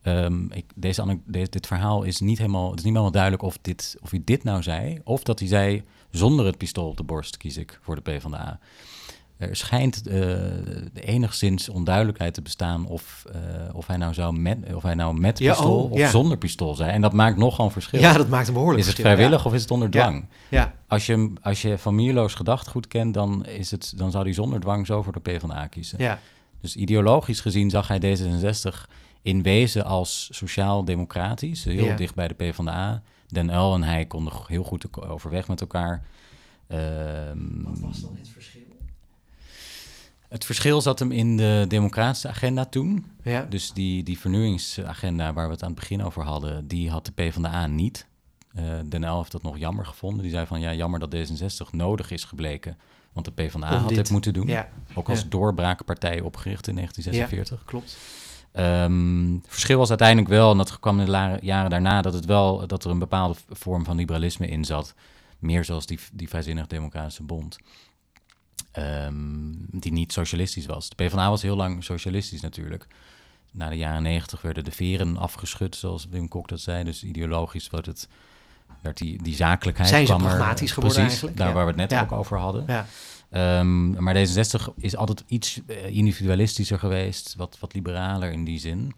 ehm, 0.02 0.44
ik, 0.52 0.64
deze, 0.74 1.18
de- 1.26 1.48
dit 1.50 1.66
verhaal 1.66 2.02
is 2.02 2.20
niet 2.20 2.38
helemaal, 2.38 2.68
het 2.70 2.78
is 2.78 2.84
niet 2.84 2.92
helemaal 2.92 3.12
duidelijk 3.12 3.42
of, 3.42 3.58
dit, 3.62 3.96
of 4.02 4.10
hij 4.10 4.20
dit 4.24 4.44
nou 4.44 4.62
zei. 4.62 5.00
Of 5.04 5.22
dat 5.22 5.38
hij 5.38 5.48
zei, 5.48 5.82
zonder 6.12 6.46
het 6.46 6.58
pistool 6.58 6.88
op 6.88 6.96
de 6.96 7.02
borst 7.02 7.36
kies 7.36 7.56
ik 7.56 7.78
voor 7.82 7.94
de 7.94 8.00
PvdA. 8.00 8.58
Er 9.36 9.56
schijnt 9.56 10.06
eh, 10.06 10.40
enigszins 10.94 11.68
onduidelijkheid 11.68 12.34
te 12.34 12.42
bestaan 12.42 12.86
of, 12.86 13.24
eh, 13.32 13.40
of 13.74 13.86
hij 13.86 13.96
nou 13.96 14.14
zou 14.14 14.38
met, 14.38 14.58
of 14.74 14.82
hij 14.82 14.94
nou 14.94 15.20
met 15.20 15.38
Ja, 15.38 15.52
pistool 15.52 15.82
oh, 15.82 15.90
of 15.92 15.98
ja. 15.98 16.10
zonder 16.10 16.38
pistool 16.38 16.74
zei. 16.74 16.90
En 16.90 17.00
dat 17.00 17.12
maakt 17.12 17.36
nogal 17.36 17.64
een 17.64 17.70
verschil. 17.70 18.00
ja, 18.00 18.12
dat 18.12 18.28
maakt 18.28 18.46
een 18.48 18.52
behoorlijk 18.52 18.80
Is 18.80 18.86
het 18.86 18.94
verschil, 18.94 19.16
vrijwillig 19.16 19.46
of 19.46 19.54
is 19.54 19.62
het 19.62 19.70
onder 19.70 19.90
dwang? 19.90 20.26
Ja, 20.48 20.74
Als 20.88 21.06
je, 21.06 21.32
als 21.42 21.62
je 21.62 21.78
Van 21.78 21.94
Mierlo's 21.94 22.34
gedachtegoed 22.34 22.86
kent, 22.88 23.14
dan, 23.14 23.46
is 23.46 23.70
het, 23.70 23.92
dan 23.96 24.10
zou 24.10 24.24
hij 24.24 24.32
zonder 24.32 24.60
dwang 24.60 24.86
zo 24.86 25.02
voor 25.02 25.12
de 25.12 25.20
PvdA 25.20 25.66
kiezen. 25.66 25.98
ja, 26.00 26.18
Dus 26.60 26.76
ideologisch 26.76 27.40
gezien 27.40 27.70
zag 27.70 27.88
hij 27.88 28.00
D66 28.00 28.90
in 29.22 29.42
wezen 29.42 29.84
als 29.84 30.28
sociaal-democratisch, 30.32 31.64
heel 31.64 31.96
dicht 31.96 32.14
bij 32.14 32.28
de 32.28 32.34
PvdA. 32.34 33.02
Den 33.32 33.48
Uyl 33.50 33.74
en 33.74 33.82
hij 33.82 34.06
konden 34.06 34.32
heel 34.46 34.62
goed 34.64 35.02
overweg 35.02 35.48
met 35.48 35.60
elkaar. 35.60 36.02
Ehm, 36.66 37.62
dan 37.62 37.92
het 38.18 38.28
verschil? 38.28 38.60
het 40.28 40.44
verschil 40.44 40.80
zat 40.80 40.98
hem 40.98 41.12
in 41.12 41.36
de 41.36 41.64
democratische 41.68 42.28
agenda 42.28 42.64
toen. 42.64 43.06
Ja, 43.22 43.42
Dus 43.42 43.72
die, 43.72 44.02
die 44.02 44.18
vernieuwingsagenda 44.18 45.32
waar 45.32 45.46
we 45.46 45.52
het 45.52 45.62
aan 45.62 45.70
het 45.70 45.78
begin 45.80 46.02
over 46.02 46.22
hadden, 46.22 46.66
die 46.68 46.90
had 46.90 47.06
de 47.06 47.12
PvdA 47.12 47.66
niet. 47.66 48.06
Eh 48.54 48.64
Den 48.88 49.02
Uyl 49.02 49.18
heeft 49.18 49.32
dat 49.32 49.42
nog 49.42 49.58
jammer 49.58 49.86
gevonden. 49.86 50.22
Die 50.22 50.30
zei 50.30 50.46
van 50.46 50.60
ja, 50.60 50.74
jammer 50.74 51.00
dat 51.00 51.14
D66 51.14 51.70
nodig 51.70 52.10
is 52.10 52.24
gebleken. 52.24 52.76
Want 53.12 53.26
de 53.26 53.32
PvdA 53.32 53.56
Om 53.58 53.62
had 53.80 53.88
dit- 53.88 53.96
dit 53.96 54.10
moeten 54.10 54.32
doen. 54.32 54.46
ja, 54.46 54.68
Ook 54.94 55.08
als 55.08 55.20
ja. 55.20 55.26
doorbraakpartij 55.28 56.20
opgericht 56.20 56.68
in 56.68 56.74
1946. 56.74 57.64
klopt. 57.64 57.96
Ehm, 58.52 59.32
het 59.34 59.46
verschil 59.48 59.78
was 59.78 59.88
uiteindelijk 59.88 60.28
wel, 60.28 60.50
en 60.50 60.56
dat 60.56 60.78
kwam 60.80 61.00
in 61.00 61.06
de 61.06 61.38
jaren 61.40 61.70
daarna, 61.70 62.02
dat, 62.02 62.14
het 62.14 62.24
wel, 62.24 62.66
dat 62.66 62.84
er 62.84 62.90
een 62.90 62.98
bepaalde 62.98 63.34
vorm 63.50 63.84
van 63.84 63.96
liberalisme 63.96 64.46
in 64.48 64.64
zat. 64.64 64.94
Meer 65.38 65.64
zoals 65.64 65.86
die, 65.86 65.98
die 66.12 66.28
Vrijzinnig 66.28 66.66
Democratische 66.66 67.22
Bond. 67.22 67.58
Ehm, 68.72 69.52
die 69.70 69.92
niet 69.92 70.12
socialistisch 70.12 70.66
was. 70.66 70.88
De 70.88 70.94
PvdA 70.94 71.28
was 71.30 71.42
heel 71.42 71.56
lang 71.56 71.84
socialistisch 71.84 72.40
natuurlijk. 72.40 72.86
Na 73.50 73.68
de 73.68 73.76
jaren 73.76 74.02
negentig 74.02 74.42
werden 74.42 74.64
de 74.64 74.70
veren 74.70 75.16
afgeschud, 75.16 75.76
zoals 75.76 76.06
Wim 76.10 76.28
Kok 76.28 76.48
dat 76.48 76.60
zei. 76.60 76.84
Dus 76.84 77.04
ideologisch 77.04 77.70
werd, 77.70 77.86
het, 77.86 78.08
werd 78.80 78.98
die, 78.98 79.22
die 79.22 79.34
zakelijkheid... 79.34 79.88
Zijn 79.88 80.06
ze 80.06 80.12
kwam 80.12 80.26
er- 80.26 80.36
pragmatisch 80.36 80.72
geworden 80.72 80.92
precies, 81.02 81.10
eigenlijk? 81.12 81.36
daar 81.38 81.48
Ja. 81.48 81.54
waar 81.54 81.64
we 81.64 81.70
het 81.70 81.80
net 81.80 81.90
Ja. 81.90 82.02
ook 82.02 82.12
over 82.12 82.38
hadden. 82.38 82.64
Ja, 82.66 82.86
Ehm, 83.32 84.02
maar 84.02 84.14
D66 84.14 84.74
is 84.76 84.96
altijd 84.96 85.24
iets 85.26 85.60
eh, 85.66 85.86
individualistischer 85.86 86.78
geweest, 86.78 87.34
wat, 87.36 87.56
wat 87.60 87.74
liberaler 87.74 88.32
in 88.32 88.44
die 88.44 88.58
zin. 88.58 88.92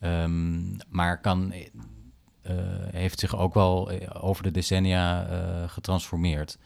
Ehm, 0.00 0.60
maar 0.88 1.20
kan, 1.20 1.52
eh, 1.52 1.66
eh, 2.42 2.54
heeft 2.92 3.18
zich 3.18 3.36
ook 3.36 3.54
wel 3.54 3.90
over 4.20 4.42
de 4.42 4.50
decennia 4.50 5.26
getransformeerd. 5.66 6.58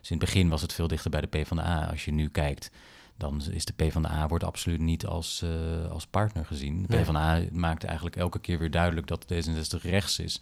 Dus 0.00 0.10
in 0.10 0.16
het 0.16 0.24
begin 0.26 0.48
was 0.48 0.62
het 0.62 0.72
veel 0.72 0.88
dichter 0.88 1.10
bij 1.10 1.20
de 1.20 1.26
PvdA. 1.26 1.86
Als 1.90 2.04
je 2.04 2.12
nu 2.12 2.28
kijkt, 2.28 2.70
dan 3.16 3.42
is 3.50 3.64
de 3.64 3.72
PvdA 3.72 4.28
wordt 4.28 4.44
absoluut 4.44 4.80
niet 4.80 5.06
als, 5.06 5.44
als 5.90 6.06
partner 6.06 6.46
gezien. 6.46 6.82
De 6.82 6.96
Nee. 6.96 7.04
PvdA 7.04 7.42
maakt 7.52 7.84
eigenlijk 7.84 8.16
elke 8.16 8.38
keer 8.38 8.58
weer 8.58 8.70
duidelijk 8.70 9.06
dat 9.06 9.26
D66 9.32 9.82
rechts 9.82 10.18
is. 10.18 10.40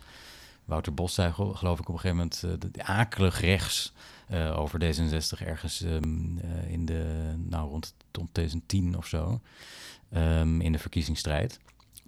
Wouter 0.68 0.94
Bos 0.94 1.14
zei, 1.14 1.32
gel- 1.32 1.54
geloof 1.54 1.78
ik, 1.78 1.88
op 1.88 1.94
een 1.94 2.00
gegeven 2.00 2.16
moment 2.16 2.72
de 2.74 2.82
akelig 2.84 3.40
rechts 3.40 3.92
eh, 4.26 4.58
over 4.58 4.80
D66 4.84 5.46
ergens 5.46 5.82
ehm, 5.82 6.38
eh, 6.38 6.72
in 6.72 6.86
de, 6.86 7.32
nou, 7.48 7.68
rond, 7.70 7.94
rond 8.12 8.28
2010 8.34 8.96
of 8.96 9.06
zo, 9.06 9.40
ehm, 10.12 10.60
in 10.60 10.72
de 10.72 10.78
verkiezingsstrijd. 10.78 11.58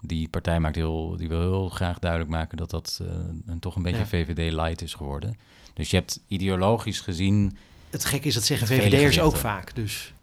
Die 0.01 0.27
partij 0.29 0.59
maakt 0.59 0.75
heel, 0.75 1.17
die 1.17 1.27
wil 1.27 1.39
heel 1.39 1.69
graag 1.69 1.99
duidelijk 1.99 2.31
maken 2.31 2.57
dat 2.57 2.69
dat 2.69 2.99
een, 3.45 3.59
toch 3.59 3.75
een 3.75 3.81
beetje 3.83 3.99
Ja. 3.99 4.05
VVD-light 4.05 4.81
is 4.81 4.93
geworden. 4.93 5.37
Dus 5.73 5.89
je 5.89 5.97
hebt 5.97 6.19
ideologisch 6.27 6.99
gezien, 6.99 7.57
het 7.89 8.05
gekke 8.05 8.27
is 8.27 8.33
dat 8.33 8.43
zeggen 8.43 8.67
VVD'ers 8.67 9.19
ook 9.19 9.35
vaak, 9.35 9.75
dus... 9.75 10.13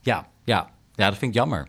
ja, 0.00 0.28
ja, 0.44 0.70
ja, 0.94 1.08
dat 1.08 1.18
vind 1.18 1.30
ik 1.34 1.36
jammer. 1.38 1.68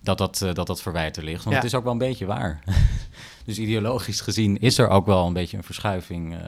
Dat 0.00 0.18
dat, 0.18 0.38
dat, 0.52 0.66
dat 0.66 0.82
verwijten 0.82 1.24
ligt, 1.24 1.44
want 1.44 1.56
Ja. 1.56 1.62
het 1.62 1.70
is 1.70 1.74
ook 1.74 1.82
wel 1.84 1.92
een 1.92 1.98
beetje 1.98 2.26
waar. 2.26 2.62
dus 3.48 3.58
ideologisch 3.58 4.20
gezien 4.20 4.58
is 4.60 4.78
er 4.78 4.88
ook 4.88 5.06
wel 5.06 5.26
een 5.26 5.32
beetje 5.32 5.56
een 5.56 5.62
verschuiving 5.64 6.34
eh, 6.36 6.40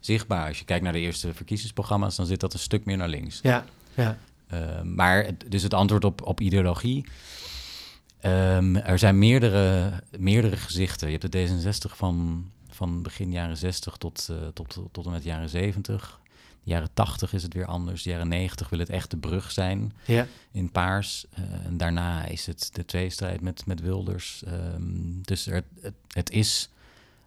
zichtbaar. 0.00 0.48
Als 0.48 0.58
je 0.58 0.64
kijkt 0.64 0.84
naar 0.84 0.92
de 0.92 0.98
eerste 0.98 1.34
verkiezingsprogramma's, 1.34 2.16
dan 2.16 2.26
zit 2.26 2.40
dat 2.40 2.52
een 2.52 2.58
stuk 2.58 2.84
meer 2.84 2.96
naar 2.96 3.08
links. 3.08 3.38
Ja, 3.42 3.64
ja, 3.94 4.18
Uh, 4.54 4.82
maar 4.82 5.24
het- 5.24 5.44
dus 5.48 5.62
het 5.62 5.74
antwoord 5.74 6.04
op, 6.04 6.26
op 6.26 6.40
ideologie. 6.40 7.04
Ehm, 8.20 8.76
er 8.76 8.98
zijn 8.98 9.18
meerdere, 9.18 9.92
meerdere 10.18 10.56
gezichten. 10.56 11.10
Je 11.10 11.18
hebt 11.18 11.32
de 11.32 11.46
D66 11.48 11.96
van, 11.96 12.44
van 12.70 13.02
begin 13.02 13.32
jaren 13.32 13.56
60 13.56 13.96
tot, 13.96 14.28
eh, 14.30 14.36
tot, 14.54 14.78
tot 14.92 15.04
en 15.06 15.10
met 15.12 15.24
jaren 15.24 15.48
70. 15.48 16.20
De 16.64 16.70
jaren 16.70 16.92
80 16.94 17.32
is 17.32 17.42
het 17.42 17.54
weer 17.54 17.66
anders. 17.66 18.02
De 18.02 18.10
jaren 18.10 18.28
90 18.28 18.68
wil 18.68 18.78
het 18.78 18.90
echt 18.90 19.10
de 19.10 19.16
brug 19.16 19.50
zijn 19.50 19.92
ja, 20.06 20.26
in 20.52 20.70
paars. 20.70 21.26
Eh, 21.30 21.42
en 21.66 21.76
daarna 21.76 22.24
is 22.24 22.46
het 22.46 22.68
de 22.72 22.84
tweestrijd 22.84 23.40
met, 23.40 23.66
met 23.66 23.80
Wilders. 23.80 24.42
Ehm, 24.46 25.20
dus 25.22 25.46
er, 25.46 25.64
het, 25.80 25.94
het 26.08 26.30
is 26.30 26.70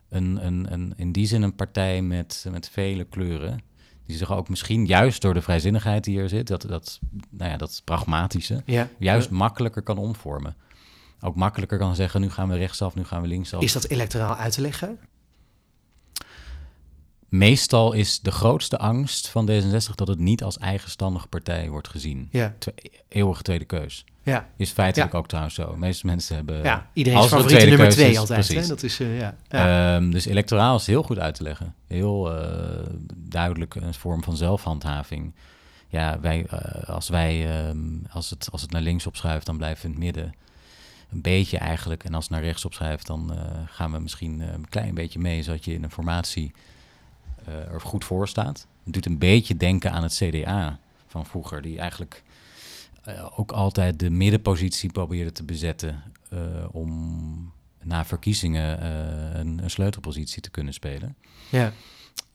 een, 0.09 0.45
een, 0.45 0.73
een, 0.73 0.93
in 0.95 1.11
die 1.11 1.27
zin 1.27 1.41
een 1.41 1.55
partij 1.55 2.01
met, 2.01 2.45
met 2.51 2.69
vele 2.69 3.03
kleuren. 3.03 3.61
Die 4.05 4.17
zich 4.17 4.31
ook 4.31 4.49
misschien 4.49 4.85
juist 4.85 5.21
door 5.21 5.33
de 5.33 5.41
vrijzinnigheid 5.41 6.03
die 6.03 6.19
er 6.19 6.29
zit, 6.29 6.47
dat, 6.47 6.61
dat, 6.61 6.99
nou 7.29 7.51
ja, 7.51 7.57
dat 7.57 7.81
pragmatische, 7.83 8.61
ja. 8.65 8.89
juist 8.97 9.29
makkelijker 9.29 9.81
kan 9.81 9.97
omvormen. 9.97 10.55
ook 11.21 11.35
makkelijker 11.35 11.77
kan 11.77 11.95
zeggen, 11.95 12.21
nu 12.21 12.29
gaan 12.29 12.49
we 12.49 12.57
rechtsaf, 12.57 12.95
nu 12.95 13.03
gaan 13.03 13.21
we 13.21 13.27
linksaf. 13.27 13.61
Is 13.61 13.73
dat 13.73 13.85
electoraal 13.87 14.35
uit 14.35 14.53
te 14.53 14.61
leggen? 14.61 14.99
Meestal 17.29 17.93
is 17.93 18.19
de 18.19 18.31
grootste 18.31 18.77
angst 18.77 19.27
van 19.27 19.49
D66 19.49 19.95
dat 19.95 20.07
het 20.07 20.19
niet 20.19 20.43
als 20.43 20.57
eigenstandige 20.57 21.27
partij 21.27 21.69
wordt 21.69 21.87
gezien. 21.87 22.27
Ja. 22.31 22.55
Eeuwige 23.07 23.41
tweede 23.41 23.65
keus. 23.65 24.05
Ja, 24.25 24.49
Is 24.57 24.71
feitelijk 24.71 25.13
ook 25.13 25.27
trouwens 25.27 25.55
zo. 25.55 25.71
De 25.71 25.77
meeste 25.77 26.05
mensen 26.05 26.35
hebben... 26.35 26.63
ja. 26.63 26.89
iedereen 26.93 27.19
als 27.19 27.27
is 27.27 27.31
favoriete 27.31 27.61
tweede 27.61 27.77
nummer 27.77 27.95
twee 27.95 28.11
is, 28.11 28.17
altijd. 28.17 28.47
Hè? 28.47 28.67
Dat 28.67 28.83
is, 28.83 28.99
eh, 28.99 29.19
ja. 29.19 29.35
ja. 29.47 29.95
Ehm, 29.95 30.09
dus 30.09 30.25
electoraal 30.25 30.75
is 30.75 30.87
heel 30.87 31.03
goed 31.03 31.19
uit 31.19 31.35
te 31.35 31.43
leggen. 31.43 31.75
Heel 31.87 32.35
eh, 32.35 32.85
duidelijk 33.15 33.75
een 33.75 33.93
vorm 33.93 34.23
van 34.23 34.37
zelfhandhaving. 34.37 35.33
Ja, 35.87 36.19
wij, 36.19 36.45
eh, 36.49 36.89
als, 36.89 37.09
wij 37.09 37.49
ehm, 37.49 37.77
als, 38.09 38.29
het, 38.29 38.47
als 38.51 38.61
het 38.61 38.71
naar 38.71 38.81
links 38.81 39.07
opschuift, 39.07 39.45
dan 39.45 39.57
blijven 39.57 39.81
we 39.81 39.87
in 39.87 39.93
het 39.93 40.03
midden. 40.03 40.35
Een 41.11 41.21
beetje 41.21 41.57
eigenlijk. 41.57 42.03
En 42.03 42.13
als 42.13 42.23
het 42.23 42.33
naar 42.33 42.43
rechts 42.43 42.65
opschuift, 42.65 43.07
dan 43.07 43.37
gaan 43.65 43.91
we 43.91 43.99
misschien 43.99 44.39
een 44.39 44.69
klein 44.69 44.93
beetje 44.93 45.19
mee, 45.19 45.43
zodat 45.43 45.65
je 45.65 45.73
in 45.73 45.83
een 45.83 45.91
formatie 45.91 46.51
er 47.47 47.81
goed 47.81 48.05
voor 48.05 48.27
staat. 48.27 48.67
Het 48.83 48.93
doet 48.93 49.05
een 49.05 49.17
beetje 49.17 49.57
denken 49.57 49.91
aan 49.91 50.03
het 50.03 50.13
CDA 50.13 50.79
van 51.07 51.25
vroeger, 51.25 51.61
die 51.61 51.79
eigenlijk 51.79 52.23
eh, 53.03 53.25
ook 53.39 53.51
altijd 53.51 53.99
de 53.99 54.09
middenpositie 54.09 54.91
probeerde 54.91 55.31
te 55.31 55.43
bezetten 55.43 56.03
eh, 56.29 56.39
om 56.71 57.53
na 57.83 58.05
verkiezingen 58.05 58.79
eh, 58.81 59.39
een, 59.39 59.63
een 59.63 59.69
sleutelpositie 59.69 60.41
te 60.41 60.49
kunnen 60.51 60.73
spelen. 60.73 61.15
ja. 61.49 61.73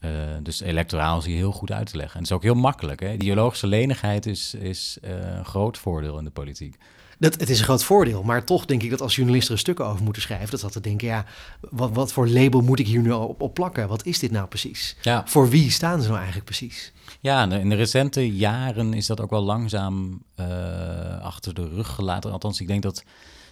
Eh, 0.00 0.10
dus 0.42 0.60
electoraal 0.60 1.18
is 1.18 1.24
hier 1.24 1.36
heel 1.36 1.52
goed 1.52 1.72
uit 1.72 1.90
te 1.90 1.96
leggen. 1.96 2.14
En 2.14 2.20
het 2.20 2.30
is 2.30 2.36
ook 2.36 2.42
heel 2.42 2.54
makkelijk. 2.54 3.00
Hè? 3.00 3.12
Ideologische 3.12 3.66
lenigheid 3.66 4.26
is, 4.26 4.54
is 4.54 4.98
eh, 5.02 5.36
een 5.36 5.44
groot 5.44 5.78
voordeel 5.78 6.18
in 6.18 6.24
de 6.24 6.30
politiek. 6.30 6.76
Dat, 7.20 7.40
het 7.40 7.50
is 7.50 7.58
een 7.58 7.64
groot 7.64 7.84
voordeel, 7.84 8.22
maar 8.22 8.44
toch 8.44 8.64
denk 8.64 8.82
ik 8.82 8.90
dat 8.90 9.00
als 9.00 9.14
journalisten 9.16 9.54
er 9.54 9.60
stukken 9.60 9.86
over 9.86 10.04
moeten 10.04 10.22
schrijven, 10.22 10.50
dat 10.50 10.60
ze 10.60 10.70
te 10.70 10.80
denken, 10.80 11.08
ja, 11.08 11.24
wat, 11.70 11.90
wat 11.92 12.12
voor 12.12 12.28
label 12.28 12.60
moet 12.60 12.78
ik 12.78 12.86
hier 12.86 13.00
nu 13.00 13.10
op, 13.12 13.40
op 13.40 13.54
plakken? 13.54 13.88
Wat 13.88 14.06
is 14.06 14.18
dit 14.18 14.30
nou 14.30 14.46
precies? 14.48 14.96
Ja, 15.02 15.22
Voor 15.26 15.48
wie 15.48 15.70
staan 15.70 15.98
ze 16.00 16.04
nou 16.06 16.16
eigenlijk 16.16 16.46
precies? 16.46 16.92
ja 17.20 17.52
in 17.52 17.68
de- 17.68 17.74
recente 17.74 18.30
jaren 18.36 18.94
is 18.94 19.06
dat 19.06 19.20
ook 19.20 19.30
wel 19.30 19.42
langzaam 19.42 20.22
eh, 20.34 21.20
achter 21.22 21.54
de 21.54 21.68
rug 21.68 21.88
gelaten. 21.94 22.32
Althans, 22.32 22.60
ik 22.60 22.66
denk 22.66 22.82
dat 22.82 23.04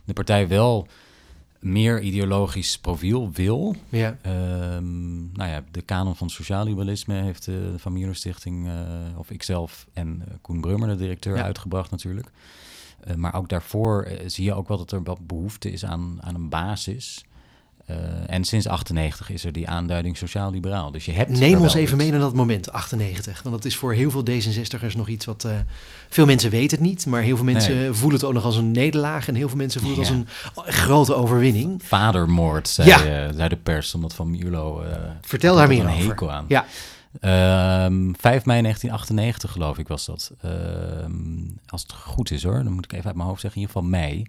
de 0.04 0.12
partij 0.12 0.48
wel 0.48 0.86
meer 1.60 2.00
ideologisch 2.00 2.78
profiel 2.78 3.30
wil. 3.32 3.76
Ja, 3.88 4.16
Ehm, 4.22 5.32
nou 5.32 5.50
ja, 5.50 5.64
de 5.70 5.82
kanon 5.82 6.16
van 6.16 6.30
sociaal-liberalisme 6.30 7.14
heeft 7.14 7.48
eh, 7.48 7.54
de 7.54 7.78
Van 7.78 8.14
Stichting, 8.14 8.66
eh, 8.68 8.74
of 9.18 9.30
ikzelf 9.30 9.86
en 9.92 10.22
Koen 10.40 10.60
Brummer, 10.60 10.88
de 10.88 10.96
directeur, 10.96 11.36
Ja. 11.36 11.42
uitgebracht 11.42 11.90
natuurlijk. 11.90 12.30
Eh, 13.04 13.14
maar 13.14 13.34
ook 13.34 13.48
daarvoor 13.48 14.02
eh, 14.02 14.18
zie 14.26 14.44
je 14.44 14.54
ook 14.54 14.68
wel 14.68 14.76
dat 14.78 14.92
er 14.92 15.02
wat 15.02 15.26
behoefte 15.26 15.70
is 15.72 15.84
aan, 15.84 16.18
aan 16.20 16.34
een 16.34 16.48
basis. 16.48 17.24
Eh, 17.86 17.96
en 18.26 18.44
sinds 18.44 18.66
98 18.68 19.30
is 19.30 19.44
er 19.44 19.52
die 19.52 19.68
aanduiding 19.68 20.16
sociaal-liberaal. 20.16 20.90
Dus 20.90 21.04
je 21.04 21.12
hebt 21.12 21.30
neem 21.38 21.60
ons 21.60 21.74
even 21.74 21.94
iets. 21.94 22.02
mee 22.02 22.10
naar 22.10 22.20
dat 22.20 22.34
moment, 22.34 22.72
98. 22.72 23.42
Want 23.42 23.54
dat 23.54 23.64
is 23.64 23.76
voor 23.76 23.92
heel 23.92 24.10
veel 24.10 24.22
D66'ers 24.30 24.96
nog 24.96 25.08
iets 25.08 25.24
wat... 25.24 25.46
veel 26.08 26.26
mensen 26.26 26.50
weten 26.50 26.78
het 26.78 26.86
niet, 26.86 27.06
maar 27.06 27.22
heel 27.22 27.36
veel 27.36 27.44
mensen 27.44 27.76
Nee. 27.76 27.92
voelen 27.92 28.18
het 28.18 28.28
ook 28.28 28.34
nog 28.34 28.44
als 28.44 28.56
een 28.56 28.70
nederlaag. 28.70 29.28
En 29.28 29.34
heel 29.34 29.48
veel 29.48 29.56
mensen 29.56 29.80
voelen 29.80 29.98
het 29.98 30.08
Ja. 30.08 30.14
als 30.54 30.66
een 30.66 30.72
grote 30.72 31.14
overwinning. 31.14 31.82
Vadermoord, 31.84 32.68
zei, 32.68 32.88
Ja. 32.88 33.32
zei 33.32 33.48
de 33.48 33.56
pers, 33.56 33.94
omdat 33.94 34.14
Van 34.14 34.30
Mierlo... 34.30 34.82
Vertel 35.20 35.54
daar 35.54 35.62
er 35.62 35.68
meer 35.68 35.84
een 35.84 35.90
over. 35.92 36.08
hekel 36.08 36.32
aan. 36.32 36.44
Ja. 36.48 36.64
Ehm, 37.20 38.12
5 38.14 38.44
mei 38.44 38.60
1998 38.60 39.52
geloof 39.52 39.78
ik 39.78 39.88
was 39.88 40.04
dat. 40.04 40.32
Ehm, 40.40 41.48
als 41.66 41.82
het 41.82 41.92
goed 41.92 42.30
is 42.30 42.42
hoor, 42.42 42.62
dan 42.62 42.72
moet 42.72 42.84
ik 42.84 42.92
even 42.92 43.06
uit 43.06 43.16
mijn 43.16 43.28
hoofd 43.28 43.40
zeggen. 43.40 43.60
In 43.60 43.66
ieder 43.66 43.82
geval 43.82 44.00
mei. 44.00 44.26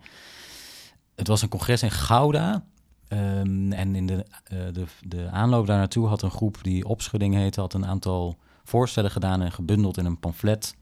Het 1.15 1.27
was 1.27 1.41
een 1.41 1.49
congres 1.49 1.84
in 1.84 1.91
Gouda. 1.91 2.63
Ehm, 3.07 3.71
en 3.71 3.95
in 3.95 4.07
de, 4.07 4.25
eh, 4.43 4.57
de, 4.73 4.86
de 5.01 5.30
aanloop 5.30 5.67
daar 5.67 5.77
naartoe 5.77 6.07
had 6.07 6.21
een 6.21 6.32
groep 6.32 6.57
die 6.61 6.88
Opschudding 6.88 7.36
heette... 7.36 7.59
had 7.59 7.73
een 7.73 7.86
aantal 7.86 8.38
voorstellen 8.63 9.11
gedaan 9.11 9.41
en 9.41 9.51
gebundeld 9.51 9.97
in 9.97 10.05
een 10.05 10.19
pamflet... 10.19 10.75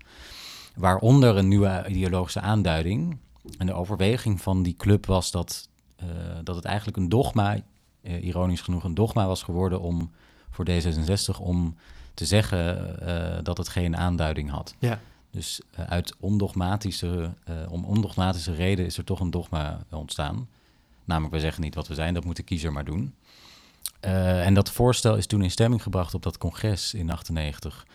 waaronder 0.76 1.38
een 1.38 1.48
nieuwe 1.48 1.86
ideologische 1.88 2.42
aanduiding. 2.42 3.18
En 3.58 3.66
de 3.66 3.74
overweging 3.74 4.42
van 4.42 4.64
die 4.64 4.76
club 4.76 5.06
was 5.06 5.32
dat, 5.32 5.70
eh, 5.96 6.08
dat 6.44 6.56
het 6.56 6.66
eigenlijk 6.66 6.98
een 6.98 7.10
dogma... 7.10 7.58
eh, 8.02 8.24
ironisch 8.24 8.62
genoeg 8.62 8.84
een 8.84 8.94
dogma 8.94 9.28
was 9.28 9.44
geworden 9.44 9.82
om 9.82 10.12
voor 10.58 10.68
D66 10.70 11.42
om 11.42 11.76
te 12.14 12.26
zeggen 12.26 13.00
eh, 13.02 13.44
dat 13.44 13.58
het 13.58 13.68
geen 13.68 13.98
aanduiding 13.98 14.50
had. 14.50 14.76
Ja. 14.80 15.00
Dus 15.32 15.62
eh, 15.72 15.86
uit 15.86 16.16
ondogmatische, 16.20 17.34
eh, 17.44 17.56
om 17.70 17.86
ondogmatische 17.86 18.54
reden 18.54 18.86
is 18.86 18.98
er 18.98 19.04
toch 19.04 19.20
een 19.20 19.32
dogma 19.32 19.80
ontstaan. 19.90 20.48
Namelijk, 21.06 21.34
we 21.34 21.40
zeggen 21.40 21.64
niet 21.64 21.76
wat 21.76 21.88
we 21.88 21.94
zijn, 21.94 22.14
dat 22.14 22.24
moet 22.24 22.36
de 22.36 22.44
kiezer 22.44 22.72
maar 22.72 22.86
doen. 22.86 23.14
En 24.00 24.54
dat 24.54 24.72
voorstel 24.72 25.18
is 25.18 25.28
toen 25.28 25.44
in 25.44 25.52
stemming 25.52 25.84
gebracht 25.84 26.14
op 26.14 26.24
dat 26.24 26.38
congres 26.38 26.94
in 26.94 27.10
98. 27.10 27.86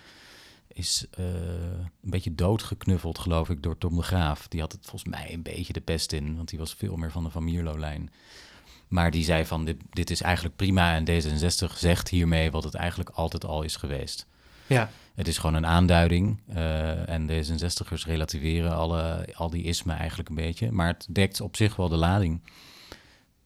Is 0.73 1.07
een 1.17 1.91
beetje 2.01 2.35
doodgeknuffeld, 2.35 3.19
geloof 3.19 3.51
ik, 3.51 3.63
door 3.63 3.79
Tom 3.79 3.97
de 3.97 4.03
Graaf. 4.03 4.49
Die 4.49 4.61
had 4.61 4.73
het 4.73 4.81
volgens 4.83 5.11
mij 5.11 5.33
een 5.33 5.43
beetje 5.43 5.73
de 5.73 5.81
pest 5.81 6.13
in, 6.13 6.37
want 6.37 6.49
die 6.49 6.59
was 6.59 6.75
veel 6.75 6.97
meer 6.97 7.11
van 7.11 7.25
de 7.25 7.31
Van 7.31 7.45
Mierlo-lijn. 7.45 8.11
Maar 8.93 9.11
die 9.11 9.25
zei 9.25 9.47
van, 9.47 9.65
dit, 9.65 9.77
dit 9.91 10.11
is 10.11 10.21
eigenlijk 10.21 10.57
prima 10.57 10.95
en 10.95 11.05
D66 11.05 11.79
zegt 11.79 12.09
hiermee 12.09 12.51
wat 12.51 12.65
het 12.65 12.75
eigenlijk 12.75 13.11
altijd 13.11 13.45
al 13.45 13.63
is 13.63 13.77
geweest. 13.77 14.27
Ja, 14.67 14.91
Het 15.15 15.29
is 15.29 15.39
gewoon 15.39 15.55
een 15.55 15.67
aanduiding 15.67 16.41
eh, 16.49 17.09
en 17.09 17.31
D66'ers 17.31 18.07
relativeren 18.07 18.75
alle, 18.75 19.29
al 19.35 19.51
die 19.51 19.63
ismen 19.63 19.97
eigenlijk 19.97 20.29
een 20.29 20.35
beetje. 20.35 20.73
Maar 20.73 20.87
het 20.87 21.07
dekt 21.11 21.41
op 21.41 21.57
zich 21.57 21.77
wel 21.77 21.89
de 21.89 21.97
lading. 21.97 22.41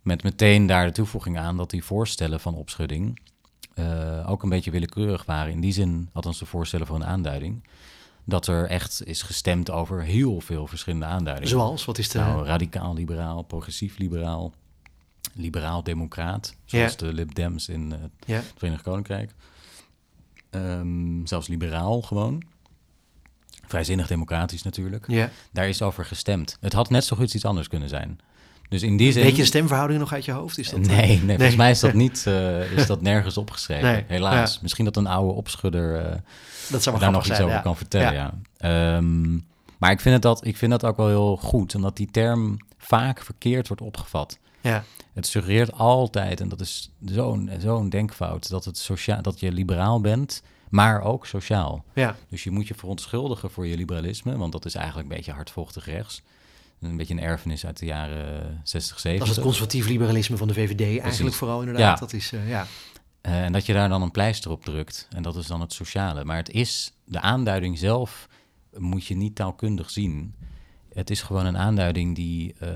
Met 0.02 0.22
meteen 0.22 0.66
daar 0.66 0.86
de 0.86 0.92
toevoeging 0.92 1.38
aan 1.38 1.56
dat 1.56 1.70
die 1.70 1.84
voorstellen 1.84 2.40
van 2.40 2.54
opschudding 2.54 3.20
eh, 3.74 4.30
ook 4.30 4.42
een 4.42 4.48
beetje 4.48 4.70
willekeurig 4.70 5.24
waren. 5.24 5.52
In 5.52 5.60
die 5.60 5.72
zin, 5.72 6.10
althans 6.12 6.38
de 6.38 6.46
voorstellen 6.46 6.86
voor 6.86 6.96
een 6.96 7.04
aanduiding, 7.04 7.68
dat 8.24 8.46
er 8.46 8.68
echt 8.68 9.02
is 9.04 9.22
gestemd 9.22 9.70
over 9.70 10.02
heel 10.02 10.40
veel 10.40 10.66
verschillende 10.66 11.06
aanduidingen. 11.06 11.50
zoals, 11.50 11.84
wat 11.84 11.98
is 11.98 12.08
de... 12.08 12.18
Nou, 12.18 12.46
radicaal-liberaal, 12.46 13.42
progressief-liberaal, 13.42 14.52
liberaal-democraat, 15.36 16.56
zoals 16.64 16.92
Ja. 16.92 16.98
de 16.98 17.12
Lib 17.12 17.34
Dems 17.34 17.68
in 17.68 17.92
eh, 17.92 18.34
het 18.36 18.52
Verenigd 18.56 18.82
Koninkrijk. 18.82 19.30
Ehm, 20.50 21.26
zelfs 21.26 21.48
liberaal 21.48 22.02
gewoon. 22.02 22.42
Vrijzinnig 23.66 24.06
democratisch 24.06 24.62
natuurlijk. 24.62 25.04
ja. 25.08 25.30
Daar 25.52 25.68
is 25.68 25.82
over 25.82 26.04
gestemd. 26.04 26.56
Het 26.60 26.72
had 26.72 26.90
net 26.90 27.04
zo 27.04 27.16
goed 27.16 27.34
iets 27.34 27.44
anders 27.44 27.68
kunnen 27.68 27.88
zijn. 27.88 28.18
Dus 28.68 28.82
in 28.82 28.96
die 28.96 29.12
zin... 29.12 29.22
Weet 29.22 29.36
je 29.36 29.42
de 29.42 29.48
stemverhouding 29.48 30.00
nog 30.00 30.12
uit 30.12 30.24
je 30.24 30.32
hoofd? 30.32 30.58
Is 30.58 30.70
dat, 30.70 30.80
eh, 30.80 30.86
Nee, 30.86 31.22
nee, 31.22 31.36
volgens 31.36 31.56
mij 31.56 31.70
is 31.70 31.80
dat, 31.80 31.92
niet, 32.04 32.26
eh, 32.26 32.72
is 32.72 32.86
dat 32.86 33.02
nergens 33.02 33.36
opgeschreven. 33.36 33.84
Nee, 33.92 34.04
Helaas. 34.06 34.54
ja. 34.54 34.58
Misschien 34.62 34.84
dat 34.84 34.96
een 34.96 35.06
oude 35.06 35.32
opschudder 35.32 36.20
Dat 36.68 36.82
zou 36.82 36.98
daar 36.98 37.10
nog 37.10 37.20
iets 37.26 37.28
zijn, 37.28 37.42
over 37.42 37.56
ja. 37.56 37.62
kan 37.62 37.76
vertellen. 37.76 38.12
Ja. 38.12 38.34
Ja. 38.58 38.96
Ehm, 38.96 39.32
maar 39.78 39.90
ik 39.90 40.00
vind, 40.00 40.14
het 40.14 40.22
dat, 40.22 40.46
ik 40.46 40.56
vind 40.56 40.70
dat 40.70 40.84
ook 40.84 40.96
wel 40.96 41.08
heel 41.08 41.36
goed, 41.36 41.74
omdat 41.74 41.96
die 41.96 42.10
term 42.10 42.56
vaak 42.78 43.22
verkeerd 43.22 43.68
wordt 43.68 43.82
opgevat. 43.82 44.38
Ja, 44.66 44.84
Het 45.12 45.26
suggereert 45.26 45.72
altijd, 45.72 46.40
en 46.40 46.48
dat 46.48 46.60
is 46.60 46.90
zo'n 47.04 47.50
zo'n 47.58 47.88
denkfout, 47.88 48.48
dat, 48.48 48.64
het 48.64 48.78
sociaal, 48.78 49.22
dat 49.22 49.40
je 49.40 49.52
liberaal 49.52 50.00
bent, 50.00 50.42
maar 50.68 51.02
ook 51.02 51.26
sociaal. 51.26 51.84
ja, 51.94 52.16
Dus 52.28 52.44
je 52.44 52.50
moet 52.50 52.68
je 52.68 52.74
verontschuldigen 52.74 53.50
voor 53.50 53.66
je 53.66 53.76
liberalisme, 53.76 54.36
want 54.36 54.52
dat 54.52 54.64
is 54.64 54.74
eigenlijk 54.74 55.08
een 55.08 55.16
beetje 55.16 55.32
hardvochtig 55.32 55.84
rechts. 55.84 56.22
Een 56.80 56.96
beetje 56.96 57.14
een 57.14 57.20
erfenis 57.20 57.66
uit 57.66 57.78
de 57.78 57.86
jaren 57.86 58.60
60, 58.64 58.98
70. 59.00 59.18
dat 59.18 59.28
is 59.28 59.34
het 59.36 59.44
conservatief 59.44 59.88
liberalisme 59.88 60.36
van 60.36 60.48
de 60.48 60.54
VVD 60.54 61.00
eigenlijk 61.00 61.36
vooral 61.36 61.60
inderdaad. 61.60 61.98
Ja. 61.98 62.00
Dat 62.00 62.12
is, 62.12 62.32
eh, 62.32 62.48
ja. 62.48 62.66
Eh, 63.20 63.44
en 63.44 63.52
dat 63.52 63.66
je 63.66 63.72
daar 63.72 63.88
dan 63.88 64.02
een 64.02 64.10
pleister 64.10 64.50
op 64.50 64.64
drukt. 64.64 65.08
En 65.10 65.22
dat 65.22 65.36
is 65.36 65.46
dan 65.46 65.60
het 65.60 65.72
sociale. 65.72 66.24
Maar 66.24 66.36
het 66.36 66.50
is, 66.50 66.92
de 67.04 67.20
aanduiding 67.20 67.78
zelf 67.78 68.28
moet 68.76 69.06
je 69.06 69.16
niet 69.16 69.34
taalkundig 69.34 69.90
zien. 69.90 70.34
Het 70.96 71.10
is 71.10 71.22
gewoon 71.22 71.46
een 71.46 71.58
aanduiding 71.58 72.14
die 72.14 72.54
eh, 72.58 72.68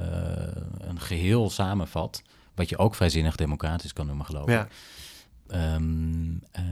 een 0.79 1.01
geheel 1.01 1.51
samenvat. 1.51 2.23
Wat 2.55 2.69
je 2.69 2.79
ook 2.79 2.95
vrijzinnig 2.95 3.37
democratisch 3.37 3.93
kan 3.93 4.07
noemen, 4.07 4.27
geloof 4.27 4.49
ik. 4.49 4.55
ja. 4.55 4.69
Ehm, 5.47 6.37
eh, 6.51 6.63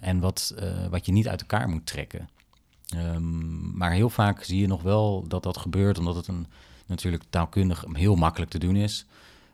en 0.00 0.20
wat, 0.20 0.54
eh, 0.56 0.86
wat 0.86 1.06
je 1.06 1.12
niet 1.12 1.28
uit 1.28 1.40
elkaar 1.40 1.68
moet 1.68 1.86
trekken. 1.86 2.28
Ehm, 2.88 3.76
maar 3.76 3.92
heel 3.92 4.10
vaak 4.10 4.42
zie 4.42 4.60
je 4.60 4.66
nog 4.66 4.82
wel 4.82 5.24
dat 5.28 5.42
dat 5.42 5.56
gebeurt, 5.56 5.98
omdat 5.98 6.16
het 6.16 6.26
een, 6.26 6.46
natuurlijk 6.86 7.22
taalkundig 7.30 7.84
heel 7.92 8.14
makkelijk 8.14 8.50
te 8.50 8.58
doen 8.58 8.76
is. 8.76 9.06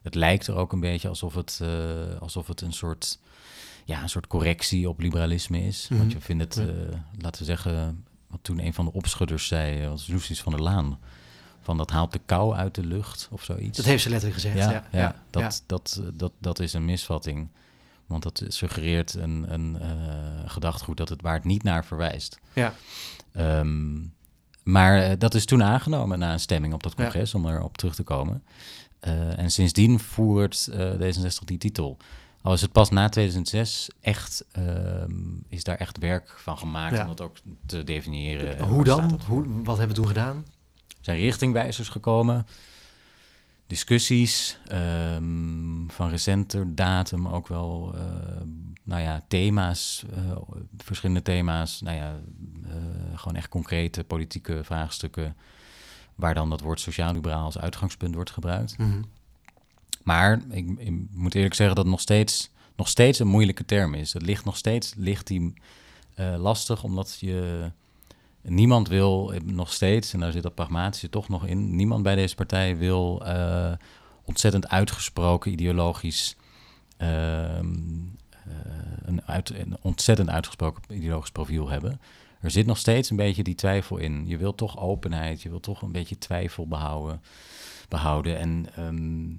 Het 0.03 0.15
lijkt 0.15 0.47
er 0.47 0.57
ook 0.57 0.73
een 0.73 0.81
beetje 0.81 1.09
alsof 1.09 1.35
het, 1.35 1.63
alsof 2.21 2.47
het 2.47 2.61
een, 2.61 2.73
soort, 2.73 3.19
ja, 3.85 4.03
een 4.03 4.09
soort 4.09 4.27
correctie 4.27 4.89
op 4.89 5.01
liberalisme 5.01 5.67
is. 5.67 5.89
Mhm. 5.89 5.99
Want 5.99 6.13
je 6.13 6.21
vindt 6.21 6.55
het, 6.55 6.69
laten 7.19 7.41
we 7.41 7.47
zeggen, 7.47 8.05
wat 8.27 8.39
toen 8.43 8.59
een 8.65 8.75
van 8.75 8.85
de 8.85 8.93
opschudders 8.93 9.47
zei, 9.47 9.89
was 9.89 10.07
Lucius 10.07 10.43
van 10.43 10.53
der 10.53 10.63
Laan. 10.63 10.99
Van 11.69 11.77
dat 11.77 11.91
haalt 11.91 12.13
de 12.13 12.21
kou 12.27 12.55
uit 12.55 12.75
de 12.75 12.85
lucht 12.85 13.29
of 13.31 13.45
zoiets. 13.45 13.77
Dat 13.77 13.87
heeft 13.87 14.03
ze 14.03 14.11
letterlijk 14.11 14.41
gezegd. 14.41 14.59
Ja, 14.59 14.71
Ja, 14.71 14.85
ja, 14.91 14.99
ja, 14.99 15.15
dat. 15.31 15.63
Dat, 15.67 16.03
dat, 16.15 16.33
dat 16.39 16.59
is 16.59 16.73
een 16.73 16.85
misvatting. 16.85 17.49
Want 18.07 18.23
dat 18.23 18.43
suggereert 18.49 19.15
een, 19.15 19.47
een 19.49 19.81
eh, 19.81 19.91
gedachtegoed 20.51 20.97
dat 20.97 21.09
het 21.09 21.23
waar 21.23 21.35
het 21.35 21.45
niet 21.45 21.63
naar 21.63 21.85
verwijst. 21.85 22.39
Ja. 22.53 22.75
Ehm, 23.33 24.01
maar 24.63 25.03
eh, 25.03 25.13
dat 25.19 25.35
is 25.35 25.45
toen 25.45 25.63
aangenomen 25.63 26.19
na 26.19 26.33
een 26.33 26.41
stemming 26.41 26.75
op 26.75 26.83
dat 26.83 26.95
congres, 26.95 27.35
om 27.35 27.47
erop 27.47 27.77
terug 27.77 27.95
te 27.95 28.03
komen. 28.03 28.43
Uh, 29.07 29.39
en 29.39 29.51
sindsdien 29.51 29.99
voert 29.99 30.69
uh, 30.73 30.93
D66 30.93 31.45
die 31.45 31.59
titel. 31.59 31.97
Al 32.43 32.53
is 32.53 32.61
het 32.61 32.73
pas 32.73 32.91
na 32.91 33.09
2006 33.09 33.91
echt, 34.01 34.45
uh, 34.59 34.65
is 35.49 35.65
daar 35.65 35.77
echt 35.77 35.99
werk 35.99 36.35
van 36.39 36.59
gemaakt 36.59 36.97
ja. 36.97 37.03
om 37.03 37.09
dat 37.09 37.21
ook 37.21 37.37
te 37.67 37.85
definiëren. 37.85 38.61
Hoe 38.61 38.85
dan? 38.85 39.21
Hoe, 39.27 39.63
wat 39.63 39.79
hebben 39.79 39.97
we 39.97 40.03
toen 40.03 40.11
gedaan? 40.11 40.45
Zijn 41.01 41.19
richtingwijzers 41.19 41.89
gekomen, 41.89 42.47
discussies, 43.67 44.59
um, 44.73 45.87
van 45.91 46.11
recenter 46.11 46.75
datum 46.75 47.29
ook 47.29 47.49
wel, 47.49 47.95
uh, 47.95 48.03
nou 48.83 49.03
ja, 49.03 49.25
thema's, 49.29 50.05
uh, 50.17 50.37
verschillende 50.77 51.23
thema's, 51.23 51.81
nou 51.81 51.97
ja, 51.97 52.21
uh, 52.67 52.73
gewoon 53.15 53.37
echt 53.37 53.49
concrete 53.49 54.05
politieke 54.05 54.65
vraagstukken, 54.65 55.37
waar 56.15 56.35
dan 56.35 56.51
dat 56.51 56.61
woord 56.61 56.81
sociaal-liberaal 56.81 57.45
als 57.45 57.59
uitgangspunt 57.59 58.15
wordt 58.15 58.31
gebruikt. 58.31 58.79
Mm 58.79 58.91
-hmm. 58.91 59.05
Maar 60.03 60.41
ik, 60.51 60.79
ik, 60.79 60.93
moet 61.11 61.35
eerlijk 61.35 61.55
zeggen 61.55 61.77
dat 61.77 61.85
het 61.85 61.95
nog 61.95 62.01
steeds, 62.01 62.51
nog 62.77 62.89
steeds 62.89 63.19
een 63.19 63.27
moeilijke 63.27 63.65
term 63.65 63.95
is. 63.95 64.13
Het 64.13 64.23
ligt 64.23 64.45
nog 64.45 64.57
steeds 64.57 64.95
ligt 64.97 65.27
die, 65.27 65.55
uh, 66.17 66.37
lastig, 66.39 66.83
omdat 66.83 67.17
je 67.21 67.71
niemand 68.49 68.89
wil 68.89 69.33
nog 69.45 69.73
steeds, 69.73 70.13
en 70.13 70.21
daar 70.21 70.33
zit 70.33 70.43
dat 70.43 70.55
pragmatische 70.55 71.11
toch 71.11 71.29
nog 71.29 71.47
in, 71.47 71.77
niemand 71.77 72.03
bij 72.03 72.15
deze 72.15 72.35
partij 72.35 72.77
wil 72.77 73.23
uh, 73.27 73.73
ontzettend 74.25 74.69
uitgesproken 74.69 75.53
ideologisch, 75.53 76.37
uh, 76.99 77.59
een, 79.05 79.23
een 79.35 79.77
ontzettend 79.81 80.29
uitgesproken 80.29 80.83
ideologisch 80.95 81.31
profiel 81.31 81.69
hebben. 81.69 82.01
Er 82.41 82.51
zit 82.51 82.67
nog 82.67 82.79
steeds 82.79 83.11
een 83.11 83.17
beetje 83.17 83.43
die 83.43 83.55
twijfel 83.55 83.97
in. 83.97 84.27
Je 84.27 84.37
wilt 84.37 84.57
toch 84.57 84.79
openheid, 84.79 85.43
je 85.43 85.49
wilt 85.49 85.63
toch 85.63 85.83
een 85.83 85.93
beetje 85.93 86.19
twijfel 86.19 86.69
behouden. 86.69 87.23
behouden. 87.89 88.39
En 88.39 88.67
um, 88.79 89.39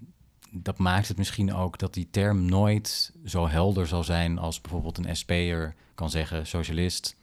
dat 0.52 0.78
maakt 0.78 1.08
het 1.08 1.18
misschien 1.18 1.54
ook 1.54 1.78
dat 1.78 1.94
die 1.94 2.08
term 2.12 2.46
nooit 2.46 3.14
zo 3.26 3.48
helder 3.48 3.88
zal 3.88 4.04
zijn 4.04 4.38
als 4.38 4.62
bijvoorbeeld 4.62 4.98
een 4.98 5.16
SP'er 5.16 5.76
kan 5.96 6.10
zeggen, 6.10 6.48
socialist. 6.48 7.16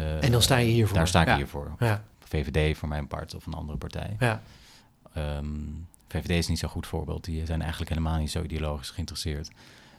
Uh, 0.00 0.24
en 0.24 0.32
dan 0.32 0.42
sta 0.42 0.56
je 0.56 0.70
hiervoor. 0.70 0.96
Daar 0.96 1.08
sta 1.08 1.20
ik 1.20 1.26
ja. 1.26 1.36
hiervoor. 1.36 1.74
Ja. 1.78 2.04
VVD 2.24 2.78
voor 2.78 2.88
mijn 2.88 3.06
part 3.06 3.34
of 3.34 3.46
een 3.46 3.54
andere 3.54 3.78
partij. 3.78 4.16
Ja. 4.18 4.42
Um, 5.16 5.86
VVD 6.08 6.30
is 6.30 6.48
niet 6.48 6.58
zo'n 6.58 6.68
goed 6.68 6.86
voorbeeld. 6.86 7.24
Die 7.24 7.46
zijn 7.46 7.60
eigenlijk 7.60 7.90
helemaal 7.90 8.18
niet 8.18 8.30
zo 8.30 8.42
ideologisch 8.42 8.90
geïnteresseerd. 8.90 9.50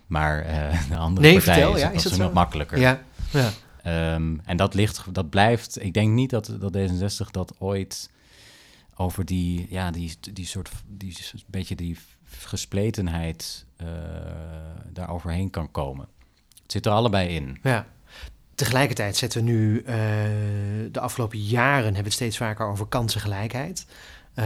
Maar 0.07 0.45
uh, 0.45 0.87
de 0.89 0.97
andere 0.97 1.27
nee, 1.27 1.35
partijen 1.35 1.43
vertel, 1.43 1.75
is, 1.75 1.81
ja, 1.81 1.87
dat 1.87 1.95
is 1.95 2.03
dat 2.03 2.11
is 2.11 2.17
zo? 2.17 2.23
nog 2.23 2.33
makkelijker. 2.33 2.79
Ja. 2.79 3.01
ja. 3.31 3.51
Um, 4.13 4.41
en 4.45 4.57
dat 4.57 4.73
ligt, 4.73 5.13
dat 5.13 5.29
blijft. 5.29 5.83
Ik 5.83 5.93
denk 5.93 6.11
niet 6.11 6.29
dat, 6.29 6.55
dat 6.59 6.77
D66 6.77 7.31
dat 7.31 7.53
ooit 7.59 8.09
over 8.95 9.25
die, 9.25 9.67
ja, 9.69 9.91
die, 9.91 10.17
die 10.33 10.45
soort, 10.45 10.71
die 10.87 11.17
beetje 11.47 11.75
die 11.75 11.97
gespletenheid 12.29 13.65
uh, 13.81 13.87
daar 14.89 15.09
overheen 15.09 15.49
kan 15.49 15.71
komen. 15.71 16.07
Het 16.61 16.71
zit 16.71 16.85
er 16.85 16.91
allebei 16.91 17.35
in. 17.35 17.59
Ja. 17.63 17.87
Tegelijkertijd 18.61 19.17
zetten 19.17 19.43
we 19.43 19.51
nu 19.51 19.79
uh, 19.79 19.85
de 20.91 20.99
afgelopen 20.99 21.39
jaren 21.39 21.83
hebben 21.83 21.95
we 21.95 22.03
het 22.03 22.13
steeds 22.13 22.37
vaker 22.37 22.65
over 22.65 22.85
kansengelijkheid. 22.85 23.85
Uh, 24.35 24.45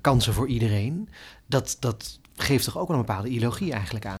kansen 0.00 0.34
voor 0.34 0.48
iedereen. 0.48 1.08
Dat, 1.46 1.76
dat 1.80 2.20
geeft 2.36 2.64
toch 2.64 2.78
ook 2.78 2.88
wel 2.88 2.96
een 2.96 3.04
bepaalde 3.04 3.28
ideologie 3.28 3.72
eigenlijk 3.72 4.06
aan. 4.06 4.14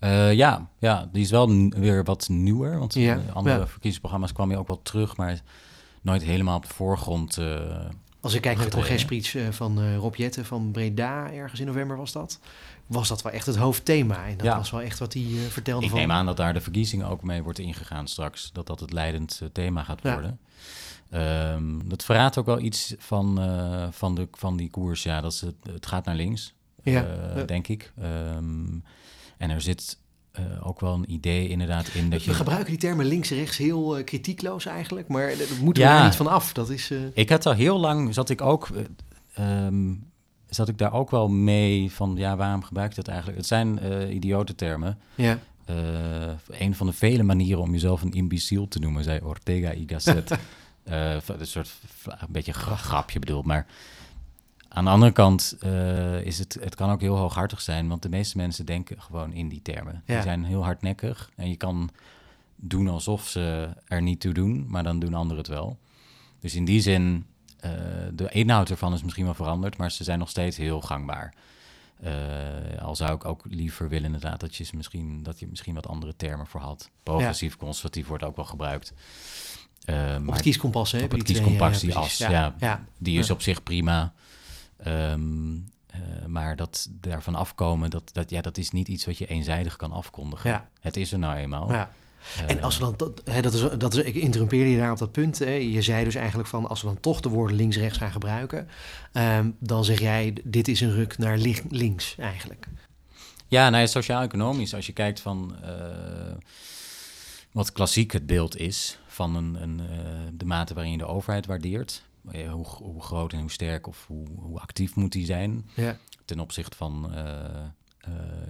Uh, 0.00 0.32
ja, 0.32 0.68
ja, 0.78 1.08
die 1.12 1.22
is 1.22 1.30
wel 1.30 1.68
weer 1.68 2.04
wat 2.04 2.28
nieuwer. 2.28 2.78
Want 2.78 2.94
Ja, 2.94 3.20
andere 3.32 3.58
ja. 3.58 3.66
verkiezingsprogramma's 3.66 4.32
kwam 4.32 4.50
je 4.50 4.58
ook 4.58 4.68
wel 4.68 4.82
terug, 4.82 5.16
maar 5.16 5.40
nooit 6.02 6.22
helemaal 6.22 6.56
op 6.56 6.66
de 6.66 6.74
voorgrond. 6.74 7.38
Als 8.20 8.34
ik 8.34 8.40
kijk 8.40 8.56
naar 8.56 8.70
de 8.70 9.40
eh, 9.40 9.50
van 9.50 9.80
eh, 9.80 9.96
Rob 9.96 10.14
Jetten 10.14 10.44
van 10.44 10.70
Breda, 10.70 11.32
ergens 11.32 11.60
in 11.60 11.66
november 11.66 11.96
was 11.96 12.12
dat, 12.12 12.38
was 12.90 13.08
dat 13.08 13.22
wel 13.22 13.32
echt 13.32 13.46
het 13.46 13.56
hoofdthema. 13.56 14.26
En 14.26 14.36
dat 14.36 14.46
Ja. 14.46 14.56
was 14.56 14.70
wel 14.70 14.80
echt 14.82 14.98
wat 14.98 15.12
hij 15.12 15.22
eh, 15.22 15.28
vertelde 15.50 15.84
Ik 15.84 15.90
van... 15.90 15.98
neem 16.00 16.10
aan 16.10 16.26
dat 16.26 16.36
daar 16.36 16.52
de 16.52 16.60
verkiezingen 16.60 17.06
ook 17.06 17.22
mee 17.22 17.42
wordt 17.42 17.58
ingegaan 17.58 18.08
straks. 18.08 18.50
Dat 18.52 18.66
dat 18.66 18.80
het 18.80 18.92
leidend 18.92 19.38
eh, 19.42 19.48
thema 19.52 19.82
gaat 19.82 20.00
Ja. 20.02 20.12
worden. 20.12 20.38
Ehm, 21.10 21.88
dat 21.88 22.04
verraadt 22.04 22.38
ook 22.38 22.46
wel 22.46 22.60
iets 22.60 22.94
van, 22.98 23.40
eh, 23.40 23.86
van, 23.90 24.14
de, 24.14 24.28
van 24.32 24.56
die 24.56 24.70
koers. 24.70 25.02
Ja, 25.02 25.20
dat 25.20 25.32
is 25.32 25.40
het, 25.40 25.54
het 25.72 25.86
gaat 25.86 26.04
naar 26.04 26.14
links, 26.14 26.54
Ja, 26.82 27.06
denk 27.46 27.68
ik. 27.68 27.92
Ehm, 28.00 28.78
en 29.38 29.50
er 29.50 29.60
zit 29.60 29.98
ook 30.62 30.80
wel 30.80 30.94
een 30.94 31.12
idee 31.12 31.48
inderdaad 31.48 31.88
in 31.88 32.10
dat 32.10 32.24
We 32.24 32.30
je... 32.30 32.36
gebruiken 32.36 32.68
die 32.70 32.78
termen 32.78 33.06
links-rechts 33.06 33.56
heel 33.56 33.96
eh, 33.98 34.04
kritiekloos 34.04 34.66
eigenlijk, 34.66 35.08
maar 35.08 35.26
daar 35.26 35.46
moeten 35.62 35.82
Ja. 35.82 35.92
we 35.92 35.98
er 35.98 36.04
niet 36.04 36.16
van 36.16 36.26
af. 36.26 36.52
Dat 36.52 36.70
is... 36.70 36.90
Ik 37.14 37.28
had 37.28 37.46
al 37.46 37.52
heel 37.52 37.78
lang, 37.80 38.14
zat 38.14 38.30
ik 38.30 38.40
ook, 38.40 38.68
eh, 39.34 39.66
ehm, 39.66 39.94
zat 40.50 40.68
ik 40.68 40.78
daar 40.78 40.92
ook 40.92 41.10
wel 41.10 41.28
mee 41.28 41.90
van, 41.92 42.14
ja, 42.16 42.36
waarom 42.36 42.62
gebruik 42.64 42.90
je 42.90 42.96
dat 42.96 43.08
eigenlijk? 43.08 43.38
Het 43.38 43.46
zijn 43.46 43.78
eh 43.78 44.14
idiote 44.14 44.54
termen. 44.54 44.98
ja. 45.14 45.38
Eh, 45.64 45.76
een 46.48 46.74
van 46.74 46.86
de 46.86 46.92
vele 46.92 47.22
manieren 47.22 47.62
om 47.62 47.72
jezelf 47.72 48.02
een 48.02 48.12
imbeciel 48.12 48.68
te 48.68 48.78
noemen, 48.78 49.04
zei 49.04 49.20
Ortega 49.20 49.72
y 49.72 49.84
Gasset. 49.86 50.30
Eh, 50.84 51.12
een 51.26 51.46
soort 51.46 51.70
een 52.04 52.26
beetje 52.28 52.52
gra- 52.52 52.76
grapje 52.76 53.18
bedoeld, 53.18 53.44
maar 53.44 53.66
aan 54.68 54.84
de 54.84 54.90
andere 54.90 55.12
kant 55.12 55.56
is 56.24 56.38
het, 56.38 56.56
het 56.60 56.74
kan 56.74 56.90
ook 56.90 57.00
heel 57.00 57.16
hooghartig 57.16 57.60
zijn, 57.60 57.88
want 57.88 58.02
de 58.02 58.08
meeste 58.08 58.36
mensen 58.36 58.66
denken 58.66 59.02
gewoon 59.02 59.32
in 59.32 59.48
die 59.48 59.62
termen. 59.62 60.02
Ja. 60.06 60.14
Die 60.14 60.22
zijn 60.22 60.44
heel 60.44 60.64
hardnekkig 60.64 61.30
en 61.36 61.48
je 61.48 61.56
kan 61.56 61.90
doen 62.56 62.88
alsof 62.88 63.28
ze 63.28 63.68
er 63.86 64.02
niet 64.02 64.20
toe 64.20 64.32
doen, 64.32 64.64
maar 64.68 64.82
dan 64.82 64.98
doen 64.98 65.14
anderen 65.14 65.38
het 65.38 65.48
wel. 65.48 65.78
Dus 66.40 66.54
in 66.54 66.64
die 66.64 66.80
zin, 66.80 67.26
eh, 67.60 67.70
de 68.12 68.28
inhoud 68.30 68.70
ervan 68.70 68.92
is 68.92 69.02
misschien 69.02 69.24
wel 69.24 69.34
veranderd, 69.34 69.76
maar 69.76 69.90
ze 69.90 70.04
zijn 70.04 70.18
nog 70.18 70.28
steeds 70.28 70.56
heel 70.56 70.80
gangbaar. 70.80 71.34
Eh, 72.00 72.82
al 72.82 72.96
zou 72.96 73.14
ik 73.14 73.24
ook 73.24 73.42
liever 73.48 73.88
willen 73.88 74.04
inderdaad 74.06 74.40
dat 74.40 74.56
je, 74.56 74.64
ze 74.64 74.76
misschien, 74.76 75.22
dat 75.22 75.38
je 75.38 75.46
misschien 75.46 75.74
wat 75.74 75.86
andere 75.86 76.16
termen 76.16 76.46
voor 76.46 76.60
had. 76.60 76.90
Progressief, 77.02 77.56
conservatief 77.56 78.06
wordt 78.06 78.24
ook 78.24 78.36
wel 78.36 78.44
gebruikt. 78.44 78.92
Op 79.80 79.86
maar 79.86 80.34
het 80.34 80.40
kieskompas, 80.40 80.92
hè? 80.92 81.02
op 81.02 81.10
het 81.10 81.22
kieskompas, 81.22 81.80
ja, 81.80 81.86
die 81.86 81.96
as, 81.96 82.18
ja. 82.18 82.54
ja. 82.58 82.84
die 82.98 83.18
is 83.18 83.26
Ja. 83.26 83.32
op 83.32 83.42
zich 83.42 83.62
prima. 83.62 84.12
Ehm, 84.76 85.54
eh, 85.86 86.00
maar 86.26 86.56
dat 86.56 86.88
daarvan 86.90 87.34
afkomen, 87.34 87.90
dat, 87.90 88.10
dat, 88.12 88.30
ja, 88.30 88.40
dat 88.40 88.58
is 88.58 88.70
niet 88.70 88.88
iets 88.88 89.06
wat 89.06 89.18
je 89.18 89.26
eenzijdig 89.26 89.76
kan 89.76 89.92
afkondigen. 89.92 90.50
Ja. 90.50 90.68
Het 90.80 90.96
is 90.96 91.12
er 91.12 91.18
nou 91.18 91.36
eenmaal. 91.36 91.72
Ja. 91.72 91.90
En 92.46 92.62
als 92.62 92.78
we 92.78 92.84
dan, 92.84 92.94
dat, 92.96 93.20
hè, 93.24 93.40
dat 93.42 93.52
is, 93.54 93.60
dat 93.78 93.94
is, 93.94 94.02
ik 94.04 94.14
interrumpeerde 94.14 94.70
je 94.70 94.78
daar 94.78 94.90
op 94.92 94.98
dat 94.98 95.12
punt. 95.12 95.38
Hè. 95.38 95.50
Je 95.50 95.82
zei 95.82 96.04
dus 96.04 96.14
eigenlijk 96.14 96.48
van, 96.48 96.68
als 96.68 96.80
we 96.80 96.86
dan 96.86 97.00
toch 97.00 97.20
de 97.20 97.28
woorden 97.28 97.56
links-rechts 97.56 97.98
gaan 97.98 98.10
gebruiken, 98.12 98.68
ehm, 99.12 99.50
dan 99.58 99.84
zeg 99.84 99.98
jij, 100.00 100.34
dit 100.44 100.68
is 100.68 100.80
een 100.80 100.92
ruk 100.94 101.18
naar 101.18 101.38
li- 101.38 101.62
links 101.68 102.14
eigenlijk. 102.18 102.66
Ja, 103.48 103.68
nou 103.70 103.82
ja, 103.82 103.88
sociaal-economisch, 103.88 104.74
als 104.74 104.86
je 104.86 104.92
kijkt 104.92 105.20
van 105.20 105.54
eh, 105.62 106.36
wat 107.52 107.72
klassiek 107.72 108.12
het 108.12 108.26
beeld 108.26 108.56
is 108.56 108.98
van 109.06 109.34
een, 109.36 109.62
een, 109.62 109.80
eh, 109.80 109.86
de 110.32 110.44
mate 110.44 110.74
waarin 110.74 110.92
je 110.92 110.98
de 110.98 111.06
overheid 111.06 111.46
waardeert. 111.46 112.02
Eh, 112.30 112.50
hoe, 112.52 112.66
hoe 112.66 113.02
groot 113.02 113.32
en 113.32 113.40
hoe 113.40 113.50
sterk 113.50 113.86
of 113.86 114.04
hoe, 114.06 114.26
hoe 114.38 114.60
actief 114.60 114.94
moet 114.94 115.12
die 115.12 115.24
zijn 115.24 115.68
Ja. 115.74 115.96
ten 116.24 116.40
opzichte 116.40 116.76
van 116.76 117.12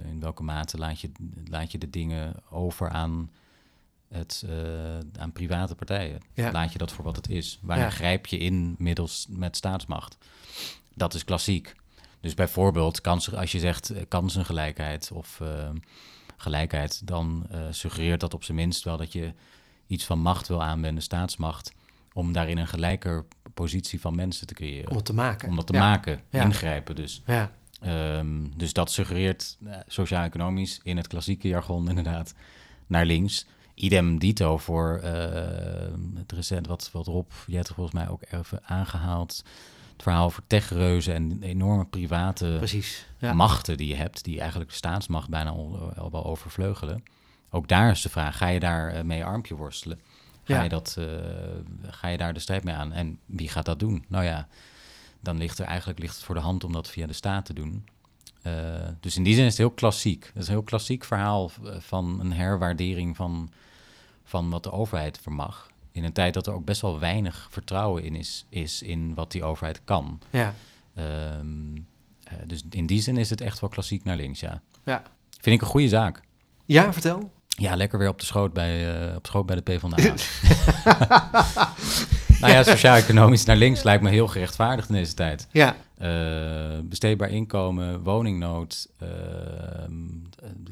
in 0.05 0.19
welke 0.19 0.43
mate 0.43 0.77
laat 0.77 0.99
je, 1.01 1.11
laat 1.49 1.71
je 1.71 1.77
de 1.77 1.89
dingen 1.89 2.33
over 2.49 2.89
aan, 2.89 3.29
het, 4.13 4.43
eh, 4.49 5.21
aan 5.21 5.31
private 5.31 5.75
partijen. 5.75 6.19
Ja. 6.33 6.51
Laat 6.51 6.71
je 6.71 6.77
dat 6.77 6.91
voor 6.91 7.03
wat 7.03 7.15
het 7.15 7.29
is. 7.29 7.59
Ja. 7.67 7.89
grijp 7.89 8.25
je 8.25 8.37
in 8.37 8.75
middels 8.77 9.27
met 9.29 9.55
staatsmacht? 9.55 10.17
Dat 10.95 11.13
is 11.13 11.23
klassiek. 11.23 11.73
Dus 12.19 12.33
bijvoorbeeld, 12.33 13.01
kansen, 13.01 13.37
als 13.37 13.51
je 13.51 13.59
zegt 13.59 13.89
eh, 13.89 14.01
kansengelijkheid 14.07 15.11
of 15.13 15.39
eh, 15.41 15.69
gelijkheid, 16.37 17.07
dan 17.07 17.47
suggereert 17.69 18.19
dat 18.19 18.33
op 18.33 18.43
zijn 18.43 18.57
minst 18.57 18.83
wel 18.83 18.97
dat 18.97 19.11
je 19.13 19.33
iets 19.87 20.05
van 20.05 20.19
macht 20.19 20.47
wil 20.47 20.63
aanwenden, 20.63 21.03
staatsmacht, 21.03 21.73
om 22.13 22.33
daarin 22.33 22.57
een 22.57 22.67
gelijker 22.67 23.25
positie 23.53 23.99
van 24.01 24.15
mensen 24.15 24.47
te 24.47 24.53
creëren. 24.53 24.89
Om 24.89 24.95
het 24.95 25.05
te 25.05 25.13
maken. 25.13 25.49
Om 25.49 25.55
dat 25.55 25.67
te 25.67 25.73
Ja. 25.73 25.79
maken, 25.79 26.21
ingrijpen 26.29 26.95
dus. 26.95 27.21
Ja, 27.25 27.51
Ehm, 27.81 28.45
dus 28.55 28.73
dat 28.73 28.91
suggereert 28.91 29.57
sociaal-economisch 29.87 30.79
in 30.83 30.97
het 30.97 31.07
klassieke 31.07 31.47
jargon 31.47 31.89
inderdaad 31.89 32.33
naar 32.87 33.05
links. 33.05 33.45
Idem 33.81 34.19
dito 34.19 34.57
voor 34.57 34.99
eh, 35.03 35.11
het 36.15 36.31
recent, 36.31 36.67
wat, 36.67 36.89
wat 36.91 37.05
Rob, 37.05 37.31
jij 37.47 37.55
hebt 37.55 37.71
volgens 37.73 37.95
mij 37.95 38.09
ook 38.09 38.21
even 38.29 38.59
aangehaald. 38.65 39.43
Het 39.91 40.01
verhaal 40.01 40.25
over 40.25 40.43
techreuzen 40.47 41.13
en 41.13 41.37
enorme 41.43 41.85
private 41.85 42.55
precies. 42.57 43.05
Ja. 43.17 43.33
machten 43.33 43.77
die 43.77 43.87
je 43.87 43.95
hebt, 43.95 44.23
die 44.23 44.39
eigenlijk 44.39 44.69
de 44.69 44.75
staatsmacht 44.75 45.29
bijna 45.29 45.49
al, 45.49 45.93
wel 46.11 46.25
overvleugelen. 46.25 47.03
Ook 47.49 47.67
daar 47.67 47.91
is 47.91 48.01
de 48.01 48.09
vraag, 48.09 48.37
ga 48.37 48.47
je 48.47 48.59
daar 48.59 48.93
eh, 48.93 49.03
mee 49.03 49.25
armpje 49.25 49.55
worstelen? 49.55 49.99
Ga, 50.43 50.53
Ja. 50.55 50.61
je 50.63 50.69
dat, 50.69 50.95
eh, 50.99 51.05
ga 51.81 52.07
je 52.07 52.17
daar 52.17 52.33
de 52.33 52.39
strijd 52.39 52.63
mee 52.63 52.75
aan? 52.75 52.93
En 52.93 53.19
wie 53.25 53.49
gaat 53.49 53.65
dat 53.65 53.79
doen? 53.79 54.05
Nou 54.07 54.23
ja, 54.23 54.47
dan 55.19 55.37
ligt 55.37 55.59
er 55.59 55.65
eigenlijk 55.65 55.99
ligt 55.99 56.15
het 56.15 56.23
voor 56.23 56.35
de 56.35 56.41
hand 56.41 56.63
om 56.63 56.73
dat 56.73 56.89
via 56.89 57.07
de 57.07 57.13
staat 57.13 57.45
te 57.45 57.53
doen. 57.53 57.85
Dus 58.99 59.17
in 59.17 59.23
die 59.23 59.33
zin 59.33 59.43
is 59.45 59.49
het 59.49 59.57
heel 59.57 59.71
klassiek. 59.71 60.25
Het 60.25 60.41
is 60.41 60.47
een 60.47 60.53
heel 60.53 60.63
klassiek 60.63 61.03
verhaal 61.03 61.51
van 61.79 62.19
een 62.19 62.33
herwaardering 62.33 63.15
van, 63.15 63.49
van 64.31 64.49
wat 64.49 64.63
de 64.63 64.71
overheid 64.71 65.19
vermag. 65.21 65.69
In 65.91 66.03
een 66.03 66.13
tijd 66.13 66.33
dat 66.33 66.47
er 66.47 66.53
ook 66.53 66.65
best 66.65 66.81
wel 66.81 66.99
weinig 66.99 67.47
vertrouwen 67.49 68.03
in 68.03 68.15
is, 68.15 68.45
is 68.49 68.81
in 68.81 69.13
wat 69.13 69.31
die 69.31 69.43
overheid 69.43 69.81
kan. 69.83 70.19
Ja. 70.29 70.53
Ehm, 70.95 71.79
Eh, 72.23 72.37
dus 72.47 72.63
in 72.69 72.85
die 72.85 73.01
zin 73.01 73.17
is 73.17 73.29
het 73.29 73.41
echt 73.41 73.59
wel 73.59 73.69
klassiek 73.69 74.03
naar 74.03 74.15
links, 74.15 74.39
ja. 74.39 74.61
Ja. 74.85 75.01
Vind 75.41 75.55
ik 75.55 75.61
een 75.61 75.67
goede 75.67 75.87
zaak. 75.87 76.21
Ja, 76.65 76.93
vertel. 76.93 77.31
Ja, 77.47 77.75
lekker 77.75 77.99
weer 77.99 78.09
op 78.09 78.19
de 78.19 78.25
schoot 78.25 78.53
bij, 78.53 79.07
uh, 79.09 79.15
op 79.15 79.25
schoot 79.25 79.45
bij 79.45 79.55
de 79.55 79.61
PvdA. 79.61 79.95
nou 82.41 82.53
ja, 82.53 82.63
sociaal-economisch 82.63 83.45
naar 83.45 83.55
links 83.55 83.83
lijkt 83.83 84.03
me 84.03 84.09
heel 84.09 84.27
gerechtvaardigd 84.27 84.89
in 84.89 84.95
deze 84.95 85.13
tijd. 85.13 85.47
Ja. 85.51 85.75
Uh, 86.01 86.79
besteedbaar 86.83 87.29
inkomen, 87.29 88.03
woningnood, 88.03 88.87
uh, 89.03 89.09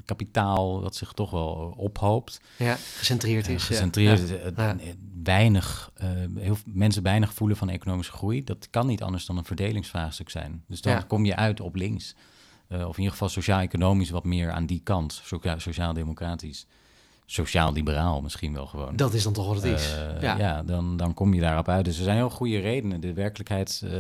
kapitaal 0.06 0.80
dat 0.82 0.96
zich 0.96 1.12
toch 1.12 1.32
wel 1.32 1.74
ophoopt. 1.78 2.42
Ja, 2.58 2.76
gecentreerd 2.76 3.48
is. 3.48 3.64
gecentreerd. 3.64 4.30
Ja. 4.56 4.76
Weinig, 5.24 5.92
heel, 6.36 6.58
mensen 6.66 7.04
weinig 7.04 7.34
voelen 7.34 7.58
van 7.58 7.70
economische 7.70 8.12
groei. 8.12 8.44
Dat 8.44 8.68
kan 8.70 8.88
niet 8.88 9.04
anders 9.04 9.26
dan 9.26 9.38
een 9.38 9.46
verdelingsvraagstuk 9.46 10.30
zijn. 10.30 10.64
Dus 10.68 10.82
dan 10.82 11.08
kom 11.08 11.26
je 11.26 11.36
uit 11.36 11.60
op 11.62 11.76
links. 11.76 12.16
of 12.70 12.78
in 12.80 12.98
ieder 12.98 13.12
geval 13.12 13.30
sociaal-economisch 13.30 14.10
wat 14.10 14.24
meer 14.24 14.52
aan 14.52 14.66
die 14.66 14.82
kant, 14.84 15.22
sociaal-democratisch 15.58 16.66
sociaal-liberaal 17.32 18.22
misschien 18.22 18.54
wel 18.54 18.66
gewoon. 18.66 18.96
Dat 18.96 19.14
is 19.14 19.24
dan 19.24 19.34
toch 19.34 19.48
wat 19.48 19.56
het 19.56 19.66
is. 19.66 19.94
Uh, 19.94 20.22
ja, 20.22 20.38
ja 20.38 20.64
dan, 20.64 20.98
dan 20.98 21.14
kom 21.14 21.34
je 21.34 21.42
daarop 21.42 21.68
uit. 21.68 21.86
Dus 21.86 21.98
er 21.98 22.04
zijn 22.04 22.16
heel 22.16 22.30
goede 22.30 22.60
redenen. 22.60 23.02
De 23.02 23.14
werkelijkheid 23.14 23.82
uh, 23.86 23.92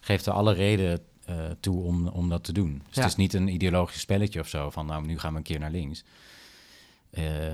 geeft 0.00 0.26
er 0.26 0.32
alle 0.32 0.52
reden 0.52 1.00
uh, 1.30 1.36
toe 1.60 1.82
om, 1.82 2.08
om 2.08 2.28
dat 2.28 2.44
te 2.44 2.52
doen. 2.52 2.82
Dus 2.86 2.94
ja. 2.94 3.02
het 3.02 3.10
is 3.10 3.16
niet 3.16 3.34
een 3.34 3.48
ideologisch 3.48 4.00
spelletje 4.00 4.40
of 4.40 4.48
zo 4.48 4.70
van 4.70 4.86
nou, 4.86 5.06
nu 5.06 5.18
gaan 5.18 5.32
we 5.32 5.38
een 5.38 5.44
keer 5.44 5.58
naar 5.58 5.70
links. 5.70 6.04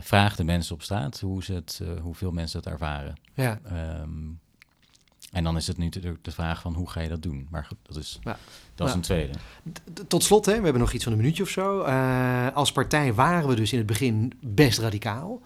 vraag 0.00 0.36
de 0.36 0.44
mensen 0.44 0.74
op 0.74 0.82
straat 0.82 1.20
hoe 1.20 1.44
ze 1.44 1.52
het, 1.52 1.82
hoeveel 2.02 2.32
mensen 2.32 2.62
dat 2.62 2.72
ervaren. 2.72 3.14
Ja. 3.34 3.60
Um, 4.00 4.40
en 5.30 5.44
dan 5.44 5.56
is 5.56 5.66
het 5.66 5.76
nu 5.76 5.84
natuurlijk 5.84 6.24
de 6.24 6.30
vraag 6.30 6.60
van 6.60 6.74
hoe 6.74 6.90
ga 6.90 7.00
je 7.00 7.08
dat 7.08 7.22
doen. 7.22 7.46
Maar 7.50 7.64
goed, 7.64 7.78
dat 7.82 7.96
is, 7.96 8.18
ja. 8.22 8.38
dat 8.74 8.88
is 8.88 8.94
een 8.94 9.00
tweede. 9.00 9.32
Tot 10.08 10.22
slot, 10.22 10.46
hè, 10.46 10.56
we 10.56 10.62
hebben 10.62 10.80
nog 10.80 10.92
iets 10.92 11.04
van 11.04 11.12
een 11.12 11.18
minuutje 11.18 11.42
of 11.42 11.48
zo. 11.48 11.86
Uh, 11.86 12.48
als 12.54 12.72
partij 12.72 13.14
waren 13.14 13.48
we 13.48 13.54
dus 13.54 13.72
in 13.72 13.78
het 13.78 13.86
begin 13.86 14.32
best 14.40 14.78
radicaal. 14.78 15.42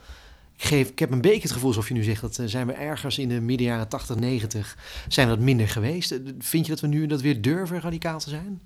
Ik, 0.57 0.65
geef, 0.65 0.89
ik 0.89 0.99
heb 0.99 1.11
een 1.11 1.21
beetje 1.21 1.43
het 1.43 1.53
gevoel 1.53 1.69
alsof 1.69 1.89
je 1.89 1.95
nu 1.95 2.03
zegt... 2.03 2.21
dat 2.21 2.39
uh, 2.39 2.47
zijn 2.47 2.67
we 2.67 2.73
ergens 2.73 3.19
in 3.19 3.29
de 3.29 3.41
midden 3.41 3.67
jaren 3.67 3.89
80, 3.89 4.17
90... 4.17 4.79
zijn 5.09 5.29
we 5.29 5.35
dat 5.35 5.45
minder 5.45 5.69
geweest. 5.69 6.21
Vind 6.39 6.67
je 6.67 6.73
dat 6.73 6.81
we 6.81 6.87
nu 6.87 7.07
dat 7.07 7.21
weer 7.21 7.43
durven 7.43 7.81
radicaal 7.81 8.19
te 8.19 8.29
zijn? 8.29 8.61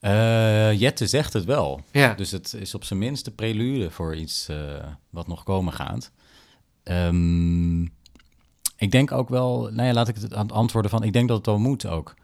Uh, 0.00 0.80
Jette 0.80 1.06
zegt 1.06 1.32
het 1.32 1.44
wel. 1.44 1.80
Ja. 1.92 2.14
Dus 2.14 2.30
het 2.30 2.54
is 2.54 2.74
op 2.74 2.84
zijn 2.84 2.98
minst 2.98 3.24
de 3.24 3.30
prelude 3.30 3.90
voor 3.90 4.16
iets 4.16 4.48
wat 5.10 5.26
nog 5.26 5.42
komen 5.42 5.72
gaat. 5.72 6.10
Um, 6.84 7.96
ik 8.78 8.90
denk 8.90 9.12
ook 9.12 9.28
wel, 9.28 9.70
nou 9.72 9.88
ja, 9.88 9.92
laat 9.92 10.08
ik 10.08 10.16
het 10.16 10.34
aan 10.34 10.46
het 10.46 10.54
antwoorden 10.54 10.90
van, 10.90 11.02
ik 11.02 11.12
denk 11.12 11.28
dat 11.28 11.36
het 11.36 11.46
wel 11.46 11.58
moet 11.58 11.86
ook. 11.86 12.14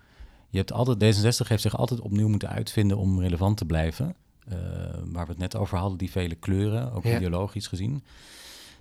Je 0.50 0.58
hebt 0.58 0.72
altijd, 0.72 1.16
D66 1.16 1.48
heeft 1.48 1.62
zich 1.62 1.76
altijd 1.76 2.00
opnieuw 2.00 2.28
moeten 2.28 2.48
uitvinden 2.48 2.96
om 2.96 3.20
relevant 3.20 3.56
te 3.56 3.64
blijven. 3.64 4.16
Uh, 4.52 4.56
waar 5.04 5.24
we 5.24 5.30
het 5.30 5.40
net 5.40 5.56
over 5.56 5.78
hadden, 5.78 5.98
die 5.98 6.10
vele 6.10 6.34
kleuren, 6.34 6.92
ook 6.92 7.04
ideologisch 7.04 7.66
gezien. 7.66 8.04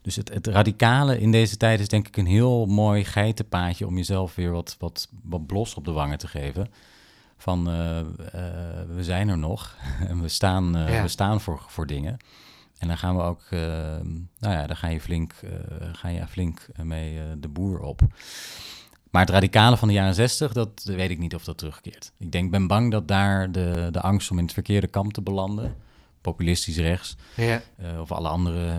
Dus 0.01 0.16
het, 0.16 0.30
het, 0.34 0.47
radicale 0.47 1.20
in 1.20 1.32
deze 1.32 1.57
tijd 1.57 1.80
is 1.80 1.88
denk 1.88 2.07
ik 2.07 2.18
een 2.18 2.26
heel 2.26 2.66
mooi 2.66 3.05
geitenpaadje 3.05 3.88
om 3.88 3.97
jezelf 3.97 4.36
weer 4.36 4.51
wat, 4.51 4.76
wat, 4.80 5.07
wat 5.24 5.45
blos 5.45 5.74
op 5.74 5.86
de 5.86 5.91
wangen 5.91 6.18
te 6.18 6.28
geven. 6.28 6.68
Van 7.38 7.70
uh, 7.70 7.99
uh, 7.99 8.03
we 8.95 9.03
zijn 9.03 9.30
er 9.30 9.38
nog 9.38 9.78
en 10.09 10.22
we 10.22 10.28
staan, 10.28 10.72
ja. 10.74 11.01
we 11.01 11.07
staan 11.07 11.41
voor, 11.41 11.66
voor 11.68 11.88
dingen. 11.88 12.18
En 12.78 12.88
dan 12.88 12.97
gaan 12.97 13.16
we 13.16 13.22
ook, 13.22 13.43
nou 14.39 14.53
ja, 14.53 14.68
dan 14.68 14.76
ga 14.76 14.88
je 14.88 15.01
flink, 15.01 15.34
ga 15.91 16.07
je 16.07 16.28
flink 16.28 16.68
mee 16.76 17.39
de 17.39 17.47
boer 17.47 17.80
op. 17.80 18.01
Maar 19.14 19.22
het 19.22 19.32
radicale 19.32 19.78
van 19.78 19.88
de 19.88 19.93
jaren 19.93 20.14
zestig, 20.14 20.53
dat 20.53 20.84
weet 20.84 21.09
ik 21.09 21.20
niet 21.20 21.36
of 21.36 21.43
dat 21.43 21.57
terugkeert. 21.57 22.11
Ik 22.18 22.32
denk, 22.32 22.51
ben 22.51 22.68
bang 22.68 22.91
dat 22.91 23.07
daar 23.07 23.51
de, 23.51 23.88
de 23.91 24.01
angst 24.01 24.32
om 24.32 24.38
in 24.38 24.43
het 24.43 24.53
verkeerde 24.53 24.88
kamp 24.88 25.14
te 25.14 25.22
belanden, 25.22 25.76
populistisch 26.22 26.78
rechts, 26.78 27.16
ja. 27.36 27.61
of 27.99 28.11
alle 28.11 28.28
andere, 28.28 28.78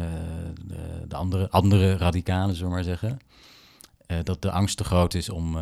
de, 0.66 1.05
de, 1.09 1.16
andere, 1.16 1.51
andere 1.51 1.97
radicalen, 1.97 2.55
zullen 2.55 2.70
we 2.70 2.74
maar 2.74 2.85
zeggen, 2.85 3.18
dat 4.22 4.43
de 4.43 4.51
angst 4.51 4.76
te 4.76 4.85
groot 4.85 5.14
is 5.14 5.28
om, 5.28 5.59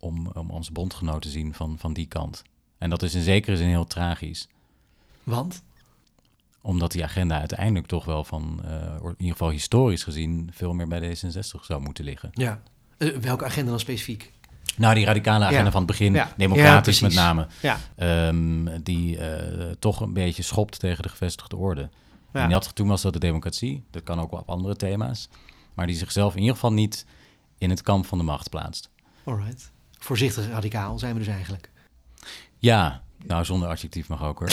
om, 0.00 0.26
om 0.26 0.50
onze 0.50 0.72
bondgenoten 0.72 1.20
te 1.20 1.28
zien 1.28 1.54
van, 1.54 1.78
van 1.78 1.92
die 1.92 2.06
kant. 2.06 2.42
En 2.78 2.90
dat 2.90 3.02
is 3.02 3.14
in 3.14 3.22
zekere 3.22 3.56
zin 3.56 3.68
heel 3.68 3.86
tragisch. 3.86 4.48
Want? 5.22 5.62
Omdat 6.60 6.92
die 6.92 7.04
agenda 7.04 7.38
uiteindelijk 7.38 7.86
toch 7.86 8.04
wel 8.04 8.24
van, 8.24 8.60
uh, 8.64 8.70
in 9.02 9.14
ieder 9.18 9.32
geval 9.32 9.50
historisch 9.50 10.02
gezien, 10.02 10.50
veel 10.52 10.72
meer 10.72 10.88
bij 10.88 11.16
D66 11.16 11.60
zou 11.60 11.80
moeten 11.80 12.04
liggen. 12.04 12.30
Ja. 12.32 12.62
Uh, 12.98 13.16
welke 13.16 13.44
agenda 13.44 13.70
dan 13.70 13.80
specifiek? 13.80 14.32
Nou, 14.76 14.94
die 14.94 15.04
radicale 15.04 15.44
agenda 15.44 15.64
ja. 15.64 15.70
van 15.70 15.80
het 15.80 15.90
begin, 15.90 16.12
ja. 16.12 16.32
democratisch 16.36 16.98
ja, 16.98 17.06
met 17.06 17.16
name, 17.16 17.46
ja. 17.62 17.78
um, 18.28 18.82
die 18.82 19.16
uh, 19.16 19.70
toch 19.78 20.00
een 20.00 20.12
beetje 20.12 20.42
schopt 20.42 20.78
tegen 20.78 21.02
de 21.02 21.08
gevestigde 21.08 21.56
orde. 21.56 21.90
En 22.32 22.52
had, 22.52 22.74
toen 22.74 22.88
was 22.88 23.02
dat 23.02 23.12
de 23.12 23.18
democratie, 23.18 23.84
dat 23.90 24.02
kan 24.02 24.20
ook 24.20 24.30
wel 24.30 24.40
op 24.40 24.48
andere 24.48 24.76
thema's, 24.76 25.28
maar 25.74 25.86
die 25.86 25.96
zichzelf 25.96 26.32
in 26.34 26.40
ieder 26.40 26.54
geval 26.54 26.72
niet 26.72 27.06
in 27.58 27.70
het 27.70 27.82
kamp 27.82 28.06
van 28.06 28.18
de 28.18 28.24
macht 28.24 28.50
plaatst. 28.50 28.90
Alright. 29.24 29.72
Voorzichtig 29.98 30.48
radicaal 30.48 30.98
zijn 30.98 31.12
we 31.12 31.18
dus 31.18 31.28
eigenlijk. 31.28 31.70
Ja, 32.58 33.02
nou, 33.26 33.44
zonder 33.44 33.68
adjectief 33.68 34.08
mag 34.08 34.24
ook 34.24 34.38
hoor. 34.38 34.50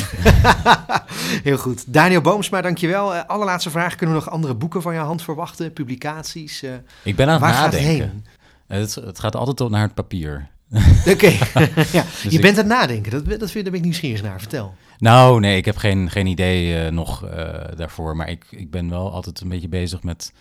Heel 1.44 1.58
goed. 1.58 1.94
Daniel 1.94 2.22
Boomsma, 2.22 2.62
dankjewel. 2.62 3.16
Uh, 3.16 3.24
allerlaatste 3.28 3.70
vraag. 3.70 3.96
Kunnen 3.96 4.16
we 4.16 4.22
nog 4.22 4.32
andere 4.34 4.54
boeken 4.54 4.82
van 4.82 4.94
jouw 4.94 5.06
hand 5.06 5.22
verwachten? 5.22 5.74
Publicaties? 5.74 6.64
Uh, 6.64 6.74
ik 7.04 7.16
ben 7.16 7.28
aan 7.28 7.42
het 7.44 7.54
nadenken. 7.54 8.24
Gaat 8.68 8.78
het? 8.78 8.96
Het, 8.96 9.06
het, 9.06 9.20
gaat 9.20 9.36
altijd 9.36 9.62
op 9.62 9.70
naar 9.70 9.82
het 9.82 9.94
papier. 9.94 10.48
Oké, 10.72 11.10
okay. 11.10 11.40
ja, 11.98 12.04
dus 12.04 12.22
je 12.22 12.30
ik... 12.30 12.42
bent 12.42 12.58
aan 12.58 12.64
het 12.64 12.74
nadenken. 12.74 13.12
Dat, 13.12 13.40
dat 13.40 13.52
vind, 13.52 13.64
daar 13.64 13.74
ben 13.74 13.74
ik 13.74 13.86
nieuwsgierig 13.86 14.22
naar. 14.22 14.40
Vertel. 14.40 14.76
Nou, 14.98 15.40
nee, 15.40 15.58
ik 15.58 15.66
heb 15.66 15.78
geen, 15.78 16.10
geen 16.12 16.28
idee 16.28 16.86
uh, 16.86 16.92
nog 16.92 17.30
daarvoor. 17.76 18.16
Maar 18.16 18.30
ik, 18.30 18.46
ik 18.50 18.72
ben 18.72 18.90
wel 18.90 19.12
altijd 19.12 19.40
een 19.42 19.50
beetje 19.50 19.70
bezig 19.70 20.04
met... 20.04 20.34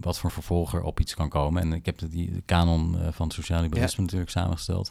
wat 0.00 0.18
voor 0.18 0.30
vervolger 0.30 0.82
op 0.82 1.00
iets 1.00 1.14
kan 1.14 1.28
komen. 1.28 1.62
En 1.62 1.72
ik 1.72 1.86
heb 1.86 1.98
de, 1.98 2.08
die 2.08 2.32
de 2.32 2.42
kanon 2.44 2.98
van 3.10 3.26
het 3.26 3.34
sociaal 3.34 3.62
liberalisme 3.62 3.96
ja. 3.96 4.02
natuurlijk 4.02 4.30
samengesteld. 4.30 4.90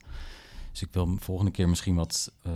Dus 0.71 0.81
ik 0.81 0.87
wil 0.91 1.17
volgende 1.19 1.51
keer 1.51 1.69
misschien 1.69 1.95
wat, 1.95 2.31
uh, 2.47 2.53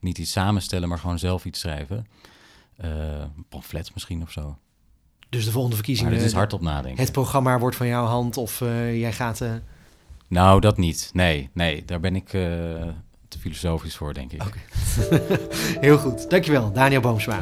niet 0.00 0.18
iets 0.18 0.32
samenstellen, 0.32 0.88
maar 0.88 0.98
gewoon 0.98 1.18
zelf 1.18 1.44
iets 1.44 1.60
schrijven. 1.60 2.06
Uh, 2.84 3.24
pamflet 3.48 3.90
misschien 3.94 4.22
of 4.22 4.30
zo. 4.30 4.58
Dus 5.28 5.44
de 5.44 5.50
volgende 5.50 5.76
verkiezingen... 5.76 6.10
Maar 6.10 6.20
het 6.20 6.30
is 6.30 6.36
hard 6.36 6.52
op 6.52 6.60
nadenken. 6.60 7.02
Het 7.02 7.12
programma 7.12 7.58
wordt 7.58 7.76
van 7.76 7.86
jouw 7.86 8.04
hand 8.04 8.36
of 8.36 8.60
uh, 8.60 9.00
jij 9.00 9.12
gaat... 9.12 9.42
Nou, 10.28 10.60
dat 10.60 10.76
niet. 10.76 11.10
Nee, 11.12 11.50
nee, 11.52 11.84
daar 11.84 12.00
ben 12.00 12.16
ik 12.16 12.28
te 13.28 13.38
filosofisch 13.38 13.96
voor, 13.96 14.14
denk 14.14 14.32
ik. 14.32 14.42
Okay. 14.42 14.62
Heel 15.86 15.98
goed. 15.98 16.30
Dankjewel, 16.30 16.72
Daniel 16.72 17.00
Boomsma. 17.00 17.40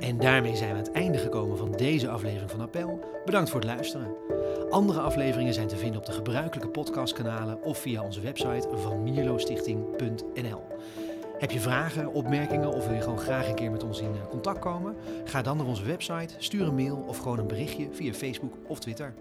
En 0.00 0.18
daarmee 0.18 0.56
zijn 0.56 0.70
we 0.70 0.78
aan 0.78 0.84
het 0.84 0.92
einde 0.92 1.18
gekomen 1.18 1.58
van 1.58 1.72
deze 1.72 2.08
aflevering 2.08 2.50
van 2.50 2.60
Appel. 2.60 3.20
Bedankt 3.24 3.50
voor 3.50 3.60
het 3.60 3.68
luisteren. 3.68 4.29
Andere 4.70 5.00
afleveringen 5.00 5.54
zijn 5.54 5.66
te 5.66 5.76
vinden 5.76 6.00
op 6.00 6.06
de 6.06 6.12
gebruikelijke 6.12 6.70
podcastkanalen 6.70 7.62
of 7.62 7.78
via 7.78 8.02
onze 8.02 8.20
website 8.20 8.68
van 8.74 9.02
mierlostichting.nl. 9.02 10.62
Heb 11.38 11.50
je 11.50 11.60
vragen, 11.60 12.12
opmerkingen 12.12 12.72
of 12.72 12.86
wil 12.86 12.94
je 12.94 13.00
gewoon 13.00 13.18
graag 13.18 13.48
een 13.48 13.54
keer 13.54 13.70
met 13.70 13.82
ons 13.82 14.00
in 14.00 14.14
contact 14.28 14.58
komen? 14.58 14.96
Ga 15.24 15.42
dan 15.42 15.56
naar 15.56 15.66
onze 15.66 15.84
website, 15.84 16.34
stuur 16.38 16.66
een 16.66 16.74
mail 16.74 17.04
of 17.06 17.18
gewoon 17.18 17.38
een 17.38 17.46
berichtje 17.46 17.88
via 17.92 18.12
Facebook 18.12 18.52
of 18.66 18.78
Twitter. 18.78 19.14